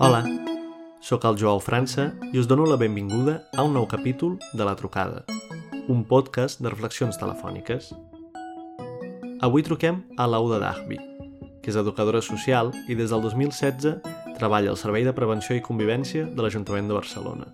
Hola, 0.00 0.22
sóc 1.02 1.24
el 1.26 1.34
Joao 1.40 1.58
França 1.58 2.12
i 2.30 2.38
us 2.38 2.46
dono 2.46 2.62
la 2.70 2.76
benvinguda 2.78 3.32
a 3.58 3.64
un 3.66 3.72
nou 3.74 3.88
capítol 3.90 4.36
de 4.54 4.62
La 4.62 4.76
Trucada, 4.78 5.24
un 5.90 6.04
podcast 6.06 6.60
de 6.62 6.70
reflexions 6.70 7.18
telefòniques. 7.18 7.88
Avui 9.42 9.64
truquem 9.66 9.98
a 10.14 10.28
l'Auda 10.30 10.60
Dahbi, 10.62 11.00
que 11.58 11.72
és 11.72 11.78
educadora 11.82 12.22
social 12.22 12.70
i 12.86 12.94
des 12.94 13.10
del 13.10 13.26
2016 13.26 13.98
treballa 14.38 14.70
al 14.70 14.78
Servei 14.78 15.02
de 15.02 15.16
Prevenció 15.16 15.58
i 15.58 15.64
Convivència 15.66 16.28
de 16.30 16.46
l'Ajuntament 16.46 16.86
de 16.86 16.94
Barcelona, 16.94 17.50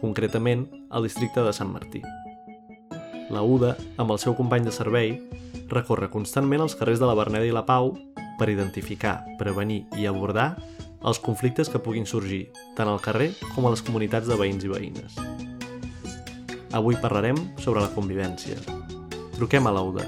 concretament 0.00 0.64
al 0.88 1.04
districte 1.04 1.44
de 1.44 1.52
Sant 1.52 1.68
Martí. 1.68 2.00
La 3.28 3.44
UDA, 3.44 3.74
amb 4.00 4.08
el 4.08 4.22
seu 4.24 4.32
company 4.32 4.64
de 4.64 4.72
servei, 4.72 5.18
recorre 5.68 6.08
constantment 6.08 6.64
els 6.64 6.80
carrers 6.80 7.04
de 7.04 7.12
la 7.12 7.20
Berneda 7.20 7.44
i 7.44 7.52
la 7.52 7.68
Pau 7.68 7.92
per 8.40 8.48
identificar, 8.48 9.18
prevenir 9.36 9.82
i 10.00 10.08
abordar 10.08 10.54
els 11.04 11.20
conflictes 11.20 11.68
que 11.68 11.80
puguin 11.84 12.06
sorgir 12.08 12.46
tant 12.76 12.88
al 12.88 13.00
carrer 13.04 13.30
com 13.54 13.66
a 13.66 13.72
les 13.74 13.82
comunitats 13.84 14.28
de 14.30 14.38
veïns 14.40 14.64
i 14.64 14.70
veïnes. 14.72 15.18
Avui 16.74 16.96
parlarem 16.98 17.36
sobre 17.60 17.84
la 17.84 17.90
convivència. 17.92 18.56
Truquem 19.36 19.68
a 19.68 19.74
l'Auda. 19.74 20.06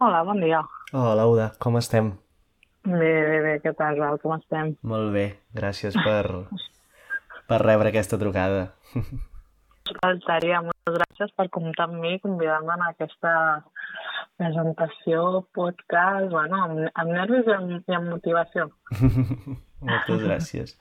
Hola, 0.00 0.22
bon 0.24 0.40
dia. 0.40 0.62
Hola, 0.94 1.14
Lauda, 1.18 1.50
com 1.60 1.76
estem? 1.76 2.14
Bé, 2.86 3.10
bé, 3.26 3.40
bé, 3.44 3.56
què 3.60 3.74
tal, 3.76 3.98
Val? 4.00 4.16
Com 4.22 4.32
estem? 4.38 4.72
Molt 4.80 5.10
bé, 5.12 5.26
gràcies 5.52 5.98
per, 6.06 6.46
per 7.50 7.60
rebre 7.66 7.92
aquesta 7.92 8.16
trucada. 8.22 8.70
Faltaria, 9.98 10.60
moltes 10.64 10.96
gràcies 10.96 11.32
per 11.36 11.48
comptar 11.54 11.88
amb 11.88 11.98
mi, 12.02 12.16
convidar-me 12.22 12.76
en 12.76 12.86
aquesta 12.86 13.32
presentació, 14.40 15.42
podcast, 15.56 16.30
bueno, 16.32 16.62
amb, 16.64 16.82
amb 16.94 17.12
nervis 17.16 17.48
i 17.50 17.56
amb, 17.56 17.76
i 17.80 17.96
amb 17.98 18.12
motivació. 18.14 18.70
moltes 19.90 20.24
gràcies. 20.24 20.76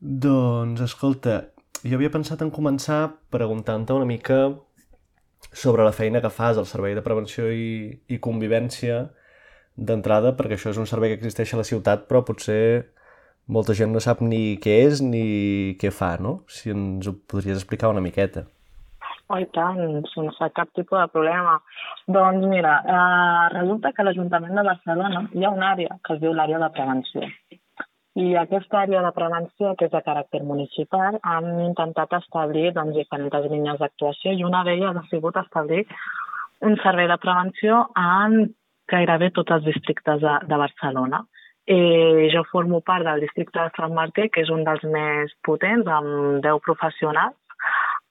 Doncs, 0.00 0.82
escolta, 0.84 1.40
jo 1.82 1.96
havia 1.96 2.12
pensat 2.12 2.44
en 2.44 2.52
començar 2.54 3.00
preguntant-te 3.32 3.96
una 3.96 4.08
mica 4.08 4.40
sobre 5.52 5.84
la 5.86 5.94
feina 5.96 6.20
que 6.20 6.32
fas 6.32 6.58
al 6.58 6.68
Servei 6.68 6.94
de 6.96 7.04
Prevenció 7.04 7.48
i, 7.52 7.96
i 8.12 8.20
Convivència 8.22 9.06
d'entrada, 9.76 10.32
perquè 10.36 10.56
això 10.56 10.72
és 10.72 10.80
un 10.80 10.88
servei 10.88 11.12
que 11.12 11.20
existeix 11.20 11.52
a 11.54 11.60
la 11.60 11.68
ciutat, 11.68 12.06
però 12.08 12.22
potser 12.24 12.92
molta 13.46 13.74
gent 13.78 13.92
no 13.94 14.02
sap 14.02 14.20
ni 14.24 14.58
què 14.62 14.76
és 14.88 15.02
ni 15.04 15.76
què 15.80 15.92
fa, 15.94 16.16
no? 16.20 16.40
Si 16.50 16.72
ens 16.74 17.08
ho 17.08 17.14
podries 17.30 17.60
explicar 17.60 17.92
una 17.92 18.04
miqueta. 18.04 18.46
Oh, 19.26 19.38
i 19.42 19.46
tant, 19.50 20.04
sense 20.12 20.48
cap 20.54 20.68
tipus 20.78 21.00
de 21.00 21.06
problema. 21.10 21.56
Doncs 22.16 22.46
mira, 22.46 22.76
eh, 22.96 23.46
resulta 23.56 23.90
que 23.92 24.02
a 24.02 24.06
l'Ajuntament 24.06 24.54
de 24.54 24.66
Barcelona 24.68 25.24
hi 25.32 25.44
ha 25.44 25.50
una 25.50 25.72
àrea 25.74 25.98
que 26.04 26.14
es 26.14 26.20
diu 26.22 26.34
l'àrea 26.34 26.60
de 26.62 26.68
prevenció. 26.76 27.26
I 28.16 28.26
aquesta 28.40 28.78
àrea 28.84 29.02
de 29.04 29.10
prevenció, 29.16 29.74
que 29.76 29.88
és 29.88 29.92
de 29.92 30.02
caràcter 30.06 30.42
municipal, 30.42 31.18
han 31.22 31.48
intentat 31.64 32.14
establir 32.20 32.70
doncs, 32.76 32.94
diferents 32.96 33.50
línies 33.50 33.82
d'actuació 33.82 34.32
i 34.32 34.46
una 34.46 34.62
d'elles 34.64 34.96
ha 34.96 35.04
sigut 35.10 35.36
establir 35.42 35.82
un 36.64 36.78
servei 36.84 37.10
de 37.10 37.18
prevenció 37.20 37.82
en 38.00 38.54
gairebé 38.88 39.32
tots 39.36 39.58
els 39.58 39.66
districtes 39.66 40.22
de, 40.22 40.38
de 40.46 40.60
Barcelona. 40.62 41.26
Eh, 41.66 42.28
jo 42.30 42.44
formo 42.52 42.80
part 42.80 43.04
del 43.04 43.24
districte 43.26 43.58
de 43.58 43.72
Sant 43.76 43.94
Martí, 43.94 44.28
que 44.30 44.44
és 44.44 44.50
un 44.54 44.62
dels 44.66 44.84
més 44.86 45.32
potents, 45.46 45.88
amb 45.90 46.38
10 46.44 46.62
professionals. 46.66 47.34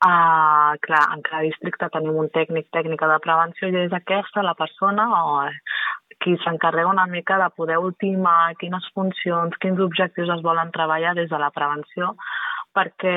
Uh, 0.05 0.75
clar, 0.83 1.05
en 1.15 1.21
cada 1.23 1.41
districte 1.45 1.87
tenim 1.93 2.17
un 2.19 2.27
tècnic, 2.29 2.67
tècnica 2.75 3.07
de 3.09 3.15
prevenció 3.23 3.69
i 3.71 3.77
és 3.79 3.93
aquesta 3.95 4.43
la 4.43 4.53
persona 4.59 5.05
o, 5.07 5.45
qui 6.21 6.35
s'encarrega 6.43 6.91
una 6.91 7.05
mica 7.07 7.37
de 7.39 7.47
poder 7.55 7.77
ultimar 7.79 8.55
quines 8.59 8.85
funcions, 8.93 9.55
quins 9.63 9.79
objectius 9.79 10.31
es 10.35 10.43
volen 10.43 10.73
treballar 10.75 11.15
des 11.15 11.31
de 11.31 11.39
la 11.39 11.49
prevenció, 11.55 12.11
perquè 12.75 13.15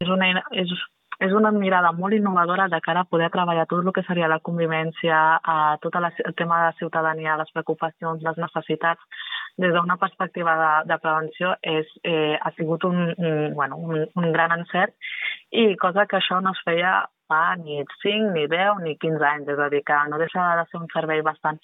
és 0.00 0.08
una, 0.08 0.30
és, 0.62 0.72
és 1.20 1.36
una 1.36 1.52
mirada 1.52 1.92
molt 1.92 2.16
innovadora 2.16 2.68
de 2.72 2.80
cara 2.80 3.04
a 3.04 3.10
poder 3.12 3.30
treballar 3.34 3.66
tot 3.68 3.84
el 3.84 3.92
que 3.92 4.04
seria 4.08 4.28
la 4.32 4.40
convivència, 4.40 5.18
a 5.42 5.76
tot 5.82 5.96
el 6.00 6.08
tema 6.36 6.60
de 6.60 6.70
la 6.70 6.78
ciutadania, 6.80 7.36
les 7.36 7.52
preocupacions, 7.52 8.24
les 8.24 8.40
necessitats, 8.40 9.28
des 9.60 9.72
d'una 9.76 9.96
perspectiva 10.00 10.56
de, 10.62 10.72
de 10.90 10.98
prevenció 11.02 11.54
és, 11.62 11.88
eh, 12.04 12.36
ha 12.40 12.50
sigut 12.56 12.84
un, 12.88 13.00
un, 13.16 13.54
bueno, 13.54 13.76
un, 13.76 14.06
un 14.16 14.32
gran 14.32 14.56
encert 14.58 14.94
i 15.50 15.74
cosa 15.76 16.06
que 16.06 16.18
això 16.20 16.40
no 16.40 16.54
es 16.56 16.62
feia 16.66 17.00
fa 17.30 17.54
ni 17.56 17.78
5, 18.02 18.32
ni 18.34 18.46
10, 18.50 18.82
ni 18.84 18.96
15 18.98 19.28
anys. 19.34 19.52
És 19.54 19.62
a 19.62 19.68
dir, 19.70 19.84
que 19.86 20.00
no 20.10 20.18
deixa 20.18 20.48
de 20.58 20.66
ser 20.70 20.80
un 20.80 20.90
servei 20.94 21.22
bastant 21.26 21.60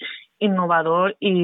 innovador 0.47 1.17
i, 1.19 1.35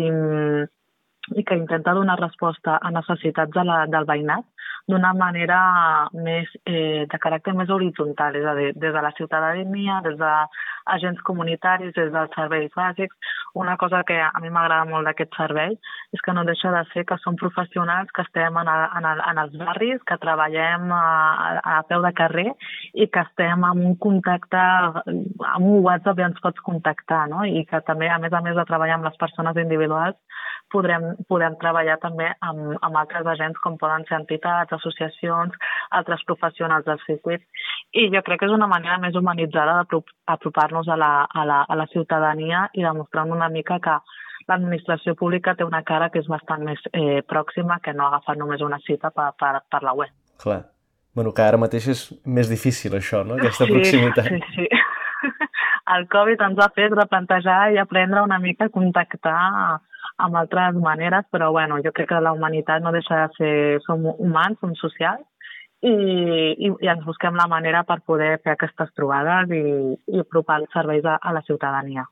i 1.35 1.45
que 1.49 1.59
intenta 1.59 1.95
donar 1.99 2.21
resposta 2.21 2.79
a 2.79 2.95
necessitats 2.95 3.55
de 3.57 3.67
la, 3.67 3.85
del 3.91 4.09
veïnat 4.09 4.47
d'una 4.91 5.13
manera 5.15 5.59
més 6.13 6.49
eh, 6.67 7.07
de 7.11 7.19
caràcter 7.23 7.55
més 7.55 7.71
horitzontal, 7.71 8.35
és 8.35 8.47
a 8.47 8.55
dir, 8.59 8.73
des 8.75 8.95
de 8.95 9.03
la 9.05 9.13
ciutadania, 9.19 10.01
des 10.03 10.17
d'agents 10.19 11.23
comunitaris, 11.29 11.95
des 11.95 12.11
dels 12.15 12.35
serveis 12.35 12.75
bàsics. 12.75 13.37
Una 13.55 13.77
cosa 13.77 14.03
que 14.09 14.17
a 14.17 14.41
mi 14.41 14.49
m'agrada 14.49 14.89
molt 14.89 15.05
d'aquest 15.05 15.35
servei 15.37 15.75
és 16.17 16.23
que 16.25 16.33
no 16.33 16.45
deixa 16.49 16.71
de 16.73 16.83
ser 16.93 17.05
que 17.09 17.19
som 17.21 17.37
professionals 17.37 18.13
que 18.17 18.25
estem 18.25 18.57
en, 18.57 18.69
a, 18.69 18.77
en, 18.99 19.09
el, 19.11 19.21
en 19.29 19.41
els 19.45 19.59
barris, 19.61 20.01
que 20.09 20.17
treballem 20.23 20.89
a, 20.97 21.03
a 21.75 21.83
peu 21.89 22.01
de 22.05 22.13
carrer 22.17 22.49
i 22.95 23.09
que 23.13 23.25
estem 23.27 23.67
en 23.69 23.85
un 23.91 23.99
contacte, 24.07 24.63
amb 25.53 25.67
un 25.67 25.83
WhatsApp 25.85 26.23
ja 26.23 26.31
ens 26.31 26.41
pots 26.45 26.65
contactar, 26.65 27.27
no? 27.33 27.45
I 27.45 27.67
que 27.69 27.83
també, 27.89 28.09
a 28.09 28.19
més 28.23 28.33
a 28.33 28.41
més 28.45 28.57
de 28.57 28.67
treballar 28.69 28.97
amb 28.99 29.11
les 29.11 29.21
persones 29.21 29.61
individuals, 29.61 30.17
podrem, 30.73 31.05
podem 31.29 31.57
treballar 31.61 31.99
també 32.03 32.31
amb, 32.41 32.77
amb 32.81 32.99
altres 33.01 33.29
agents 33.35 33.61
com 33.65 33.77
poden 33.81 34.07
ser 34.09 34.19
entitats, 34.21 34.73
associacions, 34.79 35.57
altres 35.99 36.25
professionals 36.29 36.89
del 36.89 37.01
circuit. 37.07 37.45
I 37.93 38.09
jo 38.09 38.23
crec 38.25 38.41
que 38.41 38.49
és 38.49 38.55
una 38.55 38.69
manera 38.71 38.97
més 39.01 39.17
humanitzada 39.19 39.83
d'apropar-nos 39.85 40.89
a, 40.89 40.97
la, 40.97 41.13
a, 41.29 41.45
la, 41.45 41.63
a 41.69 41.77
la 41.77 41.87
ciutadania 41.93 42.67
i 42.73 42.85
demostrar 42.85 43.27
una 43.29 43.51
mica 43.53 43.79
que 43.85 43.99
l'administració 44.49 45.15
pública 45.15 45.55
té 45.55 45.65
una 45.65 45.83
cara 45.87 46.09
que 46.11 46.23
és 46.23 46.29
bastant 46.31 46.65
més 46.67 46.81
eh, 46.93 47.21
pròxima 47.29 47.79
que 47.85 47.93
no 47.93 48.07
agafar 48.07 48.39
només 48.39 48.65
una 48.65 48.81
cita 48.87 49.13
per, 49.15 49.33
per, 49.39 49.59
per 49.71 49.83
la 49.85 49.93
web. 49.99 50.15
Clar. 50.43 50.63
Bueno, 51.15 51.35
que 51.37 51.45
ara 51.45 51.61
mateix 51.61 51.91
és 51.93 52.03
més 52.25 52.49
difícil 52.49 52.97
això, 52.97 53.21
no? 53.29 53.37
Aquesta 53.37 53.69
sí, 53.69 53.77
proximitat. 53.77 54.31
Sí, 54.33 54.41
sí. 54.57 54.69
El 55.95 56.07
Covid 56.09 56.41
ens 56.47 56.61
ha 56.63 56.71
fet 56.73 56.95
replantejar 56.97 57.75
i 57.75 57.81
aprendre 57.83 58.23
una 58.25 58.39
mica 58.41 58.71
a 58.71 58.73
contactar 58.73 59.37
amb 60.23 60.39
altres 60.39 60.79
maneres, 60.81 61.27
però 61.35 61.51
bueno, 61.53 61.81
jo 61.85 61.93
crec 61.93 62.09
que 62.09 62.21
la 62.25 62.33
humanitat 62.33 62.81
no 62.83 62.95
deixa 62.95 63.27
de 63.27 63.37
ser... 63.37 63.55
Som 63.85 64.07
humans, 64.15 64.57
som 64.63 64.73
socials, 64.79 65.27
i, 65.83 65.93
i, 66.55 66.71
i 66.71 66.91
ens 66.91 67.05
busquem 67.07 67.37
la 67.39 67.49
manera 67.51 67.83
per 67.89 67.99
poder 68.07 68.37
fer 68.45 68.55
aquestes 68.55 68.93
trobades 68.97 69.51
i, 69.55 69.63
i 70.15 70.23
apropar 70.23 70.61
els 70.63 70.71
serveis 70.75 71.07
a, 71.07 71.19
a 71.19 71.35
la 71.35 71.43
ciutadania. 71.47 72.07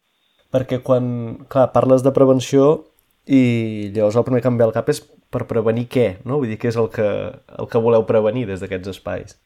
Perquè 0.50 0.80
quan, 0.82 1.04
clar, 1.50 1.68
parles 1.74 2.02
de 2.02 2.12
prevenció 2.14 2.70
i 3.30 3.92
llavors 3.94 4.18
el 4.18 4.26
primer 4.26 4.42
que 4.42 4.50
em 4.50 4.58
ve 4.58 4.66
al 4.66 4.74
cap 4.74 4.90
és 4.90 5.04
per 5.30 5.46
prevenir 5.46 5.86
què, 5.92 6.08
no? 6.26 6.40
Vull 6.40 6.50
dir, 6.50 6.58
què 6.58 6.72
és 6.72 6.78
el 6.80 6.90
que, 6.90 7.06
el 7.62 7.70
que 7.70 7.82
voleu 7.82 8.06
prevenir 8.08 8.48
des 8.48 8.62
d'aquests 8.62 8.90
espais? 8.96 9.38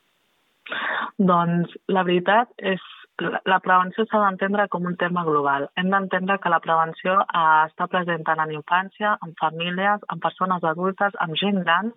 Doncs 1.20 1.76
la 1.92 2.02
veritat 2.06 2.48
és 2.64 2.80
la 3.22 3.60
prevenció 3.62 4.04
s'ha 4.08 4.18
d'entendre 4.24 4.66
com 4.68 4.86
un 4.90 4.96
tema 4.98 5.22
global. 5.24 5.68
Hem 5.78 5.90
d'entendre 5.90 6.38
que 6.42 6.50
la 6.50 6.60
prevenció 6.60 7.20
eh, 7.22 7.42
està 7.68 7.86
present 7.86 8.24
tant 8.26 8.40
en 8.42 8.50
infància, 8.56 9.14
en 9.22 9.34
famílies, 9.40 10.02
en 10.10 10.22
persones 10.24 10.64
adultes, 10.64 11.14
en 11.22 11.36
gent 11.38 11.62
gran. 11.62 11.92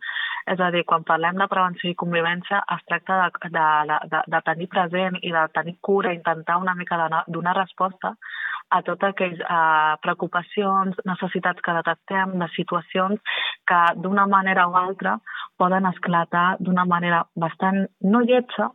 És 0.47 0.61
a 0.61 0.69
dir, 0.71 0.83
quan 0.85 1.03
parlem 1.03 1.41
de 1.41 1.47
prevenció 1.51 1.89
i 1.89 1.97
convivència 1.97 2.61
es 2.75 2.83
tracta 2.87 3.17
de, 3.25 3.49
de, 3.57 3.97
de, 4.13 4.21
de 4.35 4.41
tenir 4.45 4.69
present 4.71 5.17
i 5.21 5.33
de 5.33 5.47
tenir 5.57 5.75
cura, 5.81 6.13
intentar 6.13 6.61
una 6.61 6.75
mica 6.75 7.01
donar 7.27 7.57
resposta 7.57 8.13
a 8.69 8.81
totes 8.83 9.09
aquelles 9.09 9.39
eh, 9.39 9.95
preocupacions, 10.03 10.95
necessitats 11.05 11.61
que 11.63 11.75
detectem, 11.79 12.37
de 12.39 12.47
situacions 12.55 13.19
que 13.67 13.81
d'una 14.03 14.27
manera 14.27 14.67
o 14.67 14.75
altra 14.77 15.17
poden 15.57 15.87
esclatar 15.89 16.57
d'una 16.59 16.85
manera 16.85 17.25
bastant 17.35 17.87
no 18.01 18.21
lletja, 18.21 18.69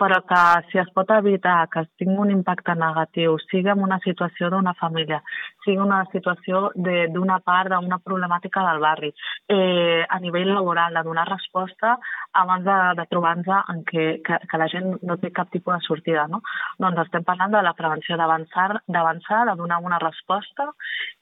però 0.00 0.22
que 0.24 0.40
si 0.70 0.78
es 0.80 0.88
pot 0.96 1.10
evitar 1.12 1.68
que 1.68 1.82
tingui 2.00 2.16
un 2.24 2.30
impacte 2.32 2.72
negatiu, 2.74 3.36
sigui 3.50 3.68
en 3.68 3.82
una 3.84 3.98
situació 4.04 4.48
d'una 4.50 4.72
família, 4.78 5.20
sigui 5.64 5.76
una 5.82 6.00
situació 6.12 6.70
d'una 6.74 7.36
part 7.44 7.74
d'una 7.74 7.98
problemàtica 8.00 8.64
del 8.64 8.80
barri, 8.80 9.12
eh, 9.48 10.00
a 10.08 10.18
nivell 10.24 10.54
laboral, 10.54 10.96
de 10.96 11.02
donar 11.04 11.26
resposta 11.28 11.98
abans 12.32 12.64
de, 12.64 12.78
de 12.96 13.06
trobar-nos 13.10 13.68
en 13.74 13.82
què, 13.84 14.06
que, 14.24 14.38
que 14.48 14.60
la 14.62 14.68
gent 14.72 14.96
no 15.02 15.18
té 15.20 15.30
cap 15.36 15.50
tipus 15.52 15.76
de 15.76 15.86
sortida. 15.86 16.26
No? 16.32 16.40
Doncs 16.80 17.04
estem 17.04 17.26
parlant 17.26 17.52
de 17.52 17.62
la 17.62 17.74
prevenció 17.76 18.16
d'avançar, 18.16 19.44
de 19.50 19.56
donar 19.60 19.80
una 19.84 19.98
resposta 20.00 20.70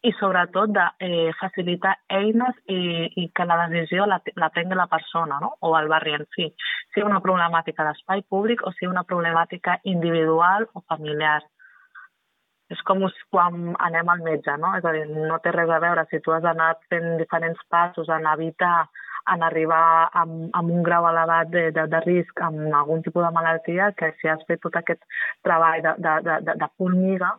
i 0.07 0.13
sobretot 0.21 0.71
de 0.77 0.87
eh, 1.03 1.33
facilitar 1.41 1.97
eines 2.09 2.55
i, 2.71 3.11
i 3.25 3.29
que 3.35 3.47
la 3.49 3.59
decisió 3.67 4.07
la, 4.07 4.21
la 4.37 4.51
prengui 4.55 4.79
la 4.79 4.87
persona 4.87 5.41
no? 5.43 5.57
o 5.61 5.75
el 5.79 5.91
barri 5.91 6.15
en 6.15 6.27
si. 6.37 6.47
Si 6.95 7.03
una 7.03 7.21
problemàtica 7.25 7.85
d'espai 7.87 8.23
públic 8.23 8.38
o 8.65 8.73
sigui 8.73 8.91
una 8.91 9.05
problemàtica 9.05 9.79
individual 9.85 10.69
o 10.75 10.85
familiar. 10.89 11.43
és 12.69 12.81
com 12.85 13.01
quan 13.33 13.75
anem 13.81 14.09
al 14.13 14.19
metge, 14.21 14.55
no? 14.61 14.75
És 14.77 14.85
a 14.85 14.91
dir, 14.93 15.07
no 15.09 15.39
té 15.41 15.51
res 15.55 15.71
a 15.73 15.79
veure 15.81 16.05
si 16.11 16.19
tu 16.21 16.33
has 16.33 16.45
anat 16.45 16.77
fent 16.91 17.17
diferents 17.17 17.61
passos 17.71 18.09
en 18.09 18.27
evitar 18.27 18.89
en 19.33 19.43
arribar 19.43 20.11
amb, 20.13 20.51
amb 20.53 20.71
un 20.71 20.83
grau 20.83 21.07
elevat 21.09 21.49
de, 21.53 21.71
de, 21.77 21.87
de 21.93 22.01
risc 22.05 22.43
amb 22.45 22.75
algun 22.75 23.03
tipus 23.03 23.25
de 23.25 23.33
malaltia 23.35 23.91
que 23.97 24.13
si 24.21 24.29
has 24.29 24.45
fet 24.49 24.61
tot 24.65 24.77
aquest 24.77 25.01
treball 25.47 25.81
de, 25.85 25.95
de, 26.05 26.37
de, 26.47 26.57
de 26.63 26.69
formiga 26.77 27.33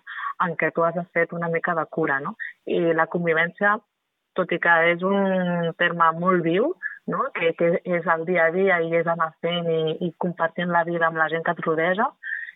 en 0.45 0.55
què 0.59 0.71
tu 0.73 0.85
has 0.85 0.97
fet 1.13 1.33
una 1.33 1.49
mica 1.53 1.75
de 1.75 1.85
cura. 1.97 2.19
No? 2.25 2.35
I 2.65 2.93
la 2.97 3.07
convivència, 3.13 3.77
tot 4.37 4.51
i 4.55 4.59
que 4.61 4.75
és 4.93 5.03
un 5.05 5.73
terme 5.77 6.11
molt 6.19 6.45
viu, 6.45 6.73
no? 7.09 7.25
que, 7.35 7.53
que 7.59 7.69
és 7.83 8.07
el 8.15 8.25
dia 8.29 8.47
a 8.47 8.55
dia 8.55 8.79
i 8.85 8.93
és 9.01 9.07
anar 9.09 9.31
fent 9.43 9.67
i, 9.73 9.81
i 10.07 10.13
compartint 10.17 10.71
la 10.73 10.85
vida 10.87 11.09
amb 11.09 11.19
la 11.19 11.29
gent 11.31 11.45
que 11.45 11.55
et 11.55 11.63
rodeja, 11.65 12.07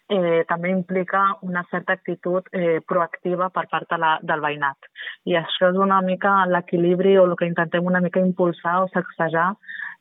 eh, 0.10 0.44
també 0.50 0.72
implica 0.72 1.24
una 1.42 1.64
certa 1.72 1.94
actitud 1.98 2.48
eh, 2.52 2.80
proactiva 2.88 3.50
per 3.50 3.66
part 3.72 3.90
de 3.90 4.00
la, 4.02 4.18
del 4.22 4.44
veïnat. 4.44 4.90
I 5.30 5.38
això 5.40 5.72
és 5.72 5.80
una 5.80 6.02
mica 6.06 6.44
l'equilibri 6.50 7.18
o 7.18 7.26
el 7.30 7.38
que 7.40 7.50
intentem 7.50 7.86
una 7.86 8.02
mica 8.04 8.24
impulsar 8.24 8.82
o 8.84 8.90
sacsejar 8.94 9.54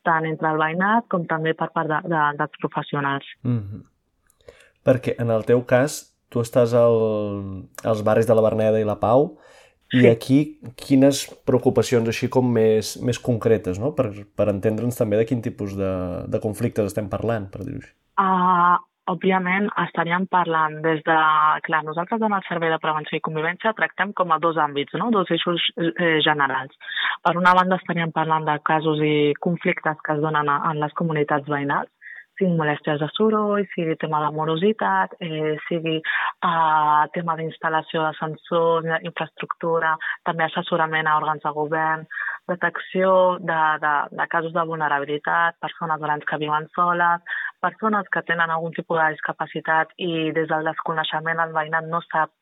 tant 0.06 0.26
entre 0.26 0.50
el 0.50 0.58
veïnat 0.58 1.08
com 1.10 1.26
també 1.30 1.54
per 1.54 1.70
part 1.74 1.90
de, 1.90 2.00
de, 2.10 2.22
dels 2.38 2.62
professionals. 2.64 3.26
Mm 3.42 3.60
-hmm. 3.60 3.82
Perquè 4.84 5.14
en 5.18 5.30
el 5.30 5.44
teu 5.46 5.62
cas 5.64 6.12
tu 6.28 6.40
estàs 6.40 6.74
al, 6.74 6.98
als 7.84 8.02
barris 8.02 8.26
de 8.26 8.34
la 8.34 8.42
Berneda 8.42 8.80
i 8.80 8.84
la 8.84 8.98
Pau 8.98 9.38
i 9.92 10.06
aquí 10.08 10.38
quines 10.80 11.26
preocupacions 11.48 12.08
així 12.08 12.30
com 12.32 12.46
més, 12.48 12.94
més 13.04 13.18
concretes, 13.20 13.80
no? 13.82 13.92
per, 13.96 14.08
per 14.36 14.48
entendre'ns 14.52 14.96
també 14.96 15.18
de 15.20 15.26
quin 15.28 15.42
tipus 15.44 15.76
de, 15.76 15.92
de 16.32 16.40
conflictes 16.40 16.88
estem 16.92 17.10
parlant, 17.12 17.50
per 17.52 17.66
dir-ho 17.66 17.82
així. 17.82 17.92
Uh, 18.22 18.78
òbviament 19.12 19.68
estaríem 19.84 20.26
parlant 20.32 20.78
des 20.84 21.02
de... 21.06 21.18
Clar, 21.66 21.82
nosaltres 21.84 22.22
en 22.22 22.36
el 22.36 22.44
Servei 22.48 22.72
de 22.72 22.80
Prevenció 22.82 23.18
i 23.18 23.24
Convivència 23.24 23.74
tractem 23.76 24.12
com 24.16 24.32
a 24.32 24.38
dos 24.42 24.60
àmbits, 24.60 24.94
no? 25.00 25.10
dos 25.14 25.30
eixos 25.34 25.64
eh, 25.76 26.18
generals. 26.24 26.76
Per 27.24 27.34
una 27.38 27.54
banda 27.58 27.80
estaríem 27.80 28.14
parlant 28.14 28.46
de 28.48 28.58
casos 28.64 29.02
i 29.04 29.34
conflictes 29.44 30.00
que 30.06 30.16
es 30.16 30.22
donen 30.22 30.48
en 30.52 30.80
les 30.80 30.94
comunitats 30.98 31.48
veïnals, 31.50 31.90
sigui 32.38 32.56
molèsties 32.58 33.00
de 33.02 33.08
soroll, 33.16 33.64
sigui 33.74 33.96
tema 34.00 34.20
de 34.24 34.30
morositat, 34.36 35.16
eh, 35.20 35.54
sigui 35.68 35.96
eh, 36.00 37.02
tema 37.16 37.36
d'instal·lació 37.38 38.06
de 38.06 38.12
sensors, 38.18 38.90
infraestructura, 39.02 39.96
també 40.28 40.46
assessorament 40.48 41.08
a 41.08 41.16
òrgans 41.20 41.44
de 41.44 41.54
govern, 41.56 42.06
detecció 42.48 43.38
de, 43.38 43.60
de, 43.84 43.94
de 44.18 44.26
casos 44.28 44.52
de 44.52 44.66
vulnerabilitat, 44.66 45.58
persones 45.62 46.00
grans 46.02 46.26
que 46.28 46.40
viuen 46.42 46.66
soles, 46.74 47.22
persones 47.62 48.08
que 48.12 48.24
tenen 48.26 48.50
algun 48.50 48.74
tipus 48.74 48.98
de 48.98 49.12
discapacitat 49.14 49.94
i 50.02 50.32
des 50.34 50.48
del 50.50 50.66
desconeixement 50.66 51.42
el 51.44 51.54
veïnat 51.54 51.86
no 51.86 52.02
sap 52.08 52.32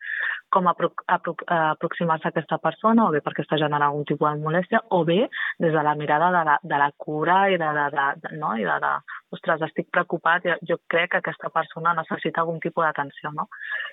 com 0.50 0.68
apro 0.68 0.92
apro 1.06 1.36
aproximar-se 1.46 2.28
a 2.28 2.32
aquesta 2.34 2.58
persona, 2.58 3.06
o 3.06 3.14
bé 3.14 3.22
perquè 3.24 3.44
està 3.44 3.58
generant 3.60 3.86
algun 3.86 4.06
tipus 4.08 4.28
de 4.32 4.44
molèstia, 4.44 4.82
o 4.90 5.04
bé 5.04 5.20
des 5.58 5.72
de 5.72 5.82
la 5.86 5.94
mirada 5.94 6.30
de 6.34 6.44
la, 6.48 6.58
de 6.62 6.82
la 6.82 6.90
cura 6.96 7.40
i 7.50 7.58
de, 7.60 7.70
de, 7.78 7.86
de, 7.94 8.06
de, 8.24 8.36
no? 8.38 8.54
I 8.58 8.66
de, 8.66 8.76
de, 8.82 8.92
ostres, 9.36 9.62
estic 9.68 9.88
preocupat, 9.94 10.44
jo, 10.46 10.56
jo 10.66 10.76
crec 10.90 11.12
que 11.12 11.20
aquesta 11.20 11.50
persona 11.54 11.94
necessita 11.94 12.42
algun 12.42 12.58
tipus 12.62 12.84
d'atenció, 12.84 13.30
no? 13.36 13.46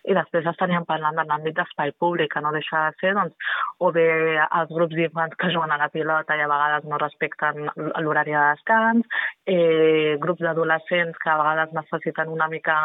I 0.09 0.15
després 0.17 0.49
estaríem 0.49 0.85
parlant 0.89 1.17
de 1.19 1.25
l'àmbit 1.29 1.57
d'espai 1.57 1.93
públic, 2.01 2.31
que 2.33 2.41
no 2.41 2.53
deixa 2.55 2.87
de 2.87 2.97
ser, 3.01 3.13
doncs, 3.17 3.53
o 3.83 3.91
bé 3.93 4.07
els 4.47 4.73
grups 4.73 4.97
d'infants 4.97 5.37
que 5.37 5.51
juguen 5.53 5.73
a 5.73 5.79
la 5.83 5.91
pilota 5.93 6.37
i 6.37 6.41
a 6.41 6.49
vegades 6.49 6.89
no 6.89 7.01
respecten 7.01 7.69
l'horari 8.01 8.33
de 8.33 8.43
descans, 8.55 9.21
eh, 9.45 10.17
grups 10.23 10.41
d'adolescents 10.41 11.21
que 11.21 11.31
a 11.31 11.37
vegades 11.43 11.75
necessiten 11.77 12.33
una 12.33 12.49
mica 12.49 12.77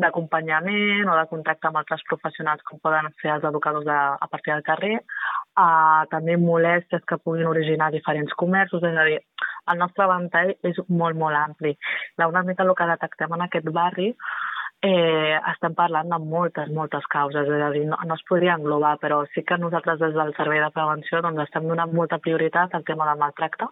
d'acompanyament 0.00 1.08
o 1.10 1.18
de 1.18 1.26
contacte 1.30 1.68
amb 1.68 1.80
altres 1.82 2.04
professionals 2.08 2.64
com 2.68 2.79
poden 2.82 3.08
ser 3.22 3.34
els 3.36 3.46
educadors 3.48 3.86
de, 3.86 3.96
a 3.96 4.28
partir 4.30 4.52
del 4.54 4.66
carrer, 4.66 4.94
uh, 5.00 6.04
també 6.12 6.36
molèsties 6.40 7.04
que 7.08 7.20
puguin 7.24 7.50
originar 7.50 7.90
diferents 7.94 8.36
comerços, 8.42 8.84
és 8.84 8.96
a 8.96 9.08
dir, 9.08 9.18
el 9.70 9.82
nostre 9.82 10.06
ventall 10.10 10.54
és 10.66 10.80
molt, 10.88 11.18
molt 11.18 11.36
ampli. 11.36 11.76
La 12.18 12.28
una 12.28 12.42
mica 12.46 12.64
el 12.66 12.74
que 12.78 12.88
detectem 12.92 13.36
en 13.36 13.46
aquest 13.46 13.68
barri 13.74 14.14
eh, 14.82 15.36
estem 15.52 15.74
parlant 15.76 16.08
de 16.08 16.18
moltes, 16.24 16.70
moltes 16.72 17.04
causes, 17.12 17.48
és 17.48 17.62
a 17.62 17.70
dir, 17.74 17.84
no, 17.90 17.98
no 18.06 18.16
es 18.16 18.24
podria 18.28 18.56
englobar, 18.56 18.96
però 19.02 19.20
sí 19.34 19.44
que 19.44 19.58
nosaltres 19.60 20.00
des 20.00 20.16
del 20.16 20.32
Servei 20.38 20.62
de 20.64 20.70
Prevenció 20.76 21.20
doncs, 21.26 21.44
estem 21.44 21.68
donant 21.68 21.92
molta 21.92 22.18
prioritat 22.18 22.74
al 22.74 22.86
tema 22.88 23.08
del 23.10 23.20
maltracte, 23.20 23.68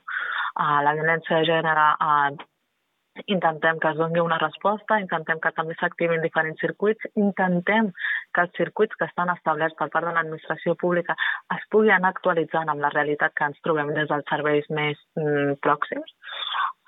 a 0.60 0.82
la 0.84 0.94
violència 0.98 1.40
de 1.40 1.48
gènere, 1.48 1.88
a 1.98 2.30
intentem 3.26 3.78
que 3.78 3.90
es 3.90 3.96
doni 3.96 4.20
una 4.20 4.38
resposta, 4.38 4.98
intentem 5.00 5.40
que 5.42 5.52
també 5.56 5.76
s'activin 5.78 6.22
diferents 6.22 6.60
circuits, 6.60 7.08
intentem 7.16 7.90
que 8.34 8.44
els 8.44 8.56
circuits 8.56 8.98
que 8.98 9.08
estan 9.08 9.32
establerts 9.34 9.76
per 9.78 9.88
part 9.92 10.08
de 10.08 10.14
l'administració 10.14 10.74
pública 10.80 11.16
es 11.56 11.64
puguin 11.72 11.96
anar 11.96 12.14
actualitzant 12.14 12.68
amb 12.68 12.84
la 12.84 12.92
realitat 12.94 13.34
que 13.34 13.48
ens 13.50 13.62
trobem 13.64 13.94
des 13.96 14.08
dels 14.10 14.28
serveis 14.30 14.68
més 14.70 15.00
mm, 15.18 15.58
pròxims. 15.64 16.14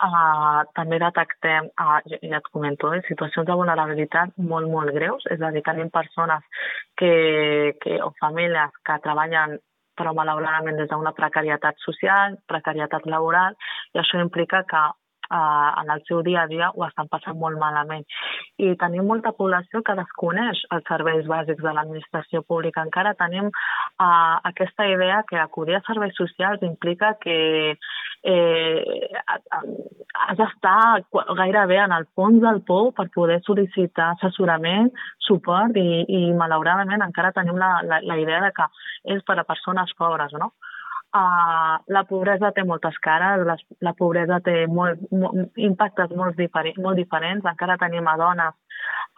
Uh, 0.01 0.65
també 0.73 0.97
detectem, 1.03 1.67
uh, 1.77 1.99
ja, 2.09 2.39
et 2.39 2.47
comento, 2.55 2.89
eh, 2.97 3.03
situacions 3.05 3.45
de 3.47 3.57
vulnerabilitat 3.59 4.33
molt, 4.41 4.71
molt 4.73 4.95
greus, 4.97 5.27
és 5.29 5.43
a 5.45 5.51
dir, 5.53 5.61
tenim 5.67 5.91
persones 5.93 6.47
que, 6.97 7.75
que, 7.83 7.99
o 8.01 8.09
famílies 8.23 8.79
que 8.87 8.97
treballen 9.05 9.59
però 10.01 10.15
malauradament 10.17 10.79
des 10.81 10.89
d'una 10.89 11.13
precarietat 11.13 11.77
social, 11.85 12.39
precarietat 12.49 13.05
laboral, 13.05 13.59
i 13.93 14.01
això 14.01 14.23
implica 14.25 14.63
que 14.71 14.81
eh, 15.31 15.71
en 15.83 15.91
el 15.95 16.03
seu 16.09 16.23
dia 16.27 16.43
a 16.43 16.51
dia 16.51 16.71
ho 16.75 16.85
estan 16.87 17.09
passant 17.09 17.39
molt 17.39 17.59
malament. 17.59 18.05
I 18.59 18.75
tenim 18.81 19.07
molta 19.09 19.33
població 19.37 19.83
que 19.87 19.97
desconeix 19.99 20.63
els 20.75 20.87
serveis 20.89 21.27
bàsics 21.31 21.63
de 21.65 21.75
l'administració 21.77 22.43
pública. 22.43 22.85
Encara 22.87 23.15
tenim 23.19 23.51
eh, 23.51 24.37
aquesta 24.53 24.89
idea 24.91 25.23
que 25.29 25.41
acudir 25.41 25.79
a 25.79 25.85
serveis 25.87 26.17
socials 26.19 26.63
implica 26.67 27.15
que 27.23 27.39
eh, 28.23 29.09
has 29.31 30.37
d'estar 30.39 31.05
gairebé 31.39 31.79
en 31.85 31.95
el 31.97 32.07
fons 32.15 32.41
del 32.43 32.61
pou 32.67 32.91
per 32.97 33.09
poder 33.15 33.41
sol·licitar 33.47 34.13
assessorament, 34.15 34.91
suport 35.27 35.77
i, 35.81 36.05
i 36.05 36.23
malauradament 36.37 37.07
encara 37.07 37.33
tenim 37.37 37.59
la, 37.61 37.79
la, 37.87 38.01
la 38.05 38.19
idea 38.21 38.43
de 38.45 38.53
que 38.57 38.67
és 39.17 39.23
per 39.25 39.39
a 39.41 39.47
persones 39.49 39.95
pobres, 39.97 40.35
no? 40.37 40.51
Uh, 40.51 40.70
la 41.13 42.05
pobresa 42.09 42.53
té 42.55 42.63
moltes 42.63 42.97
cares, 43.03 43.43
la, 43.47 43.57
la 43.83 43.93
pobresa 43.99 44.39
té 44.47 44.67
molt, 44.71 45.01
molt, 45.11 45.51
impactes 45.59 46.13
molt, 46.15 46.37
diferent, 46.39 46.79
molt 46.79 46.97
diferents. 46.97 47.45
Encara 47.51 47.79
tenim 47.81 48.07
a 48.07 48.17
dones 48.21 48.55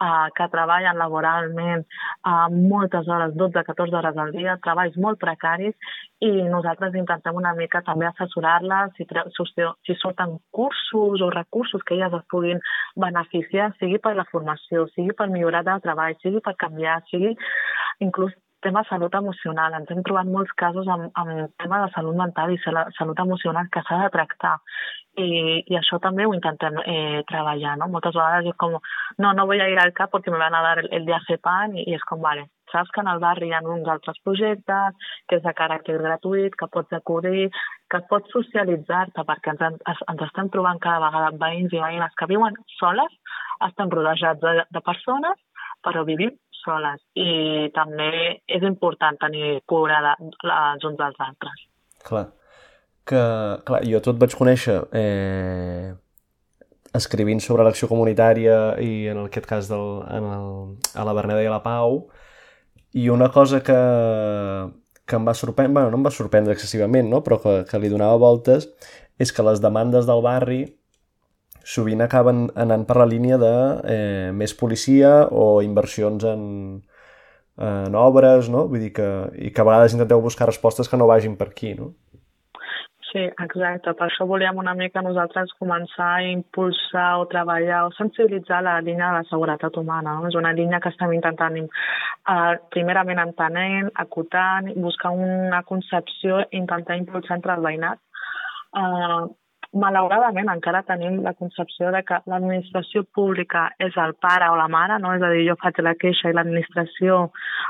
uh, 0.01 0.29
que 0.33 0.47
treballen 0.49 0.97
laboralment 0.97 1.85
uh, 2.25 2.49
moltes 2.49 3.07
hores, 3.07 3.35
12-14 3.37 3.99
hores 3.99 4.17
al 4.17 4.33
dia, 4.33 4.57
treballs 4.65 4.97
molt 4.97 5.21
precaris 5.21 5.75
i 6.23 6.31
nosaltres 6.49 6.95
intentem 6.97 7.35
una 7.37 7.53
mica 7.53 7.83
també 7.85 8.07
assessorar-les 8.09 8.93
si, 8.97 9.05
si 9.05 9.97
surten 10.01 10.37
cursos 10.51 11.21
o 11.21 11.29
recursos 11.29 11.83
que 11.85 11.93
elles 11.97 12.13
es 12.13 12.25
puguin 12.31 12.61
beneficiar, 12.95 13.73
sigui 13.79 13.99
per 14.01 14.15
la 14.17 14.25
formació, 14.31 14.87
sigui 14.95 15.13
per 15.13 15.29
millorar 15.29 15.65
de 15.67 15.77
treball, 15.85 16.17
sigui 16.23 16.41
per 16.41 16.55
canviar, 16.57 17.01
sigui 17.11 17.35
inclús 18.01 18.33
tema 18.63 18.83
salut 18.89 19.13
emocional. 19.19 19.75
Ens 19.77 19.91
hem 19.91 20.01
trobat 20.07 20.29
molts 20.31 20.53
casos 20.59 20.87
amb, 20.89 21.11
amb 21.19 21.51
tema 21.61 21.83
de 21.83 21.91
salut 21.93 22.17
mental 22.17 22.53
i 22.53 22.59
salut 22.63 23.19
emocional 23.25 23.69
que 23.73 23.83
s'ha 23.85 23.99
de 24.05 24.09
tractar. 24.15 24.55
I, 25.19 25.29
I 25.69 25.77
això 25.77 25.99
també 26.01 26.25
ho 26.25 26.33
intentem 26.33 26.79
eh, 26.89 27.21
treballar, 27.29 27.75
¿no? 27.77 27.91
Moltes 27.93 28.15
vegades 28.17 28.49
és 28.49 28.57
com, 28.57 28.79
no, 29.21 29.33
no 29.37 29.45
a 29.51 29.57
ir 29.69 29.77
al 29.77 29.93
CAP 29.93 30.09
porque 30.15 30.31
me 30.31 30.41
van 30.41 30.55
a 30.55 30.63
dar 30.65 30.79
el, 30.81 30.89
el 30.97 31.05
diazepam 31.05 31.75
i, 31.77 31.83
i 31.91 31.97
és 31.99 32.05
com, 32.09 32.23
vale, 32.23 32.47
saps 32.71 32.89
que 32.95 33.03
en 33.03 33.11
el 33.11 33.21
barri 33.21 33.51
hi 33.51 33.53
ha 33.53 33.61
uns 33.75 33.91
altres 33.93 34.17
projectes, 34.25 34.97
que 35.29 35.37
és 35.37 35.45
de 35.45 35.53
caràcter 35.59 35.99
gratuït, 36.01 36.57
que 36.57 36.69
pots 36.73 36.97
acudir, 36.97 37.51
que 37.91 38.01
pots 38.09 38.33
socialitzar-te, 38.33 39.27
perquè 39.29 39.53
ens, 39.53 39.61
ens, 39.69 40.03
ens 40.15 40.25
estem 40.27 40.49
trobant 40.55 40.81
cada 40.81 41.03
vegada 41.05 41.37
veïns 41.45 41.75
i 41.75 41.83
veïnes 41.83 42.17
que 42.17 42.29
viuen 42.33 42.57
soles, 42.79 43.19
estan 43.69 43.93
rodejats 43.93 44.41
de, 44.41 44.63
de 44.65 44.81
persones, 44.81 45.37
però 45.85 46.01
vivim 46.07 46.33
soles 46.65 47.01
i 47.19 47.69
també 47.75 48.39
és 48.47 48.63
important 48.67 49.19
tenir 49.21 49.59
cura 49.69 49.99
de, 50.05 50.13
els 50.51 50.87
uns 50.89 50.97
dels 50.99 51.19
altres. 51.27 51.65
Clar, 52.03 52.25
que 53.07 53.23
clar, 53.67 53.83
jo 53.87 54.01
tot 54.03 54.19
vaig 54.19 54.35
conèixer 54.39 54.79
eh, 54.95 55.93
escrivint 56.95 57.41
sobre 57.43 57.65
l'acció 57.65 57.89
comunitària 57.91 58.57
i 58.83 59.07
en 59.11 59.23
aquest 59.25 59.49
cas 59.49 59.71
del, 59.71 60.03
en 60.13 60.29
el, 60.37 60.51
a 60.95 61.07
la 61.07 61.15
Berneda 61.17 61.43
i 61.43 61.49
a 61.49 61.55
la 61.55 61.63
Pau 61.65 62.03
i 62.93 63.09
una 63.09 63.31
cosa 63.33 63.63
que, 63.65 63.79
que 65.05 65.17
em 65.17 65.25
va 65.25 65.33
sorprendre, 65.33 65.73
bueno, 65.73 65.89
no 65.91 65.99
em 65.99 66.05
va 66.05 66.13
sorprendre 66.13 66.53
excessivament, 66.53 67.09
no? 67.09 67.23
però 67.25 67.39
que, 67.41 67.55
que 67.69 67.81
li 67.81 67.89
donava 67.89 68.19
voltes, 68.21 68.69
és 69.19 69.33
que 69.33 69.45
les 69.45 69.61
demandes 69.63 70.05
del 70.09 70.21
barri 70.25 70.61
sovint 71.63 72.03
acaben 72.03 72.47
anant 72.59 72.85
per 72.85 72.97
la 72.99 73.07
línia 73.09 73.39
de 73.41 73.53
eh, 73.87 74.31
més 74.35 74.53
policia 74.59 75.13
o 75.31 75.61
inversions 75.63 76.25
en, 76.27 76.43
en 77.57 77.95
obres, 77.95 78.49
no? 78.51 78.67
Vull 78.67 78.87
dir 78.87 78.93
que, 78.97 79.09
i 79.39 79.51
que 79.51 79.63
a 79.63 79.67
vegades 79.67 79.95
intenteu 79.95 80.21
buscar 80.21 80.49
respostes 80.49 80.91
que 80.91 80.99
no 80.99 81.09
vagin 81.09 81.37
per 81.39 81.51
aquí, 81.51 81.73
no? 81.79 81.93
Sí, 83.13 83.21
exacte. 83.29 83.91
Per 83.93 84.07
això 84.07 84.25
volíem 84.25 84.57
una 84.57 84.73
mica 84.73 85.03
nosaltres 85.05 85.51
començar 85.61 86.07
a 86.15 86.23
impulsar 86.31 87.19
o 87.21 87.27
treballar 87.29 87.83
o 87.85 87.91
sensibilitzar 87.93 88.63
la 88.65 88.79
línia 88.81 89.11
de 89.11 89.19
la 89.19 89.27
seguretat 89.29 89.77
humana. 89.77 90.15
No? 90.17 90.31
És 90.31 90.37
una 90.39 90.53
línia 90.57 90.79
que 90.81 90.89
estem 90.89 91.13
intentant 91.13 91.59
eh, 91.61 92.55
primerament 92.73 93.21
entenent, 93.21 93.91
acotant, 94.01 94.71
buscar 94.87 95.13
una 95.13 95.61
concepció 95.69 96.41
i 96.41 96.57
intentar 96.63 96.97
impulsar 96.97 97.37
entre 97.37 97.53
el 97.53 97.61
veïnat. 97.67 98.01
Eh, 98.81 99.21
malauradament 99.73 100.49
encara 100.51 100.83
tenim 100.87 101.19
la 101.25 101.33
concepció 101.33 101.91
de 101.95 102.03
que 102.07 102.19
l'administració 102.29 103.03
pública 103.15 103.65
és 103.81 103.97
el 103.97 104.13
pare 104.21 104.49
o 104.51 104.57
la 104.59 104.69
mare, 104.69 104.99
no? 105.01 105.13
és 105.17 105.23
a 105.23 105.31
dir, 105.33 105.43
jo 105.49 105.57
faig 105.61 105.81
la 105.81 105.95
queixa 105.99 106.29
i 106.29 106.37
l'administració 106.37 107.19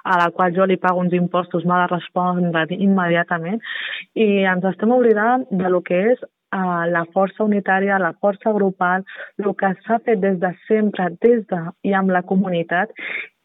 a 0.03 0.19
la 0.19 0.29
qual 0.36 0.55
jo 0.55 0.67
li 0.67 0.77
pago 0.77 1.01
uns 1.03 1.15
impostos 1.15 1.65
m'ha 1.65 1.83
de 1.83 1.89
respondre 1.95 2.65
immediatament 2.75 3.62
i 4.13 4.43
ens 4.53 4.65
estem 4.74 4.91
oblidant 4.91 5.48
de 5.50 5.72
lo 5.72 5.81
que 5.81 6.00
és 6.13 6.24
uh, 6.24 6.83
la 6.91 7.05
força 7.15 7.43
unitària, 7.48 8.01
la 8.01 8.13
força 8.19 8.53
grupal, 8.55 9.05
el 9.39 9.51
que 9.60 9.74
s'ha 9.86 10.00
fet 10.05 10.22
des 10.24 10.39
de 10.43 10.53
sempre, 10.67 11.10
des 11.24 11.45
de 11.48 11.62
i 11.88 11.95
amb 11.98 12.12
la 12.12 12.24
comunitat 12.27 12.91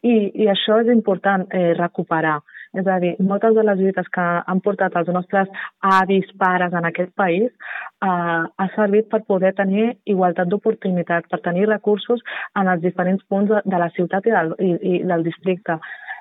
i, 0.03 0.15
i 0.43 0.47
això 0.51 0.79
és 0.83 0.91
important 0.93 1.47
eh, 1.51 1.73
recuperar. 1.77 2.39
És 2.77 2.85
a 2.85 2.99
dir, 3.01 3.15
moltes 3.25 3.55
de 3.57 3.63
les 3.65 3.79
lluites 3.79 4.09
que 4.13 4.25
han 4.51 4.59
portat 4.61 4.93
els 4.99 5.07
nostres 5.13 5.49
avis, 5.81 6.27
pares 6.37 6.73
en 6.77 6.85
aquest 6.85 7.15
país 7.17 7.47
eh, 7.49 8.07
ha 8.07 8.67
servit 8.75 9.09
per 9.09 9.23
poder 9.25 9.55
tenir 9.57 9.87
igualtat 10.05 10.51
d'oportunitats, 10.51 11.29
per 11.31 11.41
tenir 11.45 11.65
recursos 11.69 12.21
en 12.59 12.69
els 12.69 12.83
diferents 12.83 13.25
punts 13.29 13.49
de, 13.49 13.63
de 13.65 13.79
la 13.81 13.89
ciutat 13.95 14.29
i 14.29 14.35
del, 14.35 14.53
i, 14.59 14.75
i 14.91 15.01
del 15.09 15.25
districte. 15.25 15.79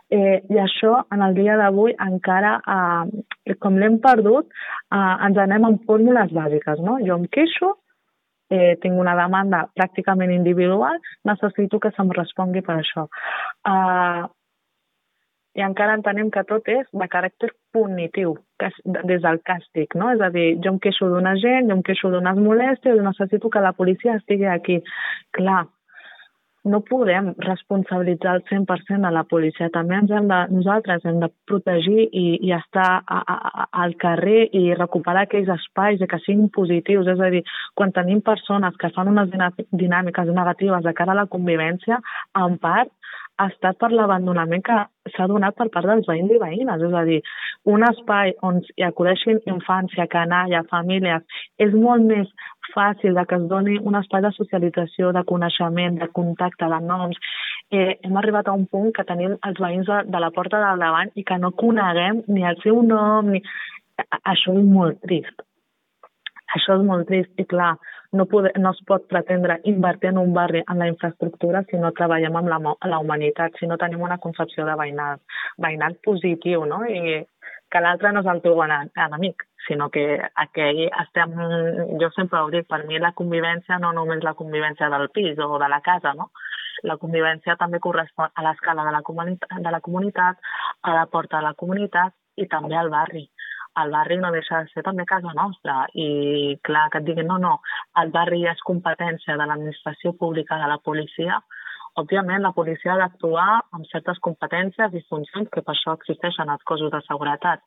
Eh, 0.09 0.39
I 0.49 0.57
això, 0.63 0.95
en 1.13 1.21
el 1.27 1.37
dia 1.37 1.59
d'avui, 1.61 1.93
encara, 2.01 2.55
eh, 2.65 3.55
com 3.61 3.77
l'hem 3.77 3.99
perdut, 4.01 4.49
eh, 4.89 5.15
ens 5.29 5.43
anem 5.45 5.69
amb 5.69 5.85
fórmules 5.85 6.33
bàsiques. 6.33 6.81
No? 6.81 6.97
Jo 7.05 7.21
em 7.21 7.29
queixo, 7.29 7.75
eh, 8.49 8.79
tinc 8.81 8.97
una 8.97 9.13
demanda 9.19 9.67
pràcticament 9.77 10.33
individual, 10.33 10.97
necessito 11.29 11.79
que 11.79 11.93
se'm 11.93 12.17
respongui 12.17 12.65
per 12.65 12.79
això. 12.81 13.05
Eh, 13.69 14.25
i 15.59 15.65
encara 15.67 15.97
entenem 15.99 16.29
que 16.35 16.45
tot 16.47 16.69
és 16.71 16.87
de 17.01 17.09
caràcter 17.11 17.51
punitiu, 17.75 18.37
des 18.85 19.25
del 19.25 19.41
càstig, 19.49 19.97
no? 19.99 20.13
És 20.15 20.23
a 20.23 20.31
dir, 20.35 20.53
jo 20.63 20.75
em 20.75 20.79
queixo 20.85 21.09
d'una 21.11 21.35
gent, 21.43 21.71
jo 21.71 21.79
em 21.79 21.83
queixo 21.89 22.13
d'unes 22.13 22.39
molèsties, 22.45 23.03
necessito 23.03 23.51
que 23.51 23.65
la 23.65 23.75
policia 23.75 24.15
estigui 24.21 24.47
aquí. 24.53 24.79
Clar, 25.35 25.65
no 26.69 26.81
podem 26.85 27.33
responsabilitzar 27.39 28.37
el 28.37 28.43
100% 28.45 29.07
a 29.07 29.13
la 29.15 29.25
policia. 29.25 29.71
També 29.75 29.97
ens 29.99 30.13
hem 30.15 30.29
de, 30.31 30.39
nosaltres 30.53 31.07
hem 31.09 31.21
de 31.23 31.31
protegir 31.49 32.07
i, 32.07 32.25
i 32.45 32.53
estar 32.55 32.89
a, 33.01 33.19
a, 33.23 33.67
al 33.83 33.95
carrer 34.01 34.49
i 34.57 34.65
recuperar 34.79 35.25
aquells 35.27 35.51
espais 35.55 36.03
i 36.03 36.11
que 36.11 36.21
siguin 36.25 36.51
positius. 36.55 37.09
És 37.15 37.23
a 37.25 37.31
dir, 37.35 37.43
quan 37.79 37.95
tenim 37.97 38.21
persones 38.27 38.77
que 38.79 38.93
fan 38.95 39.11
unes 39.15 39.33
dinàmiques 39.73 40.33
negatives 40.35 40.87
de 40.87 40.95
cara 40.99 41.17
a 41.17 41.23
la 41.23 41.29
convivència, 41.31 42.03
en 42.43 42.59
part 42.63 42.93
ha 43.39 43.47
estat 43.53 43.79
per 43.79 43.91
l'abandonament 43.93 44.63
que 44.67 44.77
s'ha 45.15 45.27
donat 45.31 45.57
per 45.59 45.69
part 45.75 45.87
dels 45.87 46.07
veïns 46.11 46.33
i 46.35 46.41
veïnes. 46.43 46.83
És 46.89 46.95
a 47.01 47.05
dir, 47.09 47.19
un 47.75 47.87
espai 47.87 48.35
on 48.49 48.61
hi 48.77 48.87
acudeixin 48.87 49.41
infància, 49.53 50.09
canalla, 50.15 50.65
famílies, 50.73 51.41
és 51.67 51.75
molt 51.75 52.07
més 52.11 52.31
fàcil 52.75 53.17
de 53.17 53.25
que 53.29 53.39
es 53.39 53.49
doni 53.53 53.79
un 53.91 53.97
espai 54.01 54.25
de 54.27 54.33
socialització, 54.37 55.13
de 55.17 55.25
coneixement, 55.31 55.99
de 56.03 56.11
contacte, 56.21 56.69
de 56.75 56.81
noms. 56.91 57.19
Eh, 57.71 57.99
hem 58.03 58.17
arribat 58.21 58.49
a 58.49 58.57
un 58.59 58.67
punt 58.67 58.93
que 58.97 59.07
tenim 59.09 59.37
els 59.49 59.61
veïns 59.65 59.89
de, 59.89 60.03
de 60.13 60.23
la 60.25 60.33
porta 60.35 60.61
del 60.65 60.85
davant 60.85 61.13
i 61.15 61.25
que 61.25 61.39
no 61.41 61.55
coneguem 61.65 62.25
ni 62.29 62.47
el 62.49 62.61
seu 62.65 62.83
nom, 62.83 63.35
ni... 63.35 63.43
Això 64.31 64.53
és 64.55 64.63
molt 64.63 65.01
trist. 65.03 65.48
Això 66.57 66.79
és 66.79 66.85
molt 66.89 67.09
trist 67.09 67.41
i 67.41 67.45
clar, 67.45 67.75
no, 68.13 68.25
poder, 68.27 68.53
no 68.59 68.73
es 68.73 68.79
pot 68.89 69.05
pretendre 69.11 69.59
invertir 69.69 70.11
en 70.11 70.21
un 70.23 70.33
barri 70.33 70.63
en 70.65 70.79
la 70.81 70.89
infraestructura 70.89 71.63
si 71.69 71.77
no 71.81 71.93
treballem 71.97 72.39
amb 72.41 72.49
la, 72.49 72.59
la 72.93 73.01
humanitat, 73.05 73.59
si 73.61 73.69
no 73.69 73.77
tenim 73.77 74.01
una 74.07 74.19
concepció 74.23 74.65
de 74.65 74.77
veïnat, 74.81 75.21
veïnat 75.61 75.99
positiu, 76.07 76.65
no? 76.65 76.81
I 76.89 77.25
que 77.69 77.83
l'altre 77.85 78.13
no 78.13 78.23
és 78.25 78.31
el 78.33 78.41
teu 78.41 78.63
enemic, 78.65 79.45
sinó 79.67 79.91
que 79.93 80.05
aquell 80.45 80.87
estem, 80.89 81.35
jo 82.01 82.09
sempre 82.17 82.41
ho 82.41 82.49
dic, 82.55 82.65
per 82.69 82.81
mi 82.89 83.01
la 83.03 83.13
convivència 83.19 83.77
no 83.83 83.93
només 83.93 84.25
la 84.25 84.33
convivència 84.39 84.89
del 84.95 85.11
pis 85.13 85.37
o 85.45 85.59
de 85.61 85.69
la 85.69 85.83
casa, 85.85 86.15
no? 86.17 86.31
La 86.89 86.97
convivència 86.97 87.59
també 87.61 87.81
correspon 87.83 88.33
a 88.33 88.45
l'escala 88.47 88.87
de, 88.87 88.95
la 88.95 89.03
de 89.03 89.75
la 89.75 89.81
comunitat, 89.85 90.41
a 90.81 90.95
la 90.95 91.07
porta 91.13 91.43
de 91.43 91.51
la 91.51 91.57
comunitat 91.59 92.17
i 92.39 92.47
també 92.47 92.79
al 92.79 92.89
barri 92.89 93.27
el 93.83 93.93
barri 93.95 94.19
ser 94.73 94.83
també 94.85 95.05
casa 95.05 95.33
nostra 95.35 95.87
i 95.95 96.59
clar 96.63 96.89
que 96.91 96.99
et 96.99 97.05
diguin 97.05 97.27
no, 97.27 97.39
no, 97.39 97.55
el 98.03 98.11
barri 98.11 98.45
és 98.47 98.61
competència 98.65 99.37
de 99.37 99.47
l'administració 99.47 100.13
pública 100.13 100.59
de 100.59 100.69
la 100.69 100.79
policia, 100.79 101.41
òbviament 101.99 102.43
la 102.43 102.53
policia 102.53 102.95
ha 102.95 103.01
d'actuar 103.01 103.49
amb 103.73 103.87
certes 103.93 104.19
competències 104.27 104.95
i 104.95 105.05
funcions 105.09 105.51
que 105.53 105.63
per 105.63 105.75
això 105.75 105.97
existeixen 105.99 106.51
els 106.55 106.65
cossos 106.71 106.93
de 106.95 107.01
seguretat, 107.07 107.65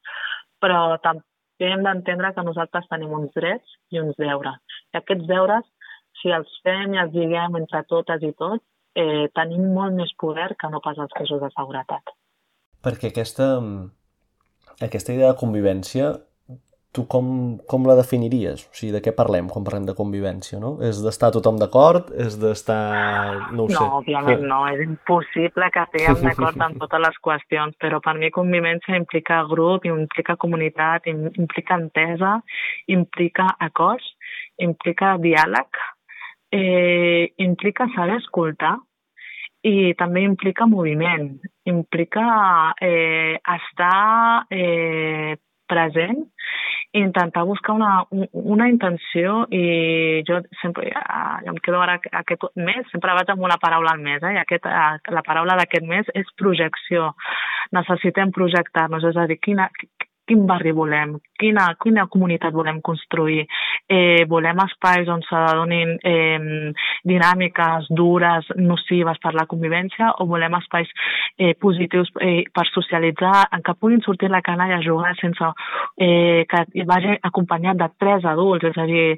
però 0.62 0.98
també 1.04 1.72
hem 1.72 1.84
d'entendre 1.86 2.34
que 2.34 2.46
nosaltres 2.48 2.88
tenim 2.90 3.14
uns 3.18 3.32
drets 3.36 3.78
i 3.92 4.00
uns 4.02 4.18
deures. 4.18 4.60
I 4.94 5.02
aquests 5.02 5.28
deures, 5.30 5.66
si 6.22 6.34
els 6.34 6.52
fem 6.66 6.96
i 6.96 7.02
els 7.04 7.14
diguem 7.14 7.58
entre 7.60 7.84
totes 7.90 8.24
i 8.24 8.32
tots, 8.38 8.64
eh, 8.96 9.28
tenim 9.38 9.72
molt 9.76 9.96
més 9.96 10.12
poder 10.20 10.52
que 10.60 10.70
no 10.70 10.82
pas 10.84 10.98
els 10.98 11.14
cossos 11.18 11.42
de 11.42 11.50
seguretat. 11.56 12.16
Perquè 12.82 13.12
aquesta, 13.12 13.48
aquesta 14.80 15.14
idea 15.14 15.32
de 15.32 15.40
convivència, 15.40 16.14
tu 16.92 17.06
com, 17.08 17.26
com 17.72 17.86
la 17.88 17.96
definiries? 17.96 18.66
O 18.68 18.76
sigui, 18.76 18.92
de 18.96 19.00
què 19.04 19.14
parlem 19.16 19.48
quan 19.52 19.64
parlem 19.68 19.86
de 19.88 19.96
convivència, 19.96 20.60
no? 20.60 20.74
És 20.84 21.00
d'estar 21.04 21.32
tothom 21.32 21.60
d'acord? 21.62 22.12
És 22.20 22.36
d'estar... 22.42 22.82
No 23.56 23.66
ho 23.66 23.72
sé. 23.72 23.78
No, 23.78 24.02
òbviament 24.02 24.44
no. 24.48 24.60
És 24.74 24.84
impossible 24.84 25.70
que 25.72 25.86
estiguem 25.88 26.20
d'acord 26.28 26.66
en 26.68 26.76
totes 26.84 27.04
les 27.06 27.22
qüestions, 27.24 27.78
però 27.80 28.02
per 28.04 28.18
mi 28.20 28.32
convivència 28.36 29.00
implica 29.00 29.40
grup, 29.52 29.88
implica 29.88 30.36
comunitat, 30.42 31.08
implica 31.08 31.80
entesa, 31.80 32.38
implica 32.92 33.48
acords, 33.72 34.12
implica 34.60 35.16
diàleg, 35.24 35.84
eh, 36.52 37.32
implica 37.40 37.88
saber 37.96 38.20
escoltar, 38.20 38.76
i 39.68 39.94
també 39.98 40.24
implica 40.26 40.66
moviment, 40.66 41.36
implica 41.70 42.26
eh, 42.82 43.38
estar 43.38 44.48
eh, 44.50 45.38
present 45.70 46.26
i 46.92 47.00
intentar 47.00 47.46
buscar 47.48 47.76
una, 47.78 47.92
una 48.34 48.68
intenció 48.68 49.46
i 49.56 50.24
jo 50.28 50.42
sempre, 50.60 50.90
ja, 50.92 51.04
ja 51.46 51.54
em 51.54 51.60
quedo 51.64 51.80
ara 51.80 51.96
aquest 52.20 52.50
mes, 52.60 52.84
sempre 52.92 53.16
vaig 53.16 53.32
amb 53.32 53.46
una 53.48 53.60
paraula 53.62 53.94
al 53.96 54.04
mes, 54.04 54.20
eh? 54.28 54.34
i 54.36 54.42
aquest, 54.42 54.68
la 55.16 55.24
paraula 55.24 55.56
d'aquest 55.62 55.88
mes 55.88 56.12
és 56.18 56.34
projecció. 56.42 57.14
Necessitem 57.72 58.34
projectar-nos, 58.36 59.08
és 59.08 59.16
a 59.16 59.28
dir, 59.30 59.40
quina, 59.40 59.70
quin 60.28 60.46
barri 60.48 60.72
volem, 60.72 61.16
quina, 61.40 61.72
quina 61.82 62.08
comunitat 62.12 62.54
volem 62.54 62.82
construir. 62.82 63.46
Eh, 63.92 64.24
volem 64.30 64.60
espais 64.64 65.10
on 65.12 65.24
se 65.26 65.42
donin 65.58 65.98
eh, 66.08 66.72
dinàmiques 67.08 67.90
dures, 67.90 68.48
nocives 68.56 69.20
per 69.24 69.34
la 69.36 69.48
convivència 69.50 70.14
o 70.22 70.28
volem 70.30 70.56
espais 70.62 70.90
eh, 71.38 71.54
positius 71.60 72.12
eh, 72.22 72.44
per 72.54 72.68
socialitzar, 72.70 73.50
en 73.52 73.66
què 73.66 73.76
puguin 73.80 74.04
sortir 74.06 74.32
la 74.32 74.44
canalla 74.46 74.80
a 74.80 74.86
jugar 74.86 75.16
sense 75.20 75.52
eh, 75.98 76.46
que 76.48 76.86
vagi 76.88 77.18
acompanyat 77.22 77.82
de 77.82 77.90
tres 78.00 78.26
adults. 78.26 78.70
És 78.72 78.80
a 78.80 78.88
dir, 78.88 79.18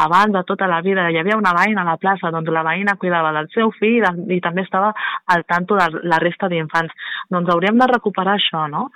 abans 0.00 0.32
de 0.32 0.44
tota 0.48 0.70
la 0.70 0.80
vida 0.86 1.10
hi 1.10 1.20
havia 1.20 1.38
una 1.38 1.54
veïna 1.56 1.84
a 1.84 1.90
la 1.92 2.00
plaça 2.00 2.32
doncs 2.32 2.52
la 2.54 2.64
veïna 2.66 2.96
cuidava 3.00 3.32
del 3.36 3.50
seu 3.54 3.72
fill 3.78 4.04
i, 4.04 4.40
també 4.40 4.64
estava 4.64 4.92
al 5.34 5.44
tanto 5.48 5.76
de 5.78 6.04
la 6.08 6.20
resta 6.22 6.48
d'infants. 6.48 6.94
Doncs 7.30 7.50
hauríem 7.52 7.78
de 7.80 7.90
recuperar 7.90 8.38
això, 8.38 8.66
no? 8.70 8.88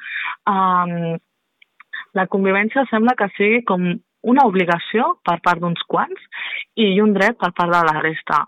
Um, 0.48 1.18
la 2.14 2.26
convivència 2.26 2.86
sembla 2.90 3.16
que 3.18 3.28
sigui 3.36 3.64
com 3.68 3.88
una 4.26 4.44
obligació 4.48 5.04
per 5.24 5.36
part 5.44 5.60
d'uns 5.62 5.82
quants 5.86 6.24
i 6.82 6.88
un 7.02 7.12
dret 7.14 7.38
per 7.38 7.52
part 7.54 7.70
de 7.70 7.82
la 7.86 8.00
resta. 8.02 8.40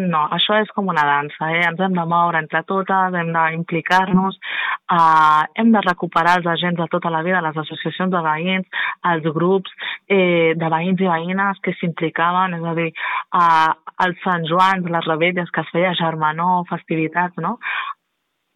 No, 0.00 0.26
això 0.36 0.58
és 0.60 0.70
com 0.76 0.90
una 0.92 1.04
dansa, 1.08 1.48
eh? 1.56 1.62
ens 1.68 1.80
hem 1.80 1.96
de 1.96 2.04
moure 2.08 2.40
entre 2.40 2.62
totes, 2.68 3.16
hem 3.16 3.32
d'implicar-nos, 3.32 4.36
eh, 4.92 5.42
hem 5.60 5.72
de 5.72 5.82
recuperar 5.86 6.36
els 6.40 6.50
agents 6.54 6.80
de 6.80 6.88
tota 6.92 7.12
la 7.12 7.22
vida, 7.24 7.42
les 7.44 7.56
associacions 7.64 8.12
de 8.12 8.22
veïns, 8.28 8.68
els 9.12 9.28
grups 9.38 9.72
eh, 10.08 10.52
de 10.60 10.72
veïns 10.76 11.00
i 11.00 11.10
veïnes 11.10 11.64
que 11.64 11.76
s'implicaven, 11.80 12.58
és 12.60 12.68
a 12.68 12.76
dir, 12.76 12.90
eh, 13.40 13.72
els 14.04 14.24
Sant 14.24 14.48
Joans, 14.50 14.90
les 14.90 15.10
rebelles 15.10 15.50
que 15.50 15.64
es 15.64 15.72
feia 15.72 15.96
germanor, 15.96 16.64
festivitats, 16.68 17.40
no? 17.40 17.58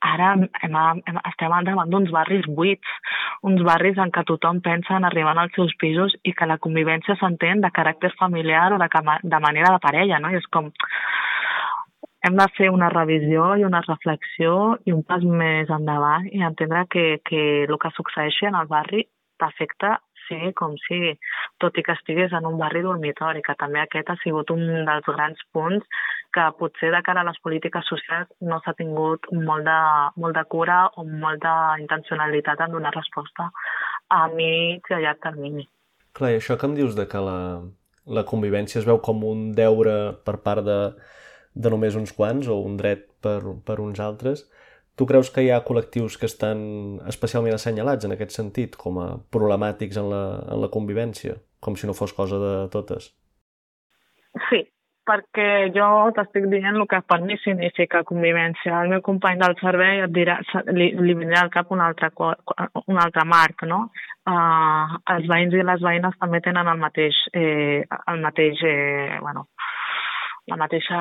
Ara 0.01 0.33
hem, 0.35 0.47
hem, 0.63 1.19
estem 1.31 1.55
davant 1.67 1.91
d'uns 1.91 2.11
barris 2.15 2.47
buits, 2.47 2.95
uns 3.43 3.63
barris 3.67 3.99
en 3.99 4.13
què 4.15 4.25
tothom 4.27 4.61
pensa 4.65 4.97
en 4.97 5.07
arribar 5.09 5.37
als 5.39 5.55
seus 5.57 5.75
pisos 5.81 6.15
i 6.23 6.33
que 6.33 6.47
la 6.47 6.59
convivència 6.59 7.17
s'entén 7.19 7.63
de 7.65 7.71
caràcter 7.75 8.13
familiar 8.19 8.73
o 8.73 8.79
de, 8.79 8.89
de 9.23 9.41
manera 9.41 9.73
de 9.75 9.83
parella, 9.83 10.19
no? 10.19 10.31
I 10.31 10.41
és 10.43 10.51
com... 10.53 10.71
Hem 12.27 12.35
de 12.35 12.49
fer 12.57 12.67
una 12.75 12.89
revisió 12.91 13.53
i 13.57 13.63
una 13.65 13.81
reflexió 13.87 14.77
i 14.85 14.93
un 14.93 15.05
pas 15.07 15.23
més 15.23 15.71
endavant 15.71 16.27
i 16.27 16.43
entendre 16.43 16.83
que, 16.91 17.21
que 17.25 17.43
el 17.63 17.79
que 17.79 17.95
succeeixi 17.95 18.49
en 18.49 18.59
el 18.59 18.67
barri 18.67 19.05
t'afecta 19.39 20.01
sigui 20.29 20.53
com 20.59 20.75
sigui, 20.85 21.15
tot 21.63 21.79
i 21.79 21.85
que 21.87 21.95
estigués 21.97 22.35
en 22.37 22.47
un 22.51 22.59
barri 22.61 22.83
dormitori, 22.85 23.43
que 23.47 23.57
també 23.61 23.81
aquest 23.81 24.11
ha 24.13 24.19
sigut 24.23 24.51
un 24.55 24.65
dels 24.89 25.09
grans 25.09 25.41
punts 25.55 25.87
que 26.35 26.45
potser 26.61 26.91
de 26.93 27.01
cara 27.07 27.23
a 27.25 27.29
les 27.29 27.39
polítiques 27.45 27.87
socials 27.89 28.31
no 28.51 28.61
s'ha 28.65 28.75
tingut 28.79 29.27
molt 29.33 29.65
de, 29.67 29.79
molt 30.21 30.37
de 30.37 30.45
cura 30.53 30.79
o 31.01 31.05
molta 31.09 31.53
intencionalitat 31.81 32.61
en 32.67 32.77
donar 32.77 32.95
resposta 32.95 33.51
a 34.13 34.27
mig 34.35 34.85
i 34.91 34.97
a 34.97 35.03
llarg 35.05 35.23
termini. 35.25 35.67
Clar, 36.17 36.33
i 36.35 36.39
això 36.41 36.59
que 36.59 36.69
em 36.69 36.77
dius 36.77 36.97
de 36.99 37.09
que 37.09 37.23
la, 37.23 37.39
la 38.07 38.27
convivència 38.29 38.81
es 38.81 38.89
veu 38.89 39.01
com 39.05 39.25
un 39.25 39.51
deure 39.57 39.99
per 40.27 40.39
part 40.45 40.65
de, 40.67 40.79
de 41.55 41.73
només 41.73 41.97
uns 41.99 42.15
quants 42.17 42.49
o 42.49 42.61
un 42.65 42.79
dret 42.81 43.09
per, 43.25 43.41
per 43.65 43.81
uns 43.85 44.01
altres, 44.01 44.47
Tu 44.99 45.07
creus 45.07 45.29
que 45.31 45.45
hi 45.47 45.51
ha 45.55 45.61
col·lectius 45.63 46.17
que 46.19 46.27
estan 46.27 46.63
especialment 47.07 47.55
assenyalats 47.55 48.07
en 48.07 48.17
aquest 48.17 48.33
sentit, 48.35 48.75
com 48.75 48.97
a 48.99 49.05
problemàtics 49.35 50.01
en 50.01 50.09
la, 50.11 50.23
en 50.51 50.59
la 50.59 50.71
convivència, 50.75 51.37
com 51.63 51.77
si 51.79 51.87
no 51.87 51.95
fos 51.95 52.11
cosa 52.17 52.41
de 52.43 52.51
totes? 52.73 53.13
Sí, 54.49 54.65
perquè 55.09 55.49
jo 55.75 55.89
t'estic 56.17 56.49
dient 56.53 56.77
el 56.77 56.87
que 56.91 57.01
per 57.09 57.21
mi 57.25 57.39
significa 57.43 58.05
convivència. 58.09 58.83
El 58.83 58.93
meu 58.93 59.03
company 59.07 59.41
del 59.41 59.57
servei 59.63 60.05
et 60.05 60.13
dirà, 60.15 60.39
li, 60.77 60.91
li 61.01 61.17
vindrà 61.17 61.43
al 61.45 61.53
cap 61.55 61.73
un 61.75 61.83
altre, 61.85 62.11
un 62.85 63.01
altre 63.01 63.25
marc, 63.29 63.65
no? 63.73 63.87
Uh, 64.29 64.99
els 65.15 65.29
veïns 65.31 65.57
i 65.57 65.65
les 65.65 65.85
veïnes 65.85 66.19
també 66.21 66.43
tenen 66.45 66.69
el 66.69 66.81
mateix, 66.83 67.17
eh, 67.33 67.81
el 68.13 68.21
mateix 68.21 68.61
eh, 68.69 69.17
bueno, 69.25 69.47
la 70.49 70.57
mateixa 70.57 70.99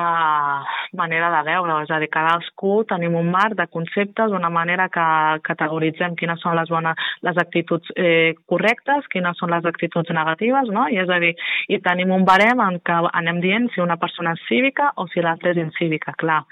manera 0.92 1.30
de 1.32 1.42
veure, 1.48 1.78
és 1.84 1.92
a 1.92 1.98
dir, 2.02 2.10
cadascú 2.12 2.82
tenim 2.88 3.16
un 3.18 3.30
marc 3.32 3.56
de 3.58 3.66
conceptes, 3.72 4.34
una 4.36 4.50
manera 4.52 4.88
que 4.92 5.06
categoritzem 5.48 6.16
quines 6.20 6.42
són 6.44 6.56
les 6.58 6.68
bones, 6.72 7.08
les 7.24 7.40
actituds 7.40 7.94
eh, 7.96 8.34
correctes, 8.46 9.08
quines 9.12 9.40
són 9.40 9.54
les 9.54 9.64
actituds 9.68 10.12
negatives, 10.14 10.68
no? 10.74 10.86
I 10.92 11.00
és 11.04 11.08
a 11.08 11.20
dir, 11.24 11.34
i 11.68 11.80
tenim 11.84 12.12
un 12.14 12.28
barem 12.28 12.60
en 12.64 12.78
què 12.84 13.00
anem 13.22 13.40
dient 13.44 13.72
si 13.72 13.84
una 13.84 13.98
persona 14.00 14.36
és 14.36 14.44
cívica 14.50 14.92
o 14.96 15.08
si 15.08 15.24
l'altra 15.24 15.54
és 15.54 15.64
incívica, 15.64 16.16
clar. 16.20 16.44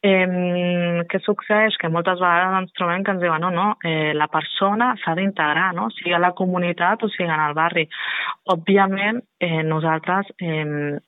Eh, 0.00 1.02
què 1.10 1.18
succeeix? 1.24 1.74
Que 1.76 1.90
moltes 1.90 2.20
vegades 2.22 2.60
ens 2.60 2.74
trobem 2.78 3.02
que 3.02 3.16
ens 3.16 3.22
diuen 3.22 3.42
no, 3.42 3.50
no, 3.50 3.66
eh, 3.82 4.14
la 4.14 4.28
persona 4.30 4.92
s'ha 5.02 5.16
d'integrar, 5.18 5.72
no? 5.74 5.88
sigui 5.96 6.14
a 6.14 6.22
la 6.22 6.32
comunitat 6.38 7.02
o 7.02 7.10
sigui 7.10 7.26
en 7.26 7.42
el 7.48 7.56
barri. 7.58 7.88
Òbviament, 8.54 9.18
eh, 9.42 9.64
nosaltres 9.66 10.30
eh, 10.38 11.00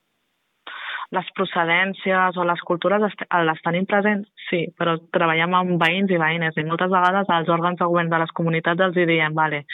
les 1.17 1.31
procedències 1.35 2.37
o 2.39 2.45
les 2.47 2.61
cultures 2.67 3.03
les 3.03 3.63
tenim 3.65 3.87
presents, 3.91 4.29
sí, 4.49 4.61
però 4.79 4.97
treballem 5.15 5.57
amb 5.59 5.83
veïns 5.83 6.13
i 6.15 6.21
veïnes 6.23 6.59
i 6.59 6.67
moltes 6.69 6.93
vegades 6.93 7.33
als 7.35 7.51
òrgans 7.51 7.81
de 7.81 7.89
govern 7.91 8.13
de 8.13 8.21
les 8.23 8.35
comunitats 8.41 8.87
els 8.87 8.99
diem, 8.99 9.35
vale, 9.35 9.65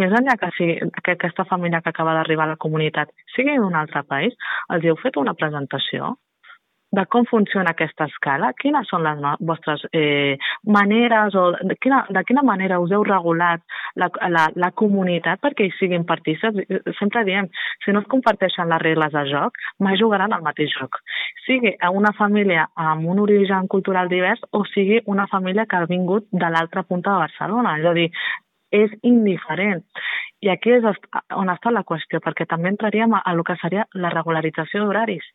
més 0.00 0.12
enllà 0.18 0.36
que, 0.40 0.50
sigui, 0.58 0.90
que 1.04 1.16
aquesta 1.16 1.48
família 1.48 1.80
que 1.80 1.92
acaba 1.92 2.16
d'arribar 2.18 2.48
a 2.48 2.54
la 2.54 2.60
comunitat 2.66 3.12
sigui 3.36 3.56
d'un 3.56 3.78
altre 3.78 4.04
país, 4.08 4.36
els 4.68 4.84
heu 4.84 5.00
fet 5.00 5.16
una 5.20 5.36
presentació? 5.38 6.14
De 6.92 7.04
com 7.08 7.24
funciona 7.28 7.72
aquesta 7.72 8.06
escala, 8.10 8.52
quines 8.60 8.88
són 8.92 9.06
les 9.06 9.20
vostres 9.40 9.84
eh, 9.96 10.36
maneres 10.68 11.36
o 11.38 11.44
de 11.56 11.76
quina, 11.80 12.02
de 12.12 12.22
quina 12.28 12.44
manera 12.44 12.80
us 12.82 12.92
heu 12.92 13.04
regulat 13.08 13.64
la, 13.96 14.10
la, 14.28 14.44
la 14.54 14.70
comunitat 14.76 15.40
perquè 15.40 15.66
hi 15.66 15.72
siguin 15.78 16.04
partíceps. 16.08 16.60
Sempre 16.98 17.24
diem, 17.28 17.48
si 17.84 17.96
no 17.96 18.04
es 18.04 18.10
comparteixen 18.12 18.68
les 18.68 18.84
regles 18.84 19.16
de 19.16 19.24
joc, 19.32 19.56
mai 19.80 19.96
jugaran 20.00 20.36
al 20.36 20.44
mateix 20.44 20.76
joc. 20.76 21.00
Sigui 21.46 21.74
una 21.92 22.12
família 22.18 22.68
amb 22.76 23.08
un 23.08 23.24
origen 23.24 23.68
cultural 23.72 24.12
divers 24.12 24.44
o 24.52 24.64
sigui 24.74 25.00
una 25.06 25.26
família 25.32 25.66
que 25.66 25.80
ha 25.80 25.88
vingut 25.88 26.28
de 26.30 26.52
l'altra 26.52 26.84
punta 26.84 27.12
de 27.16 27.24
Barcelona. 27.24 27.78
És 27.80 27.88
a 27.88 27.96
dir, 27.96 28.10
és 28.72 28.92
indiferent. 29.02 29.84
I 30.42 30.48
aquí 30.50 30.72
és 30.74 30.82
on 31.38 31.50
està 31.52 31.70
la 31.70 31.84
qüestió, 31.86 32.18
perquè 32.18 32.48
també 32.50 32.72
entraríem 32.72 33.12
a, 33.14 33.20
a 33.22 33.34
el 33.36 33.44
que 33.46 33.54
seria 33.60 33.84
la 33.94 34.10
regularització 34.10 34.82
d'horaris 34.82 35.28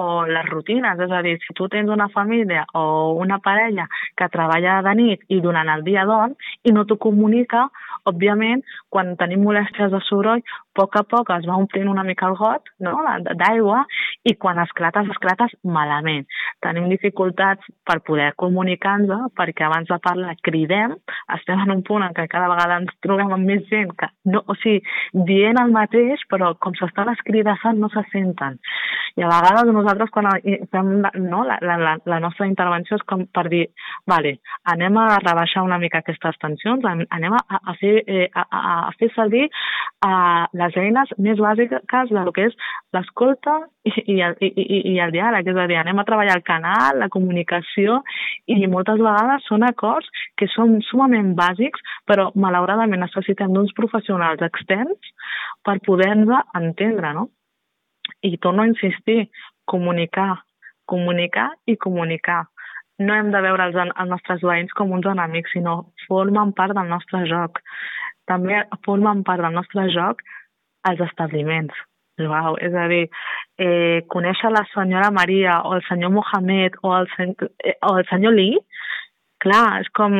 o 0.00 0.24
les 0.28 0.48
rutines, 0.48 1.00
és 1.00 1.12
a 1.12 1.20
dir, 1.24 1.34
si 1.42 1.52
tu 1.56 1.68
tens 1.72 1.92
una 1.92 2.08
família 2.14 2.64
o 2.72 3.12
una 3.20 3.38
parella 3.44 3.84
que 4.16 4.30
treballa 4.32 4.78
de 4.86 4.94
nit 4.96 5.26
i 5.28 5.42
durant 5.44 5.68
el 5.72 5.84
dia 5.84 6.06
dorm 6.08 6.36
i 6.64 6.72
no 6.72 6.86
t'ho 6.86 6.96
comunica, 6.96 7.66
òbviament, 8.08 8.64
quan 8.88 9.16
tenim 9.20 9.44
molèsties 9.44 9.92
de 9.92 10.00
soroll, 10.08 10.44
poc 10.76 10.96
a 11.00 11.04
poc 11.08 11.32
es 11.34 11.46
va 11.48 11.58
omplint 11.60 11.88
una 11.90 12.04
mica 12.06 12.28
el 12.30 12.36
got 12.38 12.70
no? 12.84 12.94
d'aigua 13.26 13.84
i 14.26 14.34
quan 14.40 14.58
esclates, 14.62 15.08
esclates 15.14 15.54
malament. 15.62 16.26
Tenim 16.64 16.88
dificultats 16.90 17.66
per 17.86 18.00
poder 18.06 18.32
comunicar-nos 18.42 19.32
perquè 19.38 19.66
abans 19.66 19.88
de 19.90 19.98
parlar 20.02 20.34
cridem, 20.46 20.96
estem 21.36 21.62
en 21.64 21.76
un 21.78 21.82
punt 21.86 22.04
en 22.06 22.14
què 22.16 22.26
cada 22.30 22.50
vegada 22.52 22.80
ens 22.82 22.94
trobem 23.04 23.32
amb 23.34 23.48
més 23.48 23.64
gent 23.70 23.92
que 23.98 24.10
no, 24.32 24.42
o 24.46 24.56
sigui, 24.62 24.82
dient 25.28 25.60
el 25.62 25.72
mateix, 25.74 26.22
però 26.30 26.52
com 26.62 26.74
s'estan 26.78 27.12
escridassant 27.14 27.80
no 27.80 27.90
se 27.94 28.02
senten. 28.12 28.58
I 29.16 29.24
a 29.24 29.30
vegades 29.32 29.72
nosaltres 29.72 30.10
quan 30.12 30.28
fem 30.72 30.90
no, 31.22 31.42
la, 31.48 31.56
la, 31.62 31.94
la 32.04 32.20
nostra 32.20 32.48
intervenció 32.50 32.98
és 32.98 33.04
com 33.08 33.24
per 33.32 33.46
dir, 33.52 33.64
vale, 34.08 34.36
anem 34.72 34.98
a 35.00 35.06
rebaixar 35.22 35.64
una 35.64 35.78
mica 35.80 36.02
aquestes 36.02 36.36
tensions, 36.42 36.84
anem 36.84 37.36
a, 37.38 37.42
a, 37.56 37.76
fer, 37.80 37.94
eh, 38.06 38.28
a, 38.34 38.44
a 38.90 38.92
fer 39.00 39.08
servir 39.14 39.46
eh, 39.46 40.42
les 40.66 40.76
eines 40.82 41.12
més 41.22 41.38
bàsiques 41.40 42.12
del 42.12 42.30
que 42.34 42.48
és 42.50 42.56
l'escolta 42.96 43.56
i, 43.86 43.92
i, 43.94 44.16
i, 44.18 44.80
i 44.92 44.94
el 45.02 45.12
diàleg, 45.14 45.46
és 45.46 45.58
a 45.58 45.66
dir, 45.70 45.78
anem 45.80 46.00
a 46.02 46.06
treballar 46.08 46.36
el 46.38 46.44
canal, 46.46 46.98
la 47.00 47.10
comunicació 47.12 48.00
i 48.50 48.58
moltes 48.70 49.00
vegades 49.02 49.46
són 49.48 49.66
acords 49.66 50.10
que 50.38 50.48
són 50.52 50.80
sumament 50.88 51.34
bàsics, 51.38 51.82
però 52.08 52.30
malauradament 52.34 53.04
necessitem 53.04 53.54
d'uns 53.54 53.74
professionals 53.78 54.42
externs 54.46 55.14
per 55.66 55.78
poder-nos 55.86 56.56
entendre, 56.58 57.12
no? 57.16 57.28
I 58.22 58.36
torno 58.38 58.62
a 58.62 58.70
insistir, 58.70 59.28
comunicar, 59.66 60.42
comunicar 60.86 61.50
i 61.66 61.76
comunicar. 61.76 62.44
No 63.02 63.14
hem 63.14 63.30
de 63.34 63.42
veure 63.44 63.66
els, 63.68 63.76
els 63.76 64.08
nostres 64.08 64.42
veïns 64.46 64.72
com 64.78 64.94
uns 64.96 65.06
enemics, 65.10 65.52
sinó 65.52 65.92
formen 66.06 66.54
part 66.56 66.74
del 66.76 66.88
nostre 66.88 67.26
joc. 67.28 67.60
També 68.30 68.62
formen 68.86 69.22
part 69.26 69.44
del 69.44 69.54
nostre 69.54 69.86
joc 69.94 70.22
els 70.90 71.02
establiments. 71.08 71.74
Uau, 72.24 72.56
és 72.64 72.72
a 72.72 72.86
dir, 72.88 73.04
eh, 73.60 74.00
conèixer 74.08 74.48
la 74.50 74.64
senyora 74.72 75.10
Maria 75.12 75.60
o 75.68 75.74
el 75.76 75.82
senyor 75.88 76.14
Mohamed 76.14 76.78
o 76.82 76.94
el, 76.96 77.08
sen 77.16 77.34
eh, 77.60 77.76
o 77.84 77.98
el 77.98 78.06
senyor 78.08 78.32
Lee, 78.32 78.62
clar, 79.44 79.82
és 79.82 79.90
com, 79.92 80.16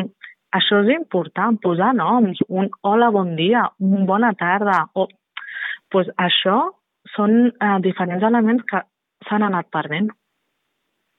això 0.58 0.82
és 0.84 0.92
important, 0.92 1.56
posar 1.62 1.94
noms, 1.96 2.42
un 2.48 2.68
hola, 2.82 3.08
bon 3.10 3.32
dia, 3.38 3.64
un 3.80 4.04
bona 4.06 4.34
tarda, 4.36 4.82
o, 4.94 5.06
pues 5.90 6.10
això 6.20 6.58
són 7.14 7.48
eh, 7.48 7.78
diferents 7.86 8.24
elements 8.28 8.64
que 8.68 8.82
s'han 9.28 9.46
anat 9.46 9.70
perdent. 9.72 10.12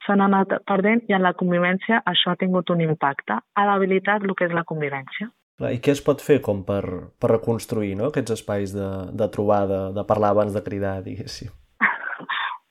S'han 0.06 0.22
anat 0.24 0.60
perdent 0.70 1.02
i 1.10 1.18
en 1.18 1.26
la 1.26 1.34
convivència 1.34 2.04
això 2.06 2.32
ha 2.32 2.40
tingut 2.40 2.70
un 2.70 2.86
impacte. 2.86 3.42
Ha 3.56 3.66
debilitat 3.74 4.24
el 4.24 4.36
que 4.38 4.46
és 4.46 4.54
la 4.56 4.64
convivència. 4.68 5.32
I 5.58 5.80
què 5.82 5.94
es 5.96 6.04
pot 6.06 6.22
fer 6.22 6.38
com 6.46 6.60
per, 6.66 6.84
per 7.18 7.32
reconstruir 7.32 7.96
no? 7.98 8.12
aquests 8.12 8.36
espais 8.36 8.76
de, 8.78 8.90
de 9.18 9.28
trobada, 9.34 9.88
de 9.96 10.04
parlar 10.06 10.36
abans 10.36 10.54
de 10.54 10.62
cridar, 10.62 11.00
diguéssim? 11.06 11.50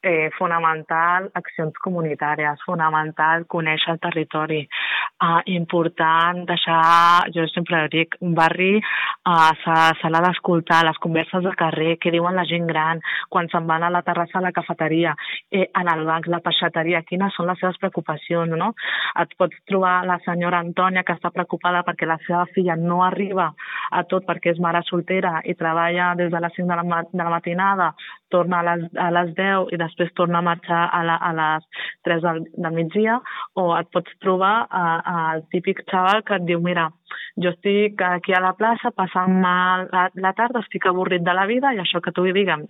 Eh, 0.07 0.31
fonamental 0.39 1.31
accions 1.35 1.75
comunitàries, 1.83 2.63
fonamental 2.67 3.45
conèixer 3.51 3.97
el 3.97 4.01
territori, 4.03 4.61
eh, 4.63 5.41
important 5.57 6.45
deixar, 6.49 7.27
jo 7.35 7.47
sempre 7.51 7.87
dic, 7.93 8.17
un 8.21 8.35
barri 8.39 8.77
eh, 8.79 9.53
se 10.01 10.11
l'ha 10.13 10.23
d'escoltar, 10.25 10.85
les 10.87 11.01
converses 11.03 11.43
de 11.45 11.55
carrer, 11.59 11.97
què 12.03 12.13
diuen 12.15 12.37
la 12.39 12.47
gent 12.49 12.69
gran, 12.71 13.03
quan 13.33 13.51
se'n 13.51 13.67
van 13.67 13.87
a 13.87 13.91
la 13.91 14.05
terrassa 14.07 14.39
a 14.39 14.45
la 14.47 14.55
cafeteria, 14.55 15.17
eh, 15.51 15.67
en 15.67 15.91
el 15.93 16.05
banc, 16.07 16.31
la 16.31 16.43
peixateria, 16.45 17.03
quines 17.09 17.35
són 17.35 17.51
les 17.51 17.59
seves 17.63 17.79
preocupacions, 17.83 18.55
no? 18.57 18.73
Et 19.23 19.35
pots 19.41 19.59
trobar 19.67 19.99
la 20.07 20.21
senyora 20.25 20.63
Antònia 20.63 21.05
que 21.07 21.17
està 21.17 21.33
preocupada 21.35 21.83
perquè 21.87 22.07
la 22.07 22.21
seva 22.27 22.45
filla 22.55 22.77
no 22.77 23.03
arriba 23.05 23.51
a 23.91 24.05
tot 24.05 24.27
perquè 24.29 24.55
és 24.55 24.63
mare 24.63 24.83
soltera 24.87 25.41
i 25.45 25.55
treballa 25.59 26.15
des 26.19 26.31
de 26.33 26.41
les 26.43 26.55
5 26.57 26.69
de 26.71 26.77
la, 26.77 27.03
de 27.11 27.23
la 27.25 27.33
matinada, 27.33 27.93
torna 28.31 28.61
a 28.61 28.67
les, 28.69 28.87
a 28.99 29.09
les 29.15 29.33
10 29.37 29.73
i 29.75 29.81
després 29.81 30.13
torna 30.19 30.41
a 30.41 30.47
marxar 30.47 30.83
a, 30.91 31.03
la, 31.07 31.17
a 31.17 31.33
les 31.37 31.67
3 32.09 32.23
del, 32.25 32.43
del 32.57 32.77
migdia, 32.77 33.19
o 33.55 33.69
et 33.79 33.91
pots 33.95 34.19
trobar 34.23 34.55
al 34.71 35.45
típic 35.55 35.85
xaval 35.91 36.25
que 36.27 36.39
et 36.39 36.47
diu, 36.49 36.63
mira, 36.63 36.89
jo 37.43 37.53
estic 37.53 38.03
aquí 38.03 38.35
a 38.35 38.41
la 38.43 38.55
plaça 38.59 38.91
passant 38.97 39.35
mal 39.43 39.87
la, 39.93 40.07
la 40.15 40.33
tarda, 40.39 40.63
estic 40.65 40.89
avorrit 40.89 41.25
de 41.27 41.35
la 41.37 41.47
vida 41.51 41.73
i 41.75 41.81
això 41.83 42.01
que 42.05 42.13
tu 42.17 42.25
hi 42.27 42.35
diguem 42.37 42.65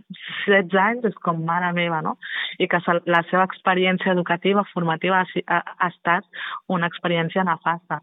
16 0.47 0.81
anys 0.83 1.07
és 1.11 1.21
com 1.25 1.45
mare 1.47 1.73
meva, 1.77 2.03
no? 2.05 2.17
I 2.59 2.69
que 2.71 2.81
la 3.07 3.23
seva 3.31 3.47
experiència 3.47 4.13
educativa, 4.13 4.67
formativa 4.73 5.23
ha, 5.23 5.45
ha, 5.47 5.61
ha 5.79 5.93
estat 5.93 6.27
una 6.73 6.91
experiència 6.91 7.47
nefasta. 7.47 8.01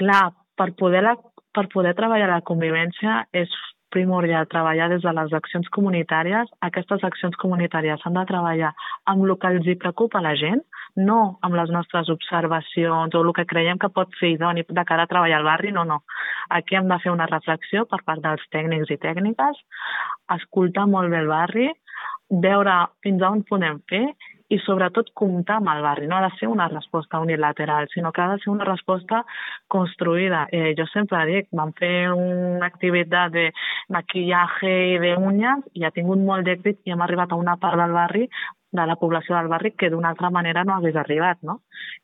Clar, 0.00 0.24
per 0.56 0.72
poder, 0.78 1.02
la, 1.04 1.16
per 1.52 1.68
poder 1.72 1.94
treballar 1.98 2.30
la 2.30 2.42
convivència 2.46 3.22
és 3.36 3.52
primordial 3.94 4.48
treballar 4.50 4.88
des 4.90 5.02
de 5.04 5.12
les 5.16 5.34
accions 5.38 5.68
comunitàries. 5.76 6.50
Aquestes 6.68 7.04
accions 7.08 7.36
comunitàries 7.42 8.00
s'han 8.02 8.18
de 8.18 8.24
treballar 8.30 8.72
amb 9.12 9.26
el 9.26 9.34
que 9.38 9.52
els 9.54 9.68
hi 9.68 9.76
preocupa 9.82 10.22
la 10.24 10.34
gent, 10.40 10.62
no 10.96 11.38
amb 11.46 11.56
les 11.56 11.70
nostres 11.72 12.10
observacions 12.12 13.14
o 13.14 13.22
el 13.22 13.32
que 13.36 13.46
creiem 13.52 13.78
que 13.80 13.92
pot 13.92 14.12
ser 14.20 14.34
idoni 14.34 14.64
de 14.68 14.84
cara 14.88 15.06
a 15.06 15.12
treballar 15.12 15.40
al 15.40 15.48
barri, 15.48 15.72
no, 15.72 15.84
no. 15.84 16.02
Aquí 16.50 16.76
hem 16.76 16.88
de 16.88 16.98
fer 17.04 17.12
una 17.12 17.28
reflexió 17.30 17.86
per 17.86 18.02
part 18.04 18.24
dels 18.24 18.44
tècnics 18.52 18.90
i 18.92 19.00
tècniques, 19.00 19.62
escoltar 20.36 20.88
molt 20.88 21.12
bé 21.12 21.22
el 21.22 21.32
barri, 21.32 21.70
veure 22.32 22.76
fins 23.04 23.22
a 23.22 23.30
on 23.30 23.42
podem 23.48 23.80
fer 23.88 24.06
i 24.52 24.58
sobretot 24.66 25.12
comptar 25.16 25.58
amb 25.60 25.70
el 25.72 25.82
barri. 25.84 26.08
No 26.08 26.18
ha 26.18 26.26
de 26.26 26.36
ser 26.38 26.48
una 26.52 26.68
resposta 26.68 27.20
unilateral, 27.20 27.88
sinó 27.92 28.12
que 28.12 28.22
ha 28.22 28.30
de 28.32 28.38
ser 28.42 28.50
una 28.52 28.68
resposta 28.68 29.24
construïda. 29.72 30.46
Eh, 30.52 30.74
jo 30.78 30.86
sempre 30.92 31.24
dic, 31.30 31.48
vam 31.52 31.72
fer 31.78 32.10
una 32.12 32.68
activitat 32.68 33.32
de 33.32 33.50
maquillatge 33.94 34.72
i 34.94 34.98
d'unyes 35.02 35.68
i 35.78 35.86
ha 35.86 35.94
tingut 35.94 36.20
molt 36.20 36.48
d'èxit 36.48 36.82
i 36.84 36.92
hem 36.92 37.04
arribat 37.04 37.32
a 37.32 37.40
una 37.40 37.56
part 37.56 37.80
del 37.80 37.96
barri 37.96 38.28
de 38.72 38.84
la 38.88 38.96
població 38.96 39.36
del 39.36 39.50
barri 39.52 39.74
que 39.76 39.90
d'una 39.92 40.08
altra 40.14 40.30
manera 40.32 40.62
no 40.64 40.72
hagués 40.74 40.96
arribat, 40.96 41.42
no? 41.44 41.58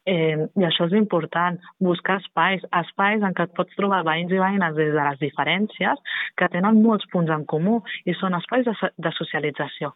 Eh, 0.04 0.36
I 0.36 0.66
això 0.68 0.84
és 0.88 0.96
important, 0.98 1.56
buscar 1.80 2.18
espais, 2.20 2.64
espais 2.80 3.24
en 3.24 3.36
què 3.36 3.46
et 3.48 3.54
pots 3.56 3.76
trobar 3.76 4.02
veïns 4.04 4.32
i 4.32 4.40
veïnes 4.40 4.76
des 4.76 4.92
de 4.92 5.06
les 5.08 5.20
diferències 5.22 6.04
que 6.36 6.48
tenen 6.52 6.82
molts 6.84 7.08
punts 7.12 7.32
en 7.32 7.46
comú 7.48 7.80
i 8.04 8.16
són 8.20 8.36
espais 8.36 8.68
de, 8.68 8.76
de 8.96 9.14
socialització 9.16 9.94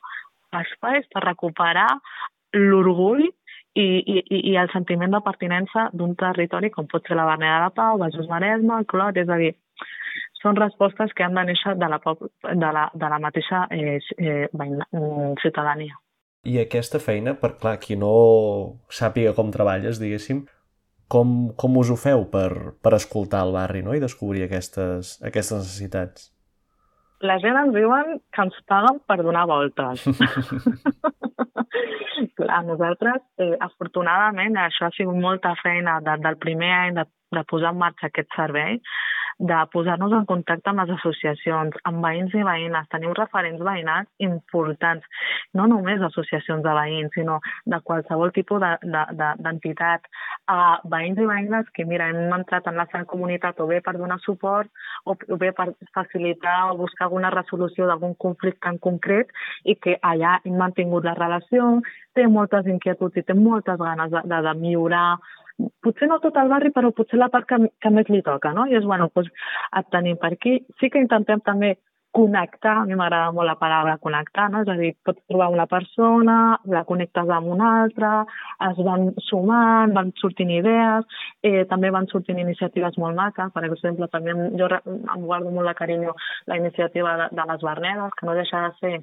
espais 0.60 1.08
per 1.12 1.24
recuperar 1.24 1.88
l'orgull 2.52 3.24
i, 3.24 3.84
i, 3.84 4.22
i 4.52 4.54
el 4.60 4.70
sentiment 4.72 5.14
de 5.14 5.22
pertinença 5.24 5.88
d'un 5.96 6.14
territori 6.20 6.70
com 6.70 6.88
pot 6.90 7.06
ser 7.08 7.16
la 7.16 7.26
Berneda 7.30 7.58
de 7.58 7.66
la 7.66 7.74
Pau, 7.76 8.00
Baixos 8.02 8.28
Maresme, 8.28 8.78
el 8.78 8.88
Clot, 8.90 9.16
és 9.16 9.30
a 9.32 9.38
dir, 9.40 9.52
són 10.42 10.58
respostes 10.58 11.14
que 11.16 11.24
han 11.24 11.38
de 11.38 11.46
néixer 11.48 11.76
de 11.80 11.88
la, 11.88 12.00
de 12.02 12.72
la, 12.76 12.86
de 12.94 13.12
la 13.14 13.20
mateixa 13.22 13.66
eh, 13.70 13.98
eh, 14.18 14.48
ciutadania. 15.42 15.96
I 16.42 16.58
aquesta 16.58 16.98
feina, 16.98 17.36
per 17.38 17.54
clar, 17.60 17.76
qui 17.80 17.94
no 17.96 18.12
sàpiga 18.90 19.32
com 19.36 19.52
treballes, 19.54 20.00
diguéssim, 20.02 20.42
com, 21.12 21.52
com 21.60 21.78
us 21.78 21.92
ho 21.92 21.96
feu 22.00 22.26
per, 22.32 22.74
per 22.82 22.96
escoltar 22.98 23.44
el 23.46 23.54
barri 23.54 23.84
no? 23.86 23.94
i 23.94 24.02
descobrir 24.02 24.46
aquestes, 24.46 25.18
aquestes 25.22 25.60
necessitats? 25.60 26.30
La 27.22 27.38
gent 27.42 27.58
ens 27.58 27.74
diuen 27.74 28.16
que 28.34 28.46
ens 28.46 28.56
paguen 28.70 28.98
per 29.06 29.18
donar 29.22 29.46
voltes. 29.50 30.06
Clar, 32.38 32.62
nosaltres, 32.66 33.22
eh, 33.42 33.54
afortunadament, 33.62 34.58
això 34.58 34.88
ha 34.88 34.96
sigut 34.96 35.18
molta 35.22 35.54
feina 35.62 35.98
de, 36.04 36.16
del 36.24 36.38
primer 36.42 36.70
any 36.74 36.98
de, 36.98 37.06
de 37.36 37.42
posar 37.50 37.72
en 37.74 37.80
marxa 37.82 38.10
aquest 38.10 38.30
servei, 38.36 38.80
de 39.42 39.58
posar-nos 39.72 40.12
en 40.14 40.26
contacte 40.30 40.70
amb 40.70 40.82
les 40.82 40.92
associacions, 40.94 41.74
amb 41.88 42.04
veïns 42.06 42.34
i 42.38 42.44
veïnes. 42.46 42.86
Tenim 42.94 43.14
referents 43.18 43.62
veïnals 43.66 44.10
importants, 44.22 45.06
no 45.58 45.66
només 45.70 46.04
associacions 46.06 46.62
de 46.62 46.74
veïns, 46.78 47.10
sinó 47.16 47.40
de 47.66 47.80
qualsevol 47.82 48.30
tipus 48.36 48.62
d'entitat. 48.62 50.06
De, 50.06 50.12
de, 50.12 50.54
uh, 50.54 50.78
veïns 50.94 51.18
i 51.18 51.26
veïnes 51.26 51.74
que, 51.74 51.86
mira, 51.88 52.06
hem 52.12 52.30
entrat 52.38 52.70
en 52.70 52.78
la 52.78 52.86
seva 52.92 53.08
comunitat 53.10 53.58
o 53.58 53.66
bé 53.66 53.80
per 53.82 53.96
donar 53.98 54.20
suport 54.22 54.70
o, 55.04 55.16
o 55.16 55.40
bé 55.42 55.50
per 55.58 55.72
facilitar 55.96 56.56
o 56.70 56.78
buscar 56.78 57.08
alguna 57.08 57.34
resolució 57.34 57.90
d'algun 57.90 58.14
conflicte 58.14 58.70
en 58.70 58.78
concret 58.78 59.34
i 59.64 59.74
que 59.74 59.98
allà 60.06 60.38
hem 60.46 60.58
mantingut 60.60 61.04
la 61.08 61.18
relació, 61.18 61.80
té 62.14 62.28
moltes 62.30 62.68
inquietuds 62.70 63.18
i 63.18 63.26
té 63.26 63.34
moltes 63.34 63.80
ganes 63.80 64.14
de, 64.14 64.22
de, 64.22 64.42
de 64.46 64.58
millorar 64.62 65.06
potser 65.84 66.08
no 66.10 66.18
tot 66.22 66.36
el 66.40 66.50
barri, 66.52 66.72
però 66.74 66.92
potser 66.96 67.20
la 67.20 67.30
part 67.32 67.48
que, 67.48 67.60
que 67.82 67.94
més 67.94 68.10
li 68.12 68.22
toca, 68.26 68.52
no? 68.56 68.66
I 68.70 68.78
és, 68.80 68.84
bueno, 68.88 69.10
doncs 69.14 69.32
et 69.80 69.88
tenim 69.94 70.20
per 70.20 70.34
aquí. 70.36 70.58
Sí 70.80 70.90
que 70.92 71.02
intentem 71.02 71.42
també 71.46 71.76
connectar, 72.12 72.74
a 72.76 72.84
mi 72.84 72.94
m'agrada 72.94 73.32
molt 73.32 73.48
la 73.48 73.56
paraula 73.56 73.96
connectar, 74.04 74.50
no? 74.52 74.60
és 74.62 74.68
a 74.68 74.76
dir, 74.76 74.90
pots 75.06 75.22
trobar 75.30 75.48
una 75.54 75.64
persona, 75.66 76.36
la 76.68 76.82
connectes 76.88 77.30
amb 77.36 77.48
una 77.54 77.70
altra, 77.82 78.10
es 78.68 78.82
van 78.88 79.08
sumant, 79.28 79.94
van 79.96 80.12
sortint 80.20 80.52
idees, 80.52 81.08
eh, 81.40 81.64
també 81.72 81.90
van 81.94 82.08
sortint 82.12 82.42
iniciatives 82.42 83.00
molt 83.00 83.16
maques, 83.16 83.54
per 83.56 83.64
exemple, 83.70 84.10
també 84.12 84.36
jo 84.60 84.68
em 84.76 85.24
guardo 85.24 85.54
molt 85.56 85.72
de 85.72 85.76
carinyo 85.80 86.12
la 86.52 86.60
iniciativa 86.60 87.16
de, 87.22 87.30
de 87.32 87.48
les 87.52 87.64
Bernedes, 87.70 88.16
que 88.18 88.28
no 88.28 88.36
deixa 88.36 88.66
de 88.66 88.72
ser 88.82 88.94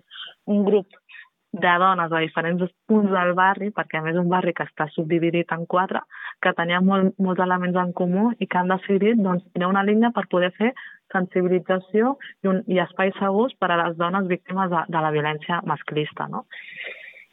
un 0.45 0.63
grup 0.69 1.01
de 1.51 1.71
dones 1.81 2.11
a 2.11 2.19
diferents 2.21 2.71
punts 2.85 3.09
del 3.09 3.33
barri, 3.33 3.71
perquè 3.73 3.97
a 3.97 4.03
més 4.05 4.13
és 4.13 4.21
un 4.21 4.29
barri 4.29 4.53
que 4.53 4.67
està 4.67 4.85
subdividit 4.93 5.51
en 5.55 5.65
quatre, 5.65 6.03
que 6.43 6.53
tenia 6.53 6.81
molt, 6.85 7.15
molts 7.17 7.41
elements 7.41 7.79
en 7.81 7.93
comú 7.97 8.29
i 8.37 8.47
que 8.47 8.59
han 8.59 8.69
decidit 8.69 9.17
doncs, 9.17 9.45
tenir 9.53 9.69
una 9.69 9.83
línia 9.83 10.13
per 10.13 10.27
poder 10.29 10.51
fer 10.57 10.73
sensibilització 11.13 12.15
i, 12.43 12.51
un, 12.51 12.61
i 12.69 12.79
espais 12.83 13.17
segurs 13.17 13.55
per 13.57 13.71
a 13.71 13.79
les 13.81 13.97
dones 13.97 14.29
víctimes 14.29 14.69
de, 14.69 14.83
de 14.93 15.01
la 15.01 15.13
violència 15.15 15.61
masclista. 15.65 16.29
No? 16.29 16.45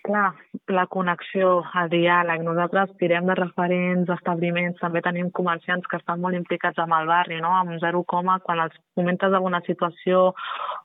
Clar, 0.06 0.34
la 0.70 0.84
connexió, 0.86 1.64
el 1.80 1.88
diàleg. 1.90 2.44
Nosaltres 2.46 2.92
tirem 3.00 3.26
de 3.26 3.34
referents, 3.34 4.10
establiments, 4.14 4.78
també 4.78 5.00
tenim 5.02 5.32
comerciants 5.34 5.88
que 5.90 5.98
estan 5.98 6.20
molt 6.22 6.38
implicats 6.38 6.78
amb 6.78 6.94
el 6.94 7.08
barri, 7.10 7.40
no? 7.42 7.50
amb 7.56 7.74
zero 7.82 8.04
coma, 8.06 8.36
quan 8.44 8.62
els 8.62 8.76
comentes 8.94 9.34
alguna 9.34 9.58
situació 9.66 10.28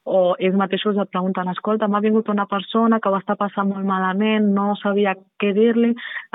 o 0.10 0.22
ells 0.40 0.58
mateixos 0.58 0.98
et 0.98 1.12
pregunten, 1.14 1.52
escolta, 1.54 1.86
m'ha 1.88 2.02
vingut 2.02 2.32
una 2.34 2.48
persona 2.50 2.98
que 3.00 3.12
ho 3.12 3.20
està 3.20 3.36
passant 3.38 3.70
molt 3.70 3.86
malament, 3.86 4.48
no 4.56 4.72
sabia 4.82 5.14
què 5.38 5.52
dir-li, 5.54 5.92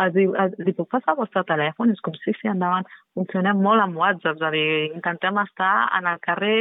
es 0.07 0.15
diu, 0.15 0.37
li 0.63 0.77
puc 0.77 0.93
passar 0.95 1.17
el 1.17 1.25
vostre 1.25 1.43
telèfon? 1.51 1.91
És 1.91 2.05
com, 2.07 2.15
sí, 2.23 2.37
sí, 2.39 2.53
endavant. 2.53 2.87
Funcionem 3.19 3.67
molt 3.67 3.83
amb 3.83 3.99
WhatsApp, 3.99 4.39
és 4.39 4.47
a 4.47 4.55
dir, 4.55 4.69
intentem 4.93 5.43
estar 5.43 5.75
en 5.99 6.07
el 6.13 6.23
carrer 6.23 6.61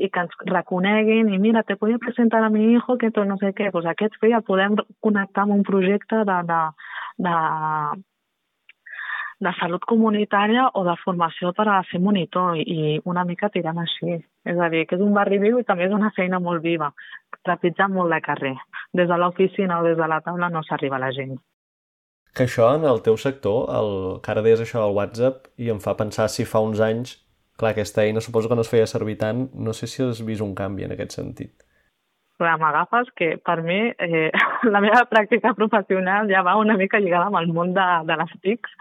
i 0.00 0.08
que 0.08 0.22
ens 0.24 0.36
reconeguin 0.48 1.28
i 1.28 1.38
mira, 1.38 1.62
te 1.62 1.76
puedo 1.76 1.98
presentar 2.00 2.42
a 2.44 2.50
mi 2.50 2.72
hijo 2.72 2.96
que 2.98 3.10
tot 3.12 3.28
no 3.28 3.36
sé 3.40 3.52
què, 3.56 3.68
doncs 3.72 3.90
aquests 3.90 4.20
que 4.20 4.30
ja 4.32 4.40
podem 4.46 4.78
connectar 5.04 5.44
amb 5.44 5.58
un 5.58 5.66
projecte 5.66 6.22
de, 6.28 6.38
de, 6.48 6.60
de, 7.26 7.34
de 9.44 9.52
salut 9.58 9.84
comunitària 9.92 10.70
o 10.80 10.86
de 10.88 10.96
formació 11.04 11.52
per 11.56 11.68
a 11.68 11.82
ser 11.90 12.00
monitor 12.00 12.56
i 12.56 12.96
una 13.04 13.26
mica 13.28 13.52
tirant 13.52 13.84
així. 13.84 14.18
És 14.48 14.56
a 14.56 14.70
dir, 14.72 14.86
que 14.88 14.96
és 14.96 15.04
un 15.04 15.12
barri 15.16 15.40
viu 15.42 15.60
i 15.60 15.68
també 15.68 15.88
és 15.88 15.96
una 15.96 16.12
feina 16.16 16.40
molt 16.40 16.64
viva, 16.64 16.92
trepitjant 17.44 17.92
molt 17.92 18.12
de 18.16 18.20
carrer. 18.24 18.56
Des 18.96 19.08
de 19.08 19.20
l'oficina 19.20 19.80
o 19.80 19.88
des 19.88 20.00
de 20.00 20.08
la 20.08 20.22
taula 20.24 20.48
no 20.48 20.64
s'arriba 20.64 21.00
la 21.00 21.12
gent. 21.12 21.36
Que 22.36 22.46
això 22.46 22.70
en 22.76 22.86
el 22.88 23.02
teu 23.04 23.16
sector, 23.20 23.66
el, 23.74 24.20
que 24.24 24.32
ara 24.32 24.44
deies 24.46 24.62
això 24.62 24.84
del 24.84 24.96
WhatsApp, 24.96 25.50
i 25.60 25.68
em 25.72 25.80
fa 25.82 25.96
pensar 25.98 26.30
si 26.30 26.46
fa 26.48 26.62
uns 26.64 26.80
anys 26.80 27.18
clar, 27.60 27.74
aquesta 27.74 28.04
eina 28.06 28.22
suposo 28.24 28.48
que 28.48 28.56
no 28.58 28.64
es 28.64 28.70
feia 28.72 28.88
servir 28.90 29.18
tant, 29.20 29.48
no 29.54 29.74
sé 29.76 29.88
si 29.90 30.02
has 30.04 30.22
vist 30.26 30.44
un 30.44 30.54
canvi 30.58 30.86
en 30.86 30.96
aquest 30.96 31.18
sentit. 31.18 31.66
Clar, 32.40 32.56
m'agafes 32.60 33.10
que 33.20 33.34
per 33.44 33.58
mi 33.66 33.80
eh, 33.92 34.30
la 34.74 34.80
meva 34.80 35.04
pràctica 35.10 35.52
professional 35.58 36.30
ja 36.32 36.44
va 36.46 36.56
una 36.60 36.78
mica 36.80 37.00
lligada 37.02 37.28
amb 37.28 37.42
el 37.42 37.52
món 37.52 37.74
de, 37.76 37.88
de 38.08 38.16
les 38.22 38.32
TICs. 38.46 38.78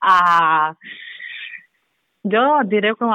Uh, 0.00 0.72
jo 2.32 2.46
diré 2.72 2.94
que 2.96 3.10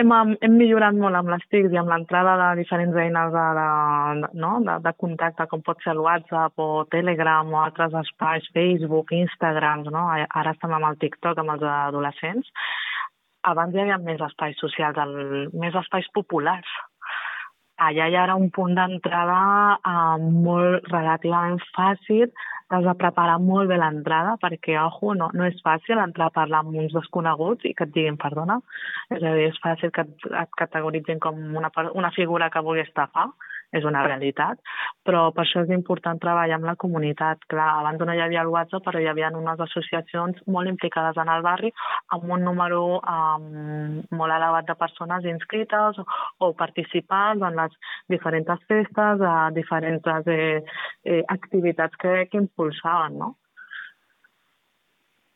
hem, 0.00 0.12
hem 0.40 0.56
millorat 0.56 0.96
molt 0.96 1.18
amb 1.18 1.32
les 1.34 1.44
TICs 1.52 1.74
i 1.74 1.80
amb 1.80 1.92
l'entrada 1.92 2.36
de 2.40 2.48
diferents 2.62 2.96
eines 3.04 3.32
de, 3.34 3.44
de, 3.58 4.30
no? 4.40 4.52
de, 4.66 4.78
de 4.86 4.94
contacte, 5.04 5.46
com 5.50 5.64
pot 5.66 5.84
ser 5.84 5.92
el 5.96 6.02
WhatsApp 6.06 6.64
o 6.64 6.86
Telegram 6.94 7.52
o 7.52 7.60
altres 7.60 7.96
espais, 8.04 8.48
Facebook, 8.56 9.12
Instagram, 9.16 9.84
no? 9.92 10.06
ara 10.14 10.54
estem 10.54 10.72
amb 10.76 10.88
el 10.92 11.00
TikTok 11.02 11.42
amb 11.42 11.58
els 11.58 11.66
adolescents, 11.74 12.48
abans 13.42 13.74
hi 13.74 13.82
havia 13.82 13.98
més 14.02 14.20
espais 14.24 14.58
socials, 14.60 14.98
el, 15.00 15.50
més 15.52 15.76
espais 15.82 16.08
populars. 16.14 16.70
Allà 17.80 18.10
hi 18.10 18.16
era 18.20 18.36
un 18.36 18.50
punt 18.52 18.74
d'entrada 18.76 19.40
eh, 19.76 20.30
molt 20.46 20.88
relativament 20.92 21.60
fàcil, 21.72 22.28
t'has 22.70 22.84
de 22.86 22.92
preparar 23.00 23.38
molt 23.42 23.70
bé 23.70 23.78
l'entrada 23.80 24.36
perquè, 24.42 24.76
ojo, 24.78 25.14
no, 25.18 25.30
no 25.34 25.46
és 25.48 25.58
fàcil 25.64 25.98
entrar 25.98 26.28
a 26.28 26.34
parlar 26.34 26.60
amb 26.62 26.76
uns 26.82 26.92
desconeguts 26.94 27.66
i 27.66 27.72
que 27.74 27.88
et 27.88 27.94
diguin 27.96 28.20
perdona. 28.20 28.60
És 29.10 29.24
a 29.24 29.32
dir, 29.34 29.48
és 29.48 29.62
fàcil 29.64 29.90
que 29.96 30.04
et, 30.06 30.28
et 30.44 30.52
categoritzin 30.60 31.22
com 31.24 31.40
una, 31.56 31.72
una 31.98 32.12
figura 32.14 32.50
que 32.52 32.62
vulgui 32.66 32.84
estafar 32.84 33.30
és 33.76 33.86
una 33.86 34.02
realitat, 34.06 34.58
però 35.06 35.28
per 35.34 35.44
això 35.44 35.64
és 35.64 35.72
important 35.74 36.18
treballar 36.22 36.58
amb 36.58 36.68
la 36.68 36.76
comunitat. 36.80 37.44
Clar, 37.52 37.68
abans 37.80 38.02
no 38.02 38.14
hi 38.14 38.22
havia 38.24 38.42
el 38.44 38.52
WhatsApp, 38.52 38.84
però 38.86 39.00
hi 39.00 39.08
havia 39.10 39.30
unes 39.36 39.62
associacions 39.66 40.40
molt 40.46 40.70
implicades 40.70 41.18
en 41.22 41.30
el 41.32 41.44
barri 41.46 41.72
amb 42.16 42.30
un 42.36 42.44
número 42.44 42.82
um, 42.98 44.00
molt 44.18 44.36
elevat 44.36 44.68
de 44.68 44.76
persones 44.80 45.26
inscrites 45.32 46.00
o, 46.02 46.06
o 46.46 46.52
participants 46.58 47.46
en 47.46 47.58
les 47.62 47.76
diferents 48.10 48.66
festes, 48.70 49.22
a 49.22 49.50
diferents 49.54 50.06
eh, 50.26 50.62
eh, 51.04 51.22
activitats 51.28 51.96
que, 52.00 52.26
que 52.30 52.42
impulsaven, 52.42 53.18
no? 53.22 53.34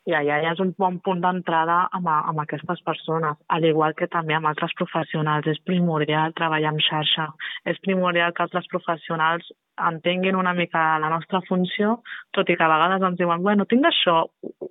I 0.07 0.13
allà 0.13 0.39
ja 0.45 0.53
és 0.53 0.61
un 0.61 0.73
bon 0.79 0.99
punt 1.05 1.23
d'entrada 1.25 1.79
amb, 1.97 2.09
amb 2.13 2.43
aquestes 2.43 2.83
persones, 2.85 3.39
al 3.57 3.65
igual 3.65 3.95
que 3.99 4.09
també 4.13 4.37
amb 4.37 4.51
altres 4.51 4.75
professionals. 4.81 5.49
És 5.49 5.61
primordial 5.65 6.37
treballar 6.37 6.75
en 6.75 6.81
xarxa. 6.89 7.29
És 7.65 7.81
primordial 7.87 8.35
que 8.37 8.45
altres 8.45 8.69
professionals 8.73 9.49
entenguin 9.75 10.37
una 10.37 10.53
mica 10.55 10.99
la 11.03 11.11
nostra 11.11 11.41
funció, 11.49 12.01
tot 12.33 12.49
i 12.51 12.57
que 12.57 12.65
a 12.65 12.71
vegades 12.71 13.03
ens 13.03 13.19
diuen, 13.19 13.43
bueno, 13.43 13.67
tinc 13.71 13.87
això, 13.89 14.23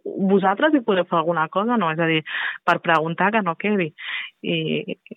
vosaltres 0.03 0.75
hi 0.75 0.83
podeu 0.85 1.05
fer 1.09 1.17
alguna 1.19 1.47
cosa, 1.51 1.77
no? 1.77 1.89
És 1.91 1.99
a 1.99 2.07
dir, 2.07 2.21
per 2.65 2.79
preguntar 2.83 3.31
que 3.33 3.41
no 3.43 3.55
quedi. 3.59 3.89
I, 4.43 4.57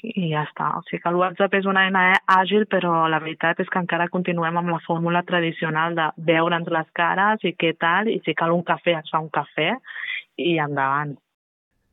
i 0.03 0.29
ja 0.31 0.44
està. 0.46 0.72
O 0.79 0.85
sigui 0.87 1.03
que 1.03 1.11
el 1.11 1.18
WhatsApp 1.20 1.59
és 1.59 1.68
una 1.70 1.87
eina 1.87 2.05
àgil, 2.37 2.66
però 2.70 3.07
la 3.11 3.20
veritat 3.22 3.61
és 3.62 3.70
que 3.70 3.83
encara 3.83 4.11
continuem 4.12 4.59
amb 4.61 4.75
la 4.75 4.83
fórmula 4.87 5.22
tradicional 5.27 5.96
de 5.99 6.09
veure'ns 6.31 6.70
les 6.72 6.90
cares 6.96 7.46
i 7.46 7.55
què 7.59 7.75
tal, 7.79 8.11
i 8.11 8.20
si 8.25 8.35
cal 8.38 8.55
un 8.55 8.64
cafè, 8.66 8.99
es 9.01 9.12
fa 9.12 9.22
un 9.22 9.31
cafè, 9.35 9.72
i 10.42 10.57
endavant. 10.62 11.16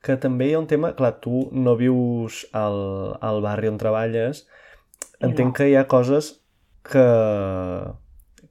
Que 0.04 0.18
també 0.20 0.50
hi 0.50 0.56
ha 0.58 0.62
un 0.62 0.68
tema, 0.68 0.92
clar, 0.98 1.16
tu 1.24 1.48
no 1.56 1.78
vius 1.80 2.44
al, 2.52 2.80
al 3.24 3.42
barri 3.46 3.70
on 3.72 3.80
treballes, 3.80 4.44
entenc 5.24 5.54
no. 5.54 5.58
que 5.58 5.70
hi 5.72 5.78
ha 5.80 5.88
coses 5.88 6.34
que, 6.84 7.06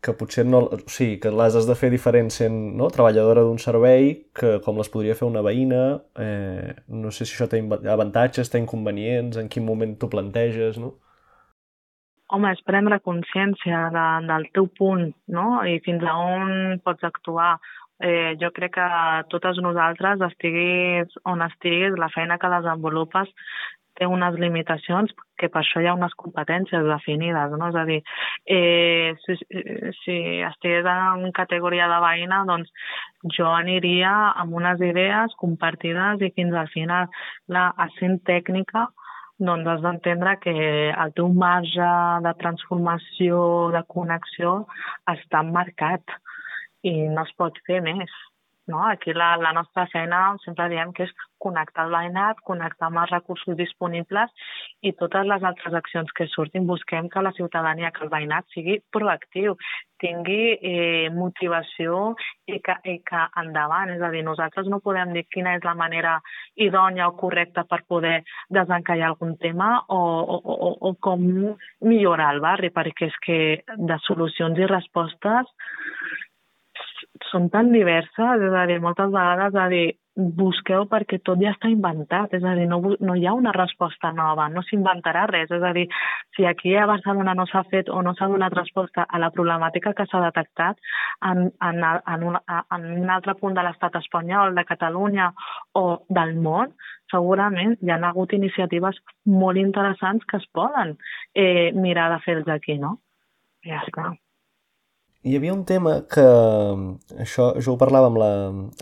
que 0.03 0.15
potser 0.19 0.45
no... 0.47 0.65
O 0.73 0.79
sigui, 0.91 1.19
que 1.23 1.31
les 1.31 1.57
has 1.59 1.69
de 1.69 1.77
fer 1.79 1.93
diferent 1.93 2.31
sent 2.35 2.57
no? 2.79 2.91
treballadora 2.95 3.45
d'un 3.47 3.61
servei 3.63 4.13
que 4.39 4.57
com 4.65 4.81
les 4.81 4.91
podria 4.93 5.17
fer 5.19 5.29
una 5.29 5.45
veïna. 5.47 5.83
Eh, 6.19 6.73
no 6.89 7.13
sé 7.15 7.29
si 7.29 7.37
això 7.37 7.49
té 7.51 7.63
avantatges, 7.93 8.51
té 8.51 8.61
inconvenients, 8.63 9.39
en 9.39 9.53
quin 9.53 9.67
moment 9.69 9.95
t'ho 9.99 10.11
planteges, 10.13 10.81
no? 10.83 10.97
Home, 12.33 12.49
és 12.57 12.65
prendre 12.65 12.97
consciència 13.05 13.87
de, 13.93 14.07
del 14.25 14.49
teu 14.57 14.67
punt, 14.79 15.11
no? 15.29 15.61
I 15.69 15.79
fins 15.85 16.05
a 16.09 16.17
on 16.17 16.81
pots 16.85 17.05
actuar. 17.05 17.59
Eh, 18.03 18.33
jo 18.41 18.49
crec 18.57 18.73
que 18.75 18.87
totes 19.31 19.61
nosaltres, 19.63 20.25
estiguis 20.27 21.13
on 21.29 21.45
estiguis, 21.45 21.95
la 22.01 22.09
feina 22.11 22.41
que 22.41 22.51
desenvolupes 22.51 23.31
té 24.03 24.09
unes 24.11 24.39
limitacions 24.43 25.13
que 25.39 25.49
per 25.53 25.63
això 25.63 25.83
hi 25.83 25.87
ha 25.87 25.95
unes 25.95 26.15
competències 26.19 26.87
definides, 26.89 27.55
no? 27.59 27.69
És 27.71 27.79
a 27.79 27.85
dir, 27.87 28.01
eh, 28.57 29.15
si, 29.23 29.37
si 30.01 30.17
estigués 30.49 30.89
en 30.91 31.31
categoria 31.37 31.87
de 31.91 32.01
veïna, 32.03 32.43
doncs 32.49 32.73
jo 33.37 33.47
aniria 33.51 34.13
amb 34.43 34.59
unes 34.59 34.83
idees 34.83 35.37
compartides 35.39 36.23
i 36.27 36.33
fins 36.35 36.59
al 36.59 36.71
final, 36.75 37.07
la 37.47 37.69
essent 37.87 38.19
tècnica, 38.27 38.89
doncs 39.43 39.71
has 39.71 39.87
d'entendre 39.87 40.37
que 40.43 40.57
el 40.91 41.15
teu 41.19 41.31
marge 41.35 41.93
de 42.27 42.35
transformació, 42.43 43.39
de 43.75 43.87
connexió, 43.95 44.59
està 45.15 45.43
marcat 45.47 46.19
i 46.83 46.99
no 47.15 47.23
es 47.27 47.35
pot 47.39 47.59
fer 47.67 47.81
més. 47.87 48.11
No? 48.71 48.85
Aquí 48.87 49.13
la, 49.13 49.37
la 49.43 49.53
nostra 49.53 49.89
feina 49.91 50.37
sempre 50.45 50.69
diem 50.71 50.93
que 50.95 51.09
és 51.09 51.15
connectar 51.43 51.89
el 51.89 51.95
veïnat, 51.97 52.39
connectar 52.47 52.87
amb 52.89 53.01
els 53.03 53.11
recursos 53.11 53.57
disponibles 53.59 54.31
i 54.87 54.93
totes 55.01 55.27
les 55.27 55.43
altres 55.49 55.75
accions 55.75 56.13
que 56.15 56.29
surtin 56.31 56.69
busquem 56.69 57.09
que 57.11 57.25
la 57.27 57.35
ciutadania, 57.35 57.91
que 57.91 58.05
el 58.07 58.13
veïnat 58.13 58.47
sigui 58.55 58.79
proactiu, 58.95 59.57
tingui 60.03 60.55
eh, 60.55 61.11
motivació 61.15 62.15
i 62.47 62.61
que, 62.63 62.79
i 62.87 62.97
que 63.07 63.27
endavant. 63.43 63.91
És 63.97 64.03
a 64.03 64.13
dir, 64.15 64.23
nosaltres 64.27 64.71
no 64.71 64.83
podem 64.85 65.15
dir 65.17 65.27
quina 65.27 65.57
és 65.59 65.67
la 65.67 65.75
manera 65.79 66.17
idònia 66.55 67.11
o 67.11 67.17
correcta 67.19 67.67
per 67.67 67.83
poder 67.91 68.21
desencallar 68.51 69.11
algun 69.11 69.37
tema 69.43 69.73
o, 69.89 70.03
o, 70.37 70.39
o, 70.39 70.75
o 70.91 70.95
com 71.03 71.27
millorar 71.83 72.35
el 72.37 72.43
barri, 72.47 72.71
perquè 72.75 73.11
és 73.11 73.23
que 73.27 73.39
de 73.91 74.03
solucions 74.07 74.59
i 74.59 74.71
respostes 74.71 75.51
són 77.33 77.49
tan 77.51 77.73
diverses, 77.73 78.47
és 78.47 78.55
a 78.55 78.69
dir, 78.69 78.79
moltes 78.85 79.11
vegades 79.13 79.57
a 79.59 79.67
dir, 79.73 79.89
busqueu 80.15 80.85
perquè 80.91 81.23
tot 81.25 81.41
ja 81.41 81.55
està 81.55 81.71
inventat, 81.73 82.35
és 82.37 82.45
a 82.45 82.53
dir, 82.59 82.67
no, 82.69 82.81
no 83.01 83.15
hi 83.17 83.25
ha 83.27 83.33
una 83.33 83.53
resposta 83.57 84.11
nova, 84.13 84.49
no 84.53 84.61
s'inventarà 84.67 85.25
res, 85.31 85.51
és 85.57 85.63
a 85.65 85.71
dir, 85.73 85.87
si 86.37 86.45
aquí 86.45 86.75
a 86.77 86.85
Barcelona 86.91 87.33
no 87.39 87.47
s'ha 87.49 87.63
fet 87.71 87.89
o 87.89 88.03
no 88.05 88.13
s'ha 88.15 88.29
donat 88.29 88.53
resposta 88.59 89.07
a 89.09 89.21
la 89.23 89.31
problemàtica 89.33 89.95
que 89.97 90.07
s'ha 90.11 90.21
detectat 90.27 90.77
en, 91.31 91.47
en, 91.65 91.81
en, 91.85 92.27
un, 92.29 92.37
en 92.61 92.85
un 93.01 93.15
altre 93.17 93.35
punt 93.41 93.57
de 93.57 93.65
l'estat 93.65 93.97
espanyol, 94.03 94.53
de 94.55 94.67
Catalunya 94.69 95.31
o 95.81 95.87
del 96.13 96.35
món, 96.45 96.75
segurament 97.13 97.79
hi 97.81 97.93
ha 97.93 98.01
hagut 98.11 98.37
iniciatives 98.37 99.01
molt 99.25 99.61
interessants 99.61 100.29
que 100.29 100.37
es 100.43 100.49
poden 100.53 100.99
eh, 101.33 101.73
mirar 101.73 102.11
de 102.13 102.21
fer-los 102.27 102.53
aquí, 102.53 102.77
no? 102.77 102.99
Ja 103.65 103.81
està 103.87 104.11
hi 105.23 105.37
havia 105.37 105.53
un 105.55 105.65
tema 105.65 106.01
que 106.11 106.23
això 107.23 107.53
jo 107.63 107.75
ho 107.75 107.79
parlava 107.79 108.09
amb 108.11 108.19
la, 108.19 108.31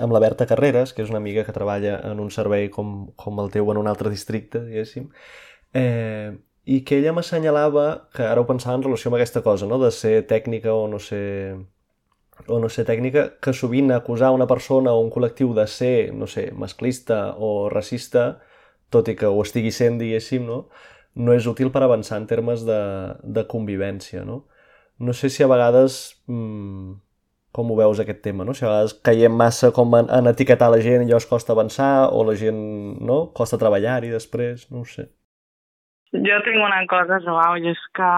amb 0.00 0.14
la 0.14 0.20
Berta 0.24 0.46
Carreras, 0.48 0.94
que 0.96 1.04
és 1.04 1.10
una 1.12 1.20
amiga 1.20 1.44
que 1.44 1.52
treballa 1.52 1.98
en 2.10 2.20
un 2.22 2.30
servei 2.32 2.70
com, 2.72 3.10
com 3.16 3.42
el 3.42 3.50
teu 3.52 3.68
en 3.72 3.80
un 3.80 3.90
altre 3.90 4.12
districte, 4.12 4.62
diguéssim, 4.64 5.10
eh, 5.76 6.32
i 6.64 6.80
que 6.86 6.96
ella 7.00 7.12
m'assenyalava 7.12 7.86
que 8.16 8.24
ara 8.24 8.40
ho 8.40 8.48
pensava 8.48 8.78
en 8.78 8.86
relació 8.86 9.10
amb 9.10 9.18
aquesta 9.18 9.42
cosa, 9.44 9.68
no? 9.68 9.78
de 9.82 9.90
ser 9.92 10.22
tècnica 10.30 10.72
o 10.72 10.86
no 10.88 11.00
ser 11.02 11.58
o 12.48 12.56
no 12.58 12.70
ser 12.72 12.86
tècnica, 12.88 13.26
que 13.42 13.52
sovint 13.52 13.90
acusar 13.92 14.30
una 14.32 14.46
persona 14.48 14.94
o 14.96 15.02
un 15.04 15.10
col·lectiu 15.12 15.52
de 15.52 15.66
ser, 15.68 16.14
no 16.16 16.24
sé, 16.24 16.46
masclista 16.56 17.34
o 17.36 17.68
racista, 17.68 18.38
tot 18.88 19.10
i 19.12 19.14
que 19.14 19.28
ho 19.28 19.42
estigui 19.44 19.72
sent, 19.76 19.98
diguéssim, 20.00 20.46
no? 20.48 20.62
no 21.20 21.34
és 21.36 21.44
útil 21.50 21.68
per 21.74 21.82
avançar 21.84 22.16
en 22.16 22.26
termes 22.30 22.64
de, 22.64 22.80
de 23.20 23.44
convivència, 23.50 24.24
no? 24.24 24.46
No 25.00 25.12
sé 25.16 25.30
si 25.32 25.42
a 25.42 25.48
vegades 25.48 26.22
mmm, 26.28 26.98
com 27.52 27.70
ho 27.70 27.76
veus 27.78 28.00
aquest 28.00 28.20
tema, 28.22 28.44
no? 28.46 28.54
Si 28.54 28.64
a 28.64 28.68
vegades 28.68 28.94
caiem 29.06 29.34
massa 29.34 29.72
com 29.74 29.94
en, 29.98 30.10
en 30.12 30.30
etiquetar 30.30 30.70
la 30.70 30.80
gent 30.84 31.02
i 31.02 31.08
llavors 31.08 31.28
costa 31.30 31.54
avançar 31.56 31.92
o 32.14 32.22
la 32.26 32.36
gent 32.38 32.60
no? 33.06 33.22
costa 33.36 33.58
treballar-hi 33.58 34.12
després, 34.12 34.68
no 34.70 34.84
ho 34.84 34.88
sé. 34.88 35.08
Jo 36.12 36.38
tinc 36.46 36.58
una 36.58 36.82
cosa, 36.90 37.20
Joao, 37.24 37.58
i 37.58 37.70
és 37.70 37.82
que 37.94 38.12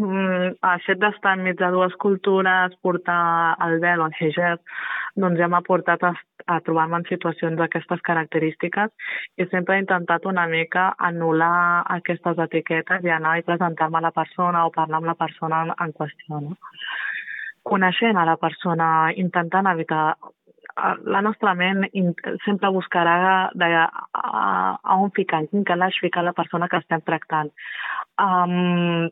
mm, 0.00 0.56
el 0.70 0.82
fet 0.86 1.00
d'estar 1.00 1.36
enmig 1.36 1.60
de 1.60 1.70
dues 1.74 1.96
cultures, 2.00 2.76
portar 2.84 3.20
el 3.66 3.78
vel 3.84 4.04
o 4.04 4.08
el 4.08 4.16
hijab, 4.20 4.60
doncs 5.20 5.40
ja 5.40 5.48
m'ha 5.48 5.62
portat 5.66 6.04
a, 6.04 6.14
a 6.50 6.58
trobar-me 6.66 7.00
en 7.00 7.06
situacions 7.08 7.58
d'aquestes 7.58 8.02
característiques 8.06 8.90
i 9.38 9.46
sempre 9.52 9.76
he 9.76 9.84
intentat 9.84 10.26
una 10.30 10.46
mica 10.50 10.90
anul·lar 11.10 11.84
aquestes 11.98 12.42
etiquetes 12.46 13.06
i 13.06 13.14
anar 13.14 13.38
i 13.38 13.46
presentar-me 13.46 14.00
a 14.00 14.06
la 14.08 14.14
persona 14.16 14.66
o 14.66 14.74
parlar 14.74 15.00
amb 15.00 15.12
la 15.12 15.18
persona 15.22 15.62
en, 15.66 15.72
en 15.86 15.94
qüestió. 15.96 16.42
No? 16.46 16.58
Coneixent 17.70 18.18
a 18.18 18.26
la 18.26 18.36
persona, 18.40 18.90
intentant 19.24 19.68
evitar 19.70 20.04
la 21.04 21.20
nostra 21.20 21.54
ment 21.54 21.84
sempre 22.44 22.70
buscarà 22.72 23.50
de, 23.54 23.68
a, 23.74 23.88
a 24.14 24.96
on 24.96 25.10
ficar, 25.16 25.42
en 25.42 25.48
quin 25.50 25.64
calaix 25.68 25.98
ficar 26.00 26.24
la 26.24 26.32
persona 26.36 26.68
que 26.68 26.80
estem 26.80 27.02
tractant. 27.04 27.50
Um, 28.22 29.10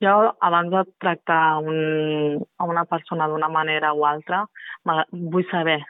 jo, 0.00 0.14
abans 0.40 0.70
de 0.70 0.84
tractar 1.02 1.58
un, 1.58 2.46
a 2.58 2.64
una 2.64 2.84
persona 2.84 3.28
d'una 3.28 3.48
manera 3.48 3.92
o 3.92 4.06
altra, 4.06 4.44
vull 5.12 5.46
saber 5.50 5.80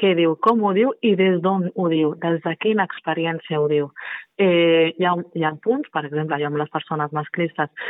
què 0.00 0.12
diu, 0.18 0.36
com 0.44 0.62
ho 0.64 0.72
diu 0.76 0.92
i 1.04 1.14
des 1.18 1.40
d'on 1.44 1.68
ho 1.74 1.88
diu, 1.92 2.14
des 2.22 2.40
de 2.44 2.54
quina 2.62 2.86
experiència 2.88 3.60
ho 3.60 3.68
diu. 3.72 3.90
Eh, 4.38 4.92
hi, 4.96 5.04
ha, 5.08 5.14
hi 5.34 5.44
ha 5.44 5.54
punts, 5.64 5.88
per 5.92 6.04
exemple, 6.04 6.38
jo 6.40 6.50
amb 6.50 6.60
les 6.60 6.72
persones 6.72 7.14
masclistes, 7.16 7.88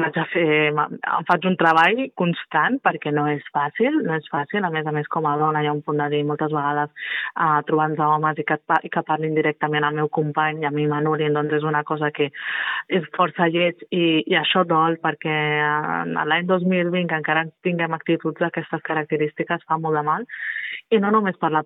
vaig 0.00 0.16
a 0.16 0.24
fer, 0.32 0.44
em 0.72 1.26
faig 1.28 1.46
un 1.48 1.56
treball 1.60 1.98
constant 2.16 2.78
perquè 2.84 3.12
no 3.12 3.26
és 3.28 3.44
fàcil, 3.52 3.98
no 4.06 4.16
és 4.16 4.28
fàcil, 4.32 4.64
a 4.64 4.70
més 4.72 4.86
a 4.88 4.94
més 4.96 5.08
com 5.12 5.26
a 5.28 5.34
dona 5.40 5.60
hi 5.62 5.68
ha 5.68 5.74
un 5.76 5.82
punt 5.84 6.00
de 6.00 6.08
dir 6.14 6.22
moltes 6.28 6.52
vegades 6.54 6.88
uh, 7.36 7.60
trobant-nos 7.68 8.14
homes 8.16 8.40
i 8.40 8.46
que, 8.48 8.56
i 8.88 8.92
que 8.92 9.04
parlin 9.08 9.36
directament 9.36 9.84
al 9.84 9.98
meu 9.98 10.08
company 10.08 10.62
i 10.62 10.68
a 10.68 10.72
mi 10.72 10.86
m'anulin, 10.88 11.36
doncs 11.36 11.58
és 11.58 11.68
una 11.68 11.84
cosa 11.84 12.10
que 12.10 12.30
és 12.88 13.10
força 13.16 13.50
lleig 13.52 13.84
i, 13.90 14.22
i 14.24 14.38
això 14.40 14.64
dol 14.68 14.96
perquè 15.02 15.36
uh, 15.60 16.24
l'any 16.24 16.48
2020 16.48 17.10
que 17.12 17.20
encara 17.20 17.46
tinguem 17.66 17.98
actituds 17.98 18.40
d'aquestes 18.40 18.84
característiques 18.88 19.68
fa 19.68 19.80
molt 19.82 20.00
de 20.00 20.06
mal 20.08 20.28
i 20.92 20.98
no 21.00 21.10
només 21.12 21.36
per 21.40 21.50
la, 21.52 21.62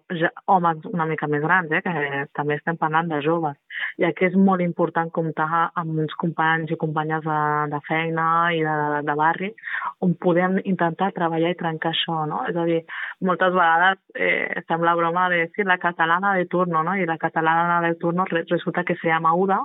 homes 0.52 0.84
una 0.90 1.06
mica 1.10 1.26
més 1.30 1.42
grans, 1.42 1.70
eh, 1.74 1.82
que 1.82 2.26
també 2.38 2.56
estem 2.56 2.78
parlant 2.78 3.08
de 3.10 3.20
joves. 3.24 3.56
I 4.00 4.06
aquí 4.08 4.28
és 4.28 4.36
molt 4.48 4.62
important 4.64 5.10
comptar 5.14 5.48
amb 5.74 5.98
uns 6.04 6.14
companys 6.20 6.70
i 6.72 6.78
companyes 6.80 7.24
de, 7.26 7.40
de 7.72 7.80
feina 7.88 8.15
i 8.54 8.62
de, 8.64 8.74
de, 8.80 9.02
de 9.06 9.14
barri 9.18 9.50
on 10.04 10.14
podem 10.20 10.58
intentar 10.64 11.12
treballar 11.16 11.52
i 11.52 11.58
trencar 11.58 11.92
això, 11.92 12.22
no? 12.28 12.42
És 12.48 12.56
a 12.56 12.64
dir, 12.68 12.80
moltes 13.24 13.52
vegades 13.54 14.00
eh, 14.14 14.62
sembla 14.68 14.96
broma 14.98 15.28
de 15.32 15.46
dir 15.56 15.66
la 15.66 15.78
catalana 15.82 16.34
de 16.36 16.46
turno, 16.46 16.82
no? 16.86 16.96
I 16.96 17.06
la 17.06 17.18
catalana 17.18 17.80
de 17.86 17.94
turno 18.00 18.26
resulta 18.28 18.84
que 18.84 18.96
se 18.96 19.08
llama 19.08 19.34
Uda, 19.34 19.60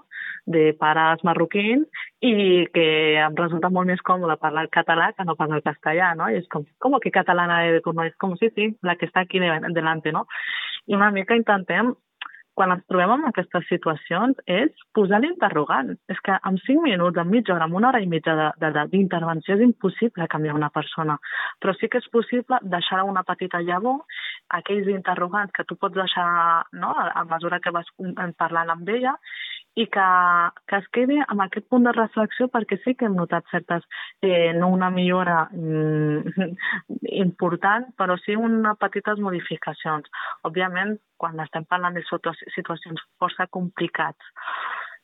de 0.45 0.71
pares 0.79 1.23
marroquins, 1.23 1.87
i 2.21 2.67
que 2.73 2.85
em 3.21 3.35
resulta 3.37 3.69
molt 3.69 3.89
més 3.89 4.01
còmode 4.05 4.37
parlar 4.41 4.67
català 4.73 5.11
que 5.17 5.25
no 5.25 5.35
parlar 5.35 5.59
el 5.59 5.65
castellà, 5.65 6.13
no? 6.15 6.29
I 6.29 6.39
és 6.41 6.47
com, 6.51 6.65
com 6.79 6.99
que 7.01 7.13
catalana 7.13 7.61
de 7.67 7.81
turno? 7.81 8.05
És 8.05 8.15
com, 8.21 8.37
sí, 8.39 8.51
sí, 8.55 8.71
la 8.83 8.95
que 8.95 9.09
està 9.09 9.25
aquí 9.25 9.41
delante, 9.41 10.11
no? 10.11 10.25
I 10.87 10.95
una 10.97 11.11
mica 11.11 11.37
intentem 11.37 11.93
quan 12.57 12.73
ens 12.75 12.83
trobem 12.89 13.13
en 13.15 13.27
aquestes 13.29 13.65
situacions 13.69 14.39
és 14.49 14.83
posar 14.95 15.21
l'interrogant. 15.23 15.93
És 16.11 16.19
que 16.25 16.35
en 16.49 16.57
cinc 16.65 16.83
minuts, 16.83 17.17
en 17.21 17.29
mitja 17.31 17.55
hora, 17.55 17.67
en 17.69 17.77
una 17.79 17.91
hora 17.91 18.01
i 18.03 18.09
mitja 18.11 18.51
d'intervenció 18.91 19.55
és 19.55 19.63
impossible 19.65 20.27
canviar 20.31 20.57
una 20.57 20.71
persona. 20.73 21.17
Però 21.61 21.75
sí 21.77 21.89
que 21.89 22.01
és 22.03 22.09
possible 22.11 22.59
deixar 22.75 23.03
una 23.07 23.23
petita 23.27 23.61
llavor, 23.61 24.03
aquells 24.59 24.89
interrogants 24.91 25.55
que 25.55 25.65
tu 25.67 25.77
pots 25.79 25.95
deixar 25.95 26.27
no, 26.73 26.91
a 26.91 27.23
mesura 27.29 27.61
que 27.63 27.73
vas 27.75 27.87
parlant 28.37 28.75
amb 28.75 28.89
ella 28.89 29.15
i 29.75 29.85
que, 29.87 30.07
que 30.67 30.79
es 30.81 30.87
quedi 30.95 31.17
amb 31.21 31.45
aquest 31.45 31.67
punt 31.71 31.85
de 31.87 31.93
reflexió 31.95 32.49
perquè 32.51 32.77
sí 32.83 32.93
que 32.97 33.07
hem 33.07 33.15
notat 33.15 33.47
certes, 33.51 33.85
eh, 34.21 34.51
no 34.57 34.67
una 34.75 34.89
millora 34.91 35.45
mm, 35.51 36.57
important, 37.23 37.87
però 37.97 38.17
sí 38.19 38.35
unes 38.35 38.79
petites 38.81 39.21
modificacions. 39.23 40.11
Òbviament, 40.47 40.97
quan 41.17 41.39
estem 41.39 41.65
parlant 41.69 41.95
de 41.95 42.03
situacions 42.03 43.07
força 43.21 43.47
complicats 43.47 44.35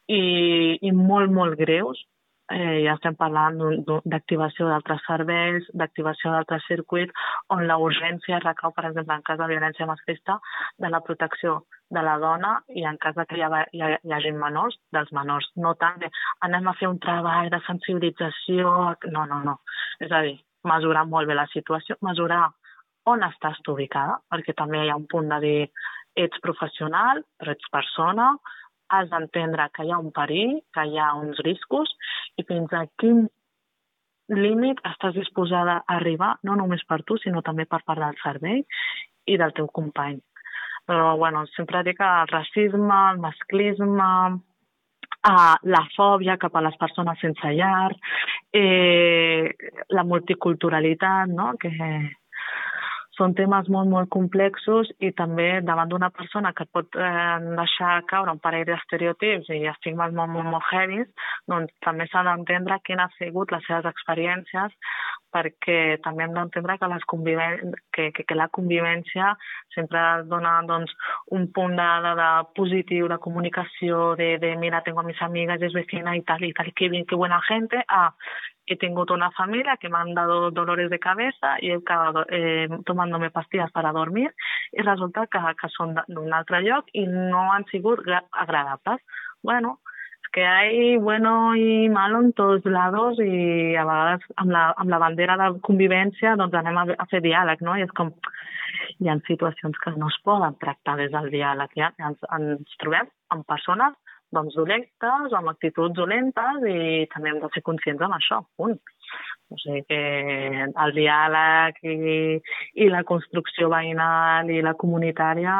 i, 0.07 0.77
i 0.81 0.91
molt, 0.91 1.31
molt 1.31 1.55
greus, 1.59 2.03
eh, 2.51 2.83
ja 2.83 2.95
estem 2.95 3.15
parlant 3.19 3.59
d'activació 4.03 4.67
d'altres 4.67 5.03
serveis, 5.07 5.67
d'activació 5.73 6.35
d'altres 6.35 6.67
circuits, 6.67 7.27
on 7.55 7.67
la 7.67 7.79
urgència 7.79 8.43
recau, 8.43 8.75
per 8.75 8.87
exemple, 8.91 9.15
en 9.15 9.25
cas 9.27 9.39
de 9.39 9.49
violència 9.51 9.87
masclista, 9.87 10.39
de 10.77 10.91
la 10.91 11.03
protecció 11.07 11.61
de 11.93 12.03
la 12.03 12.17
dona 12.19 12.53
i 12.75 12.83
en 12.89 12.97
cas 13.01 13.15
de 13.15 13.25
que 13.27 13.37
hi, 13.37 13.43
ha, 13.45 13.63
hi, 13.71 13.81
ha, 13.81 13.89
hi 14.03 14.13
hagi 14.13 14.33
menors, 14.35 14.75
dels 14.95 15.11
menors. 15.15 15.47
No 15.55 15.73
tant 15.79 15.99
de 16.01 16.09
anem 16.47 16.67
a 16.67 16.75
fer 16.79 16.89
un 16.91 16.99
treball 17.03 17.51
de 17.53 17.61
sensibilització... 17.67 18.73
No, 19.13 19.25
no, 19.29 19.41
no. 19.45 19.57
És 20.03 20.11
a 20.11 20.21
dir, 20.25 20.35
mesurar 20.67 21.05
molt 21.07 21.29
bé 21.29 21.37
la 21.37 21.47
situació, 21.53 21.97
mesurar 22.05 22.43
on 23.07 23.23
estàs 23.23 23.59
tu 23.63 23.77
ubicada, 23.77 24.19
perquè 24.31 24.55
també 24.57 24.83
hi 24.83 24.91
ha 24.91 24.99
un 24.99 25.07
punt 25.07 25.31
de 25.31 25.39
dir 25.43 25.57
ets 26.19 26.43
professional, 26.43 27.23
però 27.39 27.55
ets 27.55 27.71
persona, 27.71 28.33
has 28.91 29.09
d'entendre 29.11 29.67
que 29.75 29.85
hi 29.85 29.91
ha 29.91 29.99
un 30.03 30.11
perill, 30.15 30.59
que 30.73 30.85
hi 30.87 30.99
ha 30.99 31.13
uns 31.19 31.39
riscos 31.45 31.91
i 32.39 32.45
fins 32.47 32.73
a 32.73 32.85
quin 32.99 33.27
límit 34.31 34.79
estàs 34.87 35.15
disposada 35.15 35.77
a 35.79 35.97
arribar, 35.99 36.35
no 36.43 36.55
només 36.59 36.83
per 36.87 37.01
tu, 37.07 37.17
sinó 37.23 37.43
també 37.43 37.65
per 37.65 37.81
part 37.87 38.03
del 38.03 38.17
servei 38.23 38.63
i 39.27 39.37
del 39.39 39.53
teu 39.55 39.69
company. 39.79 40.19
Però, 40.87 41.17
bueno, 41.19 41.43
sempre 41.55 41.83
dic 41.83 41.97
que 41.99 42.07
el 42.07 42.29
racisme, 42.31 42.99
el 43.11 43.17
masclisme, 43.19 44.11
eh, 45.31 45.55
la 45.75 45.81
fòbia 45.95 46.37
cap 46.39 46.55
a 46.55 46.63
les 46.63 46.77
persones 46.79 47.19
sense 47.19 47.51
llar, 47.57 47.91
eh, 48.55 49.51
la 49.89 50.05
multiculturalitat, 50.07 51.27
no?, 51.27 51.53
que 51.59 51.73
són 53.17 53.33
temes 53.37 53.67
molt, 53.73 53.89
molt 53.89 54.09
complexos 54.13 54.89
i 55.03 55.11
també 55.17 55.47
davant 55.65 55.89
d'una 55.89 56.09
persona 56.13 56.53
que 56.53 56.67
et 56.67 56.73
pot 56.73 56.97
eh, 56.97 57.37
deixar 57.57 57.93
caure 58.09 58.33
un 58.35 58.41
parell 58.43 58.67
d'estereotips 58.69 59.49
i 59.55 59.63
estigmes 59.73 60.13
molt, 60.13 60.31
molt, 60.35 60.49
molt 60.53 60.71
heavies, 60.71 61.09
doncs 61.49 61.73
també 61.85 62.07
s'ha 62.07 62.23
d'entendre 62.27 62.79
quines 62.85 63.07
han 63.07 63.15
sigut 63.17 63.51
les 63.53 63.65
seves 63.67 63.89
experiències 63.89 64.73
perquè 65.33 65.97
també 66.03 66.25
hem 66.25 66.33
d'entendre 66.35 66.77
que, 66.79 66.89
les 66.91 67.05
que, 67.93 68.05
que, 68.15 68.23
que 68.23 68.37
la 68.37 68.47
convivència 68.57 69.33
sempre 69.75 70.01
dona 70.31 70.55
doncs, 70.69 70.93
un 71.37 71.49
punt 71.53 71.75
de, 71.77 71.89
de, 72.05 72.13
de 72.21 72.29
positiu, 72.57 73.09
de 73.11 73.19
comunicació, 73.23 74.15
de, 74.19 74.37
de 74.41 74.55
mira, 74.57 74.81
tengo 74.85 75.01
a 75.01 75.07
mis 75.07 75.21
amigas, 75.21 75.61
es 75.61 75.73
vecina 75.73 76.15
y 76.15 76.21
tal, 76.21 76.43
y 76.43 76.53
tal, 76.53 76.73
qué 76.73 76.89
bien, 76.89 77.05
qué 77.05 77.15
buena 77.15 77.41
gente, 77.41 77.83
a 77.87 78.13
he 78.67 78.75
tingut 78.75 79.11
una 79.11 79.31
familia 79.31 79.77
que 79.77 79.89
me 79.89 79.97
han 79.97 80.13
dado 80.13 80.51
dolores 80.51 80.89
de 80.89 80.99
cabeza 80.99 81.55
y 81.59 81.71
he 81.71 81.75
acabado 81.75 82.25
eh, 82.29 82.67
tomándome 82.85 83.31
pastillas 83.31 83.71
para 83.71 83.93
dormir 83.93 84.33
i 84.73 84.81
resulta 84.83 85.27
que, 85.27 85.39
que 85.59 85.69
són 85.71 85.95
d'un 86.07 86.33
altre 86.35 86.61
lloc 86.65 86.91
i 86.93 87.05
no 87.07 87.47
han 87.53 87.65
sigut 87.71 88.03
agradables. 88.31 88.99
Bueno, 89.41 89.79
es 90.21 90.29
que 90.33 90.45
hay 90.45 90.97
bueno 90.97 91.55
y 91.55 91.87
malo 91.89 92.19
en 92.19 92.33
tots 92.33 92.65
lados 92.65 93.19
i 93.23 93.75
a 93.75 93.85
vegades 93.87 94.27
amb 94.35 94.51
la, 94.51 94.65
amb 94.75 94.91
la 94.91 94.99
bandera 94.99 95.37
de 95.39 95.53
convivència 95.63 96.35
doncs 96.35 96.59
anem 96.59 96.77
a, 96.83 96.85
a 96.97 97.07
fer 97.07 97.23
diàleg, 97.23 97.63
no? 97.63 97.77
I 97.77 97.87
és 97.87 97.95
com, 97.95 98.11
hi 98.99 99.07
ha 99.09 99.15
situacions 99.27 99.79
que 99.79 99.95
no 99.95 100.11
es 100.11 100.19
poden 100.27 100.59
tractar 100.59 100.97
des 100.99 101.13
del 101.15 101.31
diàleg, 101.31 101.71
ja 101.79 101.93
ens, 102.03 102.19
ens 102.35 102.77
trobem 102.83 103.07
amb 103.31 103.47
persones 103.47 103.95
doncs, 104.35 104.55
dolentes, 104.59 105.33
amb 105.37 105.51
actituds 105.53 105.95
dolentes 105.95 106.65
i 106.67 107.07
també 107.13 107.31
hem 107.31 107.41
de 107.43 107.49
ser 107.53 107.63
conscients 107.65 108.03
amb 108.03 108.17
això, 108.17 108.41
punt. 108.59 108.77
O 109.47 109.57
sigui 109.61 109.83
que 109.87 109.99
el 110.67 110.95
diàleg 110.95 111.77
i, 111.87 112.17
i 112.83 112.89
la 112.91 113.05
construcció 113.07 113.69
veïnal 113.71 114.51
i 114.51 114.59
la 114.65 114.75
comunitària 114.79 115.55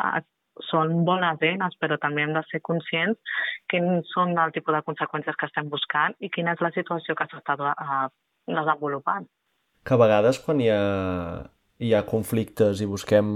són 0.67 1.06
bones 1.06 1.41
eines, 1.45 1.75
però 1.80 1.97
també 2.01 2.23
hem 2.25 2.34
de 2.36 2.43
ser 2.49 2.60
conscients 2.65 3.39
quins 3.71 4.10
són 4.13 4.36
el 4.41 4.53
tipus 4.56 4.75
de 4.75 4.84
conseqüències 4.88 5.38
que 5.38 5.47
estem 5.47 5.69
buscant 5.69 6.17
i 6.19 6.32
quina 6.34 6.56
és 6.58 6.63
la 6.65 6.73
situació 6.75 7.15
que 7.15 7.27
s'està 7.32 7.56
eh, 7.71 8.08
desenvolupant. 8.49 9.27
Que 9.86 9.95
a 9.95 10.01
vegades 10.01 10.41
quan 10.43 10.60
hi 10.60 10.71
ha, 10.73 10.82
hi 11.80 11.93
ha 11.93 12.06
conflictes 12.10 12.82
i 12.82 12.89
busquem 12.89 13.30